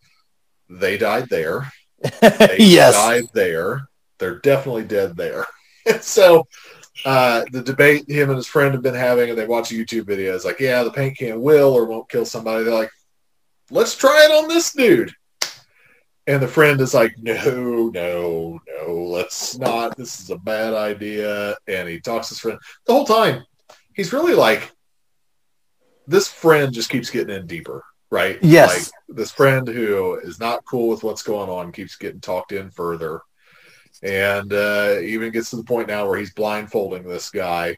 [0.68, 1.70] they died there.
[2.20, 2.94] They yes.
[2.94, 3.88] died there.
[4.18, 5.46] They're definitely dead there.
[6.00, 6.46] so
[7.04, 10.06] uh, the debate him and his friend have been having, and they watch a YouTube
[10.06, 12.64] video, is like, yeah, the paint can will or won't kill somebody.
[12.64, 12.90] They're like,
[13.70, 15.12] let's try it on this dude.
[16.30, 19.96] And the friend is like, no, no, no, let's not.
[19.96, 21.56] This is a bad idea.
[21.66, 23.44] And he talks to his friend the whole time.
[23.94, 24.70] He's really like,
[26.06, 27.82] this friend just keeps getting in deeper,
[28.12, 28.38] right?
[28.42, 28.92] Yes.
[29.08, 32.70] Like this friend who is not cool with what's going on keeps getting talked in
[32.70, 33.22] further.
[34.00, 37.76] And uh, even gets to the point now where he's blindfolding this guy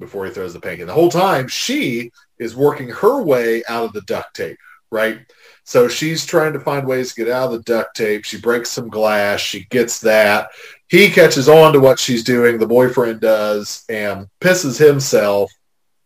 [0.00, 0.80] before he throws the paint.
[0.80, 2.10] And the whole time she
[2.40, 4.58] is working her way out of the duct tape,
[4.90, 5.20] right?
[5.68, 8.24] So she's trying to find ways to get out of the duct tape.
[8.24, 9.40] She breaks some glass.
[9.40, 10.48] She gets that.
[10.88, 12.56] He catches on to what she's doing.
[12.56, 15.52] The boyfriend does and pisses himself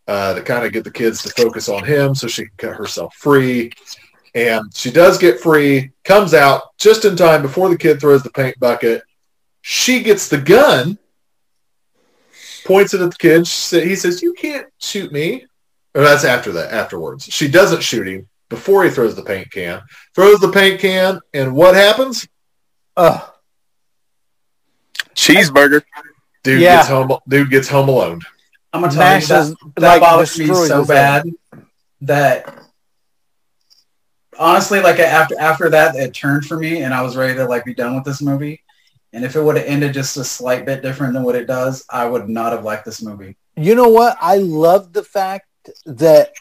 [0.09, 2.75] uh, to kind of get the kids to focus on him so she can cut
[2.75, 3.71] herself free.
[4.35, 8.31] And she does get free, comes out just in time before the kid throws the
[8.31, 9.05] paint bucket.
[9.61, 10.99] She gets the gun,
[12.65, 13.47] points it at the kid.
[13.87, 15.47] He says, you can't shoot me.
[15.95, 17.27] Or that's after that, afterwards.
[17.27, 19.81] She doesn't shoot him before he throws the paint can.
[20.15, 22.29] Throws the paint can, and what happens?
[22.99, 23.21] Ugh.
[25.15, 25.83] Cheeseburger.
[26.45, 26.77] Dude Yeah.
[26.77, 27.17] gets home.
[27.27, 28.21] Dude gets home alone.
[28.75, 31.25] I'm gonna tell you that, Mashes that like bothers me so his bad
[32.03, 32.59] that
[34.39, 37.65] honestly, like after after that, it turned for me, and I was ready to like
[37.65, 38.63] be done with this movie.
[39.15, 41.85] And if it would have ended just a slight bit different than what it does,
[41.89, 43.37] I would not have liked this movie.
[43.57, 44.17] You know what?
[44.21, 45.47] I love the fact
[45.87, 46.33] that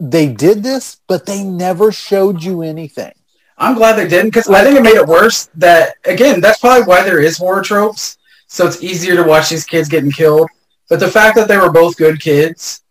[0.00, 3.12] they did this, but they never showed you anything.
[3.56, 5.46] I'm glad they didn't because I think it made it worse.
[5.54, 8.18] That again, that's probably why there is horror tropes.
[8.46, 10.48] So it's easier to watch these kids getting killed.
[10.88, 12.82] But the fact that they were both good kids,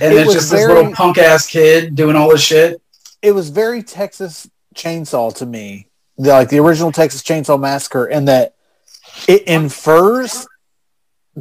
[0.00, 2.82] and It it's was just this little punk ass kid doing all this shit.
[3.22, 5.86] It was very Texas Chainsaw to me,
[6.16, 8.54] the, like the original Texas Chainsaw Massacre, in that
[9.28, 10.46] it infers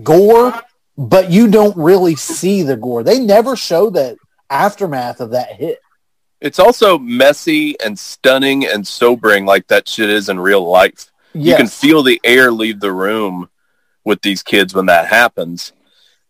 [0.04, 0.62] gore,
[0.98, 3.04] but you don't really see the gore.
[3.04, 4.18] They never show the
[4.50, 5.80] aftermath of that hit.
[6.42, 11.12] It's also messy and stunning and sobering like that shit is in real life.
[11.34, 13.50] You can feel the air leave the room
[14.06, 15.74] with these kids when that happens.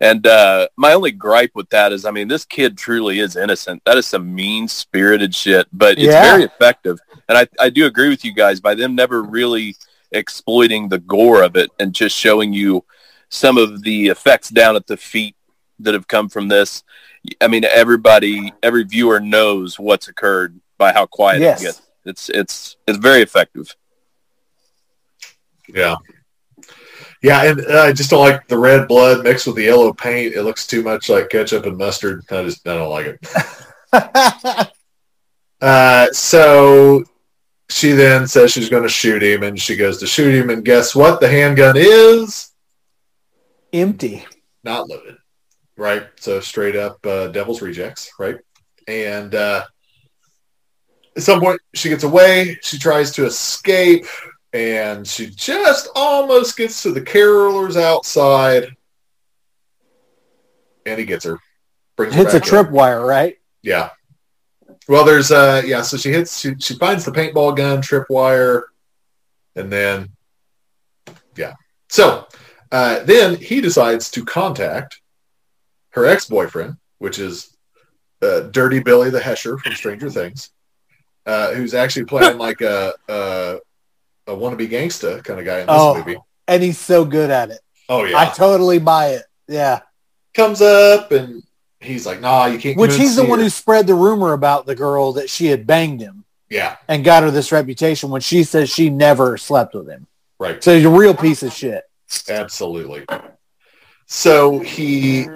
[0.01, 3.83] And uh, my only gripe with that is, I mean, this kid truly is innocent.
[3.85, 6.31] That is some mean-spirited shit, but it's Yeah.
[6.31, 6.99] very effective.
[7.27, 9.75] And I, I do agree with you guys by them never really
[10.11, 12.83] exploiting the gore of it and just showing you
[13.29, 15.35] some of the effects down at the feet
[15.79, 16.83] that have come from this.
[17.41, 21.61] I mean, everybody, every viewer knows what's occurred by how quiet Yes.
[21.61, 21.81] it gets.
[22.05, 23.75] It's it's it's very effective.
[25.67, 25.95] Yeah.
[27.21, 30.33] Yeah, and uh, I just don't like the red blood mixed with the yellow paint.
[30.35, 32.23] It looks too much like ketchup and mustard.
[32.31, 33.19] I just I don't like
[33.91, 34.69] it.
[35.61, 37.03] Uh, so
[37.69, 40.63] she then says she's going to shoot him, and she goes to shoot him, and
[40.63, 41.19] guess what?
[41.19, 42.51] The handgun is
[43.73, 44.25] Empty.
[44.63, 45.17] not loaded,
[45.79, 46.07] right?
[46.19, 48.37] So straight up uh, Devil's Rejects, right?
[48.87, 49.65] And uh,
[51.15, 52.59] at some point, she gets away.
[52.61, 54.05] She tries to escape,
[54.53, 58.75] and she just almost gets to the carolers outside,
[60.85, 61.39] and he gets her.
[61.95, 63.37] Brings her a tripwire, right?
[63.61, 63.89] Yeah.
[64.87, 68.63] Well, there's uh yeah, so she hits she, she finds the paintball gun, tripwire,
[69.55, 70.09] and then
[71.35, 71.53] yeah.
[71.89, 72.25] So
[72.71, 75.01] uh then he decides to contact
[75.91, 77.55] her ex-boyfriend, which is
[78.21, 80.51] uh, Dirty Billy the Hesher from Stranger Things,
[81.25, 83.57] uh, who's actually playing like a a,
[84.27, 85.95] a wannabe gangsta kind of guy in this Oh.
[85.95, 86.17] movie.
[86.47, 87.59] And he's so good at it.
[87.89, 88.17] Oh yeah.
[88.17, 89.23] I totally buy it.
[89.47, 89.81] Yeah.
[90.33, 91.43] Comes up and
[91.79, 94.65] he's like, nah, you can't Which he's the one her." who spread the rumor about
[94.65, 98.43] the girl that she had banged him Yeah, and got her this reputation when she
[98.43, 100.07] says she never slept with him.
[100.39, 100.63] right.
[100.63, 101.83] So he's a real piece of shit.
[102.27, 103.05] Absolutely.
[104.11, 105.27] So he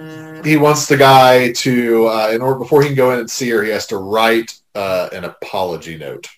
[0.44, 3.48] he wants the guy to uh, in order before he can go in and see
[3.50, 6.28] her, he has to write uh, an apology note,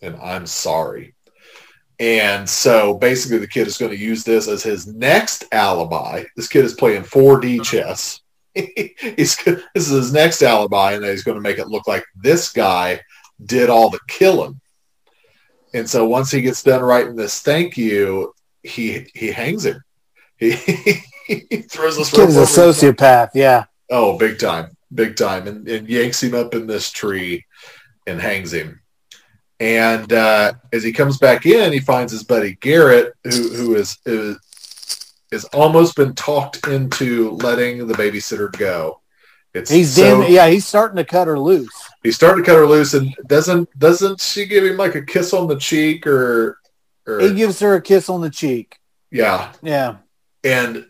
[0.00, 1.14] and I'm sorry.
[1.98, 6.24] And so basically, the kid is going to use this as his next alibi.
[6.36, 8.20] This kid is playing 4D chess.
[8.54, 12.52] he's this is his next alibi, and he's going to make it look like this
[12.52, 13.00] guy
[13.44, 14.60] did all the killing.
[15.74, 19.82] And so once he gets done writing this thank you, he he hangs him.
[20.40, 20.52] He,
[21.50, 23.30] he throws this This kid is a rope over his- sociopath.
[23.34, 23.64] Yeah.
[23.90, 27.44] Oh, big time, big time, and, and yanks him up in this tree
[28.06, 28.80] and hangs him.
[29.58, 33.98] And uh, as he comes back in, he finds his buddy Garrett, who who is
[34.06, 34.38] is
[35.32, 39.00] has almost been talked into letting the babysitter go.
[39.52, 41.68] It's He's so, damn, yeah, he's starting to cut her loose.
[42.02, 45.34] he's starting to cut her loose, and doesn't doesn't she give him like a kiss
[45.34, 46.58] on the cheek or
[47.06, 48.78] or He gives her a kiss on the cheek.
[49.10, 49.96] yeah, Yeah.
[50.44, 50.86] and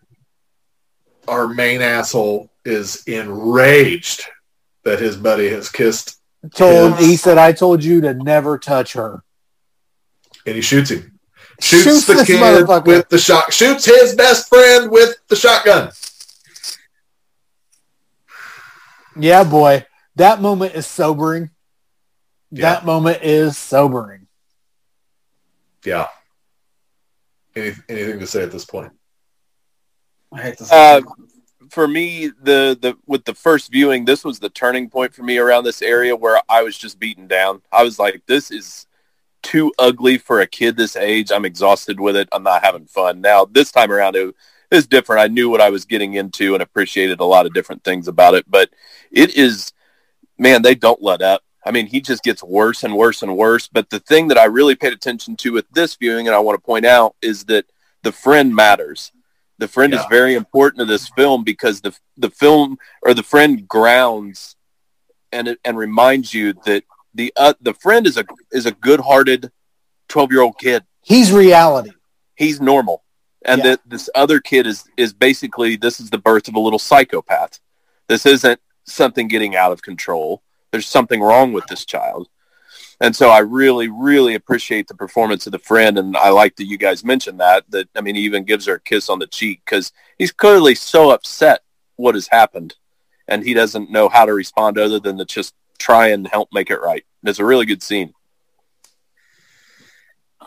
[1.28, 4.22] our main asshole is enraged
[4.84, 6.16] that his buddy has kissed
[6.54, 7.00] Told Yes.
[7.04, 9.22] he said, I told you to never touch her.
[10.46, 11.18] and he shoots him.
[11.60, 13.52] Shoots, Shoots the kid with the shot.
[13.52, 15.90] Shoots his best friend with the shotgun.
[19.18, 19.84] Yeah, boy.
[20.16, 21.50] That moment is sobering.
[22.50, 22.62] Yeah.
[22.74, 24.26] That moment is sobering.
[25.84, 26.08] Yeah.
[27.54, 28.92] Any, anything to say at this point?
[30.32, 31.02] I hate Uh,
[31.70, 35.38] for me, the the with the first viewing, this was the turning point for me
[35.38, 37.62] around this area where I was just beaten down.
[37.72, 38.86] I was like, this is
[39.42, 41.32] too ugly for a kid this age.
[41.32, 42.28] I'm exhausted with it.
[42.32, 43.20] I'm not having fun.
[43.20, 44.34] Now this time around, it
[44.70, 45.22] is different.
[45.22, 48.34] I knew what I was getting into and appreciated a lot of different things about
[48.34, 48.44] it.
[48.48, 48.70] But
[49.10, 49.72] it is,
[50.38, 51.42] man, they don't let up.
[51.64, 53.68] I mean, he just gets worse and worse and worse.
[53.68, 56.56] But the thing that I really paid attention to with this viewing, and I want
[56.58, 57.66] to point out, is that
[58.02, 59.12] the friend matters.
[59.60, 63.68] The friend is very important to this film because the the film or the friend
[63.68, 64.56] grounds
[65.32, 66.82] and and reminds you that
[67.14, 69.52] the uh, the friend is a is a good-hearted
[70.08, 70.84] 12-year-old kid.
[71.02, 71.90] He's reality.
[72.36, 73.04] He's normal.
[73.44, 73.64] And Yeah.
[73.72, 77.60] that this other kid is is basically this is the birth of a little psychopath.
[78.08, 80.42] This isn't something getting out of control.
[80.72, 82.28] There's something wrong with this child.
[83.00, 85.98] And so I really, really appreciate the performance of the friend.
[85.98, 88.74] And I like that you guys mentioned that, that, I mean, he even gives her
[88.74, 91.62] a kiss on the cheek because he's clearly so upset
[91.96, 92.74] what has happened.
[93.26, 96.70] And he doesn't know how to respond other than to just try and help make
[96.70, 97.04] it right.
[97.22, 98.12] And It's a really good scene.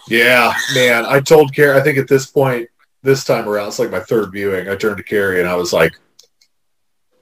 [0.07, 1.05] Yeah, man.
[1.05, 2.69] I told Carrie, I think at this point,
[3.01, 4.69] this time around, it's like my third viewing.
[4.69, 5.93] I turned to Carrie and I was like,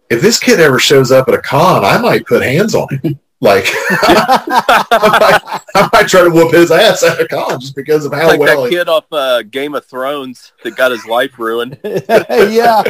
[0.10, 3.20] if this kid ever shows up at a con, I might put hands on him.
[3.44, 8.06] Like, I, might, I might try to whoop his ass out of college just because
[8.06, 11.08] of how like well that he kid off uh, Game of Thrones that got his
[11.08, 11.80] life ruined.
[11.84, 12.84] yeah.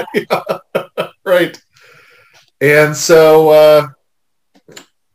[1.24, 1.62] right.
[2.60, 3.88] And so uh,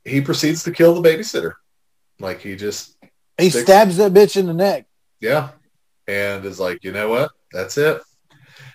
[0.06, 1.52] he proceeds to kill the babysitter.
[2.18, 2.96] Like he just,
[3.36, 3.64] He Six.
[3.64, 4.86] stabs that bitch in the neck.
[5.20, 5.50] yeah,
[6.08, 7.30] and is like, you know what?
[7.52, 8.00] That's it.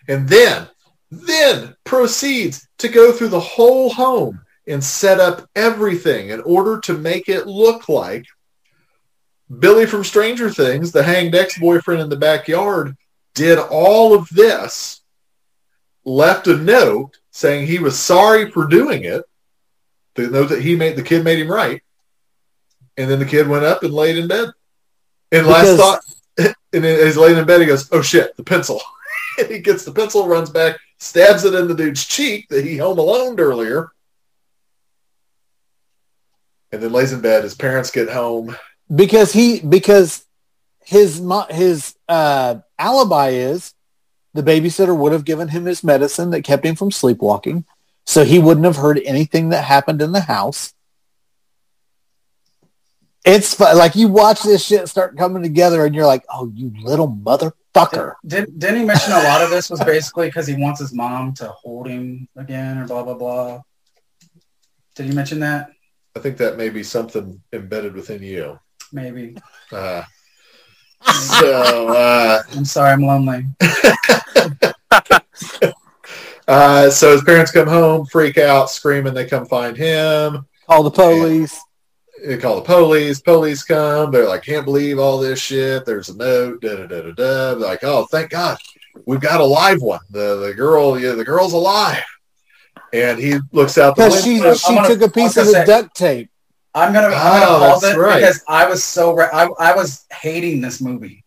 [0.08, 0.68] And then,
[1.10, 6.98] then proceeds to go through the whole home and set up everything in order to
[6.98, 8.26] make it look like
[9.60, 12.96] Billy from Stranger Things, the hanged ex-boyfriend in the backyard,
[13.34, 15.02] did all of this,
[16.06, 19.24] left a note saying he was sorry for doing it,
[20.16, 21.82] the note that he made, the kid made him right,
[22.98, 24.50] and then the kid went up and laid in bed.
[25.32, 26.02] And last Because- thought,
[26.74, 28.82] and then he's laying in bed, he goes, "Oh shit, the pencil!"
[29.38, 32.78] and he gets the pencil, runs back, stabs it in the dude's cheek that he
[32.78, 33.92] home alone earlier,
[36.72, 37.44] and then lays in bed.
[37.44, 38.56] His parents get home.
[38.94, 40.26] because he because
[40.84, 43.74] his his uh, alibi is
[44.34, 47.66] the babysitter would have given him his medicine that kept him from sleepwalking,
[48.06, 50.74] so he wouldn't have heard anything that happened in the house.
[53.24, 56.74] It's fu- like you watch this shit start coming together, and you're like, "Oh, you
[56.82, 60.80] little motherfucker!" Did, didn't he mention a lot of this was basically because he wants
[60.80, 63.62] his mom to hold him again or blah, blah, blah?
[64.96, 65.70] Did he mention that?
[66.16, 68.60] I think that may be something embedded within you.
[68.92, 69.38] Maybe.
[69.72, 70.04] Uh,
[71.10, 73.46] so, uh, I'm sorry, I'm lonely.
[76.48, 79.14] uh, so his parents come home, freak out, screaming.
[79.14, 80.46] They come find him.
[80.68, 81.60] Call the police.
[82.26, 83.22] They call the police.
[83.22, 84.12] Police come.
[84.12, 85.86] They're like, can't believe all this shit.
[85.86, 86.62] There's a note.
[86.62, 87.56] Da da da da da.
[87.56, 88.58] They're like, oh, thank God,
[89.06, 90.02] we've got a live one.
[90.12, 92.04] The the girl, yeah, the girl's alive.
[92.94, 94.54] And he looks out the Because she window.
[94.56, 96.30] she gonna- took a piece of the say- duct tape.
[96.74, 98.20] I'm gonna, I'm Oh, gonna pause that's it right.
[98.22, 101.24] because I was so re- I, I was hating this movie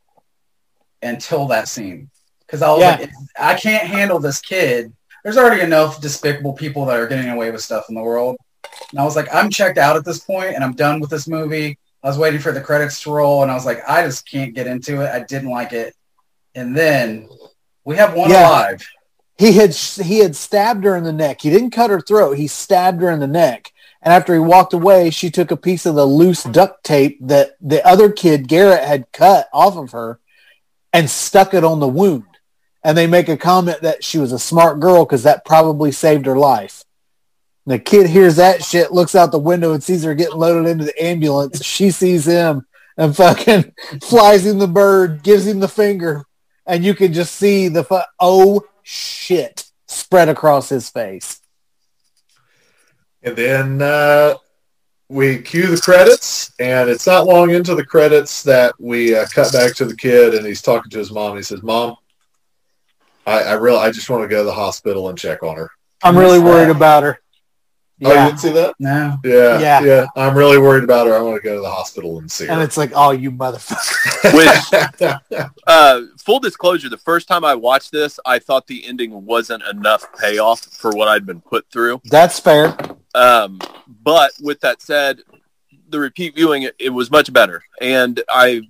[1.03, 2.11] until that scene
[2.47, 2.97] because I was Yeah.
[3.01, 4.93] like, I can't handle this kid.
[5.23, 8.37] There's already enough despicable people that are getting away with stuff in the world,
[8.91, 11.27] and I was like, I'm checked out at this point, and I'm done with this
[11.29, 11.79] movie.
[12.03, 14.55] I was waiting for the credits to roll, and I was like, I just can't
[14.55, 15.09] get into it.
[15.11, 15.95] I didn't like it,
[16.55, 17.29] and then
[17.85, 18.49] we have one Yeah.
[18.49, 18.87] alive.
[19.37, 21.41] He had he had stabbed her in the neck.
[21.41, 22.39] He didn't cut her throat.
[22.39, 23.73] He stabbed her in the neck.
[24.01, 27.57] And after he walked away, she took a piece of the loose duct tape that
[27.61, 30.21] the other kid Garrett had cut off of her
[30.93, 32.25] and stuck it on the wound.
[32.85, 36.27] And they make a comment that she was a smart girl because that probably saved
[36.27, 36.85] her life.
[37.65, 40.71] And the kid hears that shit, looks out the window and sees her getting loaded
[40.71, 41.65] into the ambulance.
[41.65, 42.67] She sees him
[42.99, 46.27] and fucking flies him the bird, gives him the finger,
[46.67, 51.41] and you can just see the fu- oh shit spread across his face.
[53.23, 54.35] And then uh,
[55.09, 59.53] we cue the credits, and it's not long into the credits that we uh, cut
[59.53, 61.37] back to the kid, and he's talking to his mom.
[61.37, 61.97] He says, "Mom,
[63.27, 65.71] I, I really, I just want to go to the hospital and check on her."
[66.03, 67.19] I'm really worried about her.
[68.03, 68.75] Oh, you didn't see that?
[68.81, 69.81] No, Yeah, Yeah.
[69.83, 71.15] yeah, I'm really worried about her.
[71.15, 72.53] I want to go to the hospital and see her.
[72.53, 74.35] And it's like, oh, you motherfucker.
[75.31, 79.63] Which, uh, full disclosure, the first time I watched this, I thought the ending wasn't
[79.65, 82.01] enough payoff for what I'd been put through.
[82.07, 82.77] That's fair.
[83.15, 83.61] Um,
[84.03, 85.21] but with that said,
[85.89, 88.63] the repeat viewing it, it was much better, and I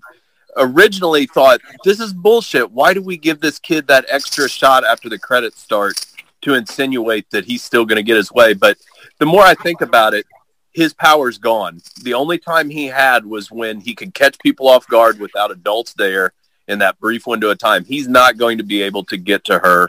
[0.57, 2.71] originally thought this is bullshit.
[2.71, 6.05] Why do we give this kid that extra shot after the credits start
[6.43, 8.53] to insinuate that he's still going to get his way?
[8.53, 8.77] But
[9.19, 10.27] the more I think about it,
[10.73, 11.81] his power's gone.
[12.03, 15.95] The only time he had was when he could catch people off guard without adults
[15.95, 16.33] there
[16.67, 17.85] in that brief window of time.
[17.85, 19.89] He's not going to be able to get to her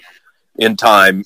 [0.57, 1.23] in time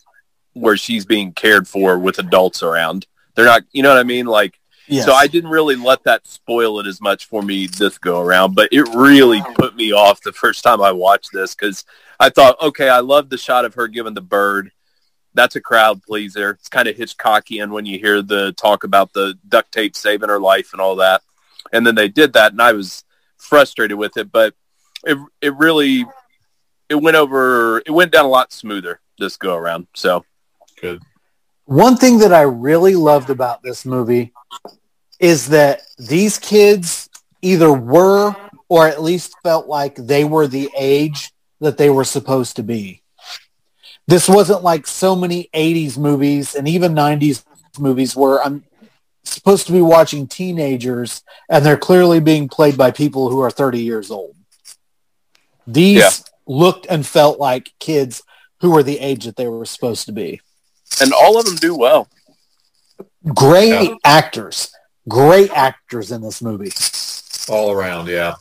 [0.54, 3.06] where she's being cared for with adults around.
[3.36, 4.26] They're not, you know what I mean?
[4.26, 4.56] Like,
[4.88, 5.06] Yes.
[5.06, 8.56] so I didn't really let that spoil it as much for me this go around,
[8.56, 11.86] but it really put me off the first time I watched this because
[12.20, 14.72] I thought, okay, I love the shot of her giving the bird.
[15.40, 16.52] That's a crowd pleaser.
[16.52, 20.40] It's kind of Hitchcockian when you hear the talk about the duct tape saving her
[20.40, 21.22] life and all that.
[21.72, 23.04] And then they did that, and I was
[23.38, 24.54] frustrated with it, but
[25.06, 26.06] it it really
[26.90, 27.82] it went over.
[27.86, 29.88] It went down a lot smoother this go around.
[29.94, 30.26] So
[30.82, 31.02] Good.
[31.66, 34.34] One thing that I really loved about this movie
[35.20, 37.10] is that these kids
[37.42, 38.36] either were
[38.70, 43.04] or at least felt like they were the age that they were supposed to be.
[44.10, 47.44] This wasn't like so many 80s movies and even 90s
[47.78, 48.64] movies where I'm
[49.24, 53.82] supposed to be watching teenagers and they're clearly being played by people who are 30
[53.84, 54.36] years old.
[55.68, 56.10] These Yeah.
[56.48, 58.24] looked and felt like kids
[58.62, 60.42] who were the age that they were supposed to be.
[61.00, 62.08] And all of them do well.
[63.36, 63.96] Great Yeah.
[64.04, 64.72] actors.
[65.08, 66.74] Great actors in this movie.
[67.48, 68.36] all around, yeah.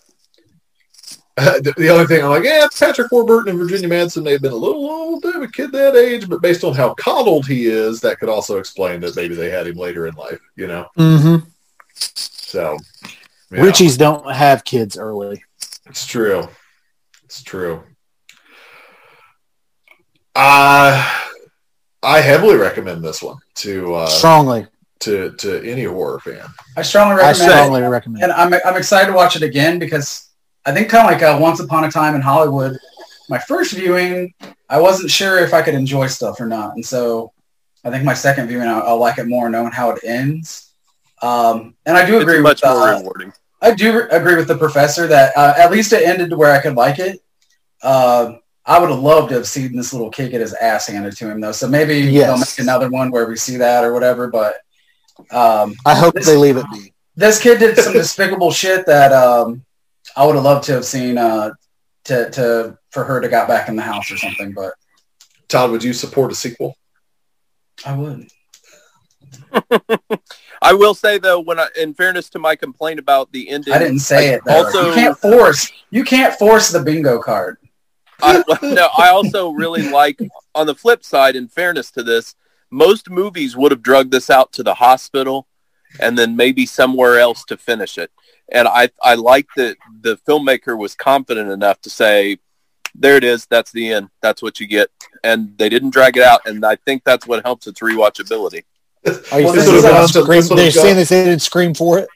[1.62, 4.52] the, the other thing, I'm like, yeah, Patrick Warburton and Virginia Madsen may have been
[4.52, 7.66] a little old to have a kid that age, but based on how coddled he
[7.66, 10.88] is, that could also explain that maybe they had him later in life, you know?
[10.98, 11.46] Mm-hmm.
[11.94, 12.76] So,
[13.52, 15.44] yeah, Richies don't have kids early.
[15.86, 16.48] it's true.
[17.24, 17.84] It's true.
[20.34, 21.24] Uh,
[22.02, 24.66] I heavily recommend this one to uh, Strongly.
[25.00, 26.46] to to any horror fan.
[26.76, 27.52] I strongly I recommend it.
[27.52, 30.27] strongly recommend And I'm, I'm excited to watch it again because
[30.68, 32.76] I think kind of like uh, Once Upon a Time in Hollywood,
[33.30, 34.34] my first viewing,
[34.68, 36.74] I wasn't sure if I could enjoy stuff or not.
[36.74, 37.32] And so
[37.84, 40.74] I think my second viewing, I'll, I'll like it more knowing how it ends.
[41.22, 43.32] Um, and I do agree It's much with more uh, rewarding.
[43.62, 46.52] I do re- agree with the professor that uh, at least it ended to where
[46.54, 47.18] I could like it.
[47.82, 48.34] Uh,
[48.66, 51.30] I would have loved to have seen this little kid get his ass handed to
[51.30, 51.52] him though.
[51.52, 54.28] So maybe they'll make another one where we see that or whatever.
[54.28, 54.56] But
[55.30, 56.92] um, I hope This- they leave it be.
[57.16, 59.64] this kid did some despicable shit that um,
[60.16, 61.50] I would have loved to have seen uh,
[62.04, 64.52] to to for her to got back in the house or something.
[64.52, 64.74] But
[65.48, 66.76] Todd, would you support a sequel?
[67.84, 68.28] I would.
[70.62, 73.78] I will say though, when I, in fairness to my complaint about the ending, I
[73.78, 74.42] didn't say I it.
[74.44, 74.64] Though.
[74.64, 77.58] Also, you can't force you can't force the bingo card.
[78.20, 80.20] I, no, I also really like.
[80.54, 82.34] On the flip side, in fairness to this,
[82.70, 85.46] most movies would have drugged this out to the hospital,
[86.00, 88.10] and then maybe somewhere else to finish it.
[88.50, 92.38] And I, I like that the filmmaker was confident enough to say,
[92.94, 93.46] "There it is.
[93.46, 94.08] That's the end.
[94.22, 94.90] That's what you get."
[95.22, 98.64] And they didn't drag it out, and I think that's what helps its rewatchability.
[99.06, 101.42] Are you Well, saying this they didn't scream, this is a- they're saying they didn't
[101.42, 102.08] scream for it?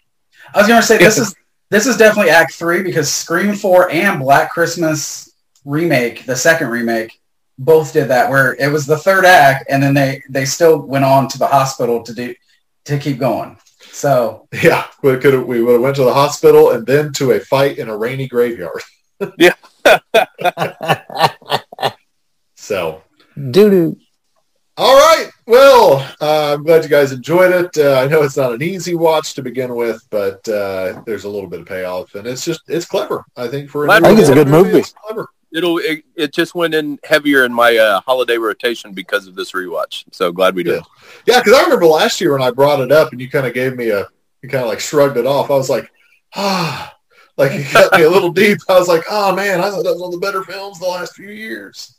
[0.55, 1.35] I was gonna say this is
[1.71, 5.31] this is definitely Act Three because Scream Four and Black Christmas
[5.65, 7.19] remake, the second remake,
[7.59, 11.05] both did that where it was the third act, and then they they still went
[11.05, 12.35] on to the hospital to do
[12.87, 13.57] to keep going.
[13.93, 17.33] So Yeah, we could have, we would have went to the hospital and then to
[17.33, 18.83] a fight in a rainy graveyard.
[19.39, 19.55] Yeah.
[22.57, 23.03] so,
[23.37, 23.97] Doo doo.
[24.77, 25.31] all right.
[25.47, 27.77] Well, uh, I'm glad you guys enjoyed it.
[27.79, 31.29] Uh, I know it's not an easy watch to begin with, but uh, there's a
[31.29, 33.25] little bit of payoff, and it's just it's clever.
[33.37, 34.79] I think for a I think it's a horror good movie.
[34.79, 35.29] it's clever.
[35.53, 39.53] It'll it, it just went in heavier in my uh, holiday rotation because of this
[39.53, 40.05] rewatch.
[40.13, 40.83] So glad we did.
[41.27, 43.55] Yeah, because I remember last year when I brought it up, and you kind of
[43.55, 44.09] gave me a,
[44.43, 45.51] you kind of like shrugged it off.
[45.51, 45.91] I was like,
[46.35, 46.95] ah,
[47.37, 48.59] like it got me a little deep.
[48.69, 50.87] I was like, oh man, I thought that was one of the better films the
[50.87, 51.95] last few years.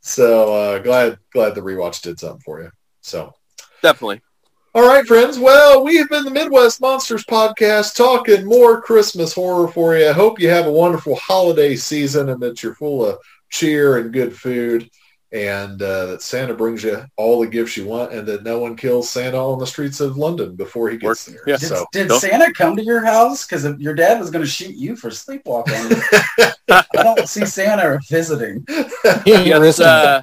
[0.00, 2.70] So uh, glad, glad the rewatch did something for you.
[3.00, 3.32] So.
[3.82, 4.20] Definitely.
[4.74, 5.38] All right, friends.
[5.38, 10.08] Well, we have been the Midwest Monsters Podcast talking more Christmas horror for you.
[10.08, 13.18] I hope you have a wonderful holiday season and that you're full of
[13.48, 14.90] cheer and good food
[15.30, 18.76] and uh, that Santa brings you all the gifts you want and that no one
[18.76, 21.42] kills Santa on the streets of London before he gets there.
[21.46, 21.58] Yeah.
[21.58, 23.46] did, So, did don't- Santa come to your house?
[23.46, 25.74] Because your dad was going to shoot you for sleepwalking.
[26.70, 28.66] I don't see Santa visiting.
[29.26, 30.22] Yes, uh,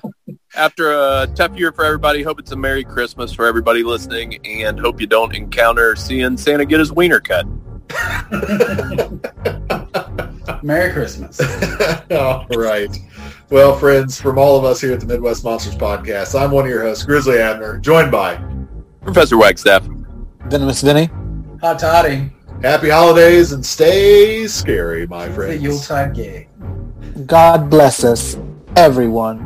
[0.56, 4.80] after a tough year for everybody, hope it's a Merry Christmas for everybody listening, and
[4.80, 7.45] hope you don't encounter seeing Santa get his wiener cut.
[10.64, 11.40] Merry Christmas.
[12.11, 12.95] all right.
[13.52, 16.70] Well, friends, from all of us here at the Midwest Monsters Podcast, I'm one of
[16.72, 18.44] your hosts, Grizzly Abner, joined by
[19.04, 19.88] Professor Wagstaff.
[20.48, 21.12] Venomous Vinny.
[21.62, 22.32] Hot toddy.
[22.64, 25.62] Happy Holidays and stay scary, my The friends.
[25.62, 26.48] Yuletide gay.
[27.28, 28.36] God bless us,
[28.76, 29.46] everyone.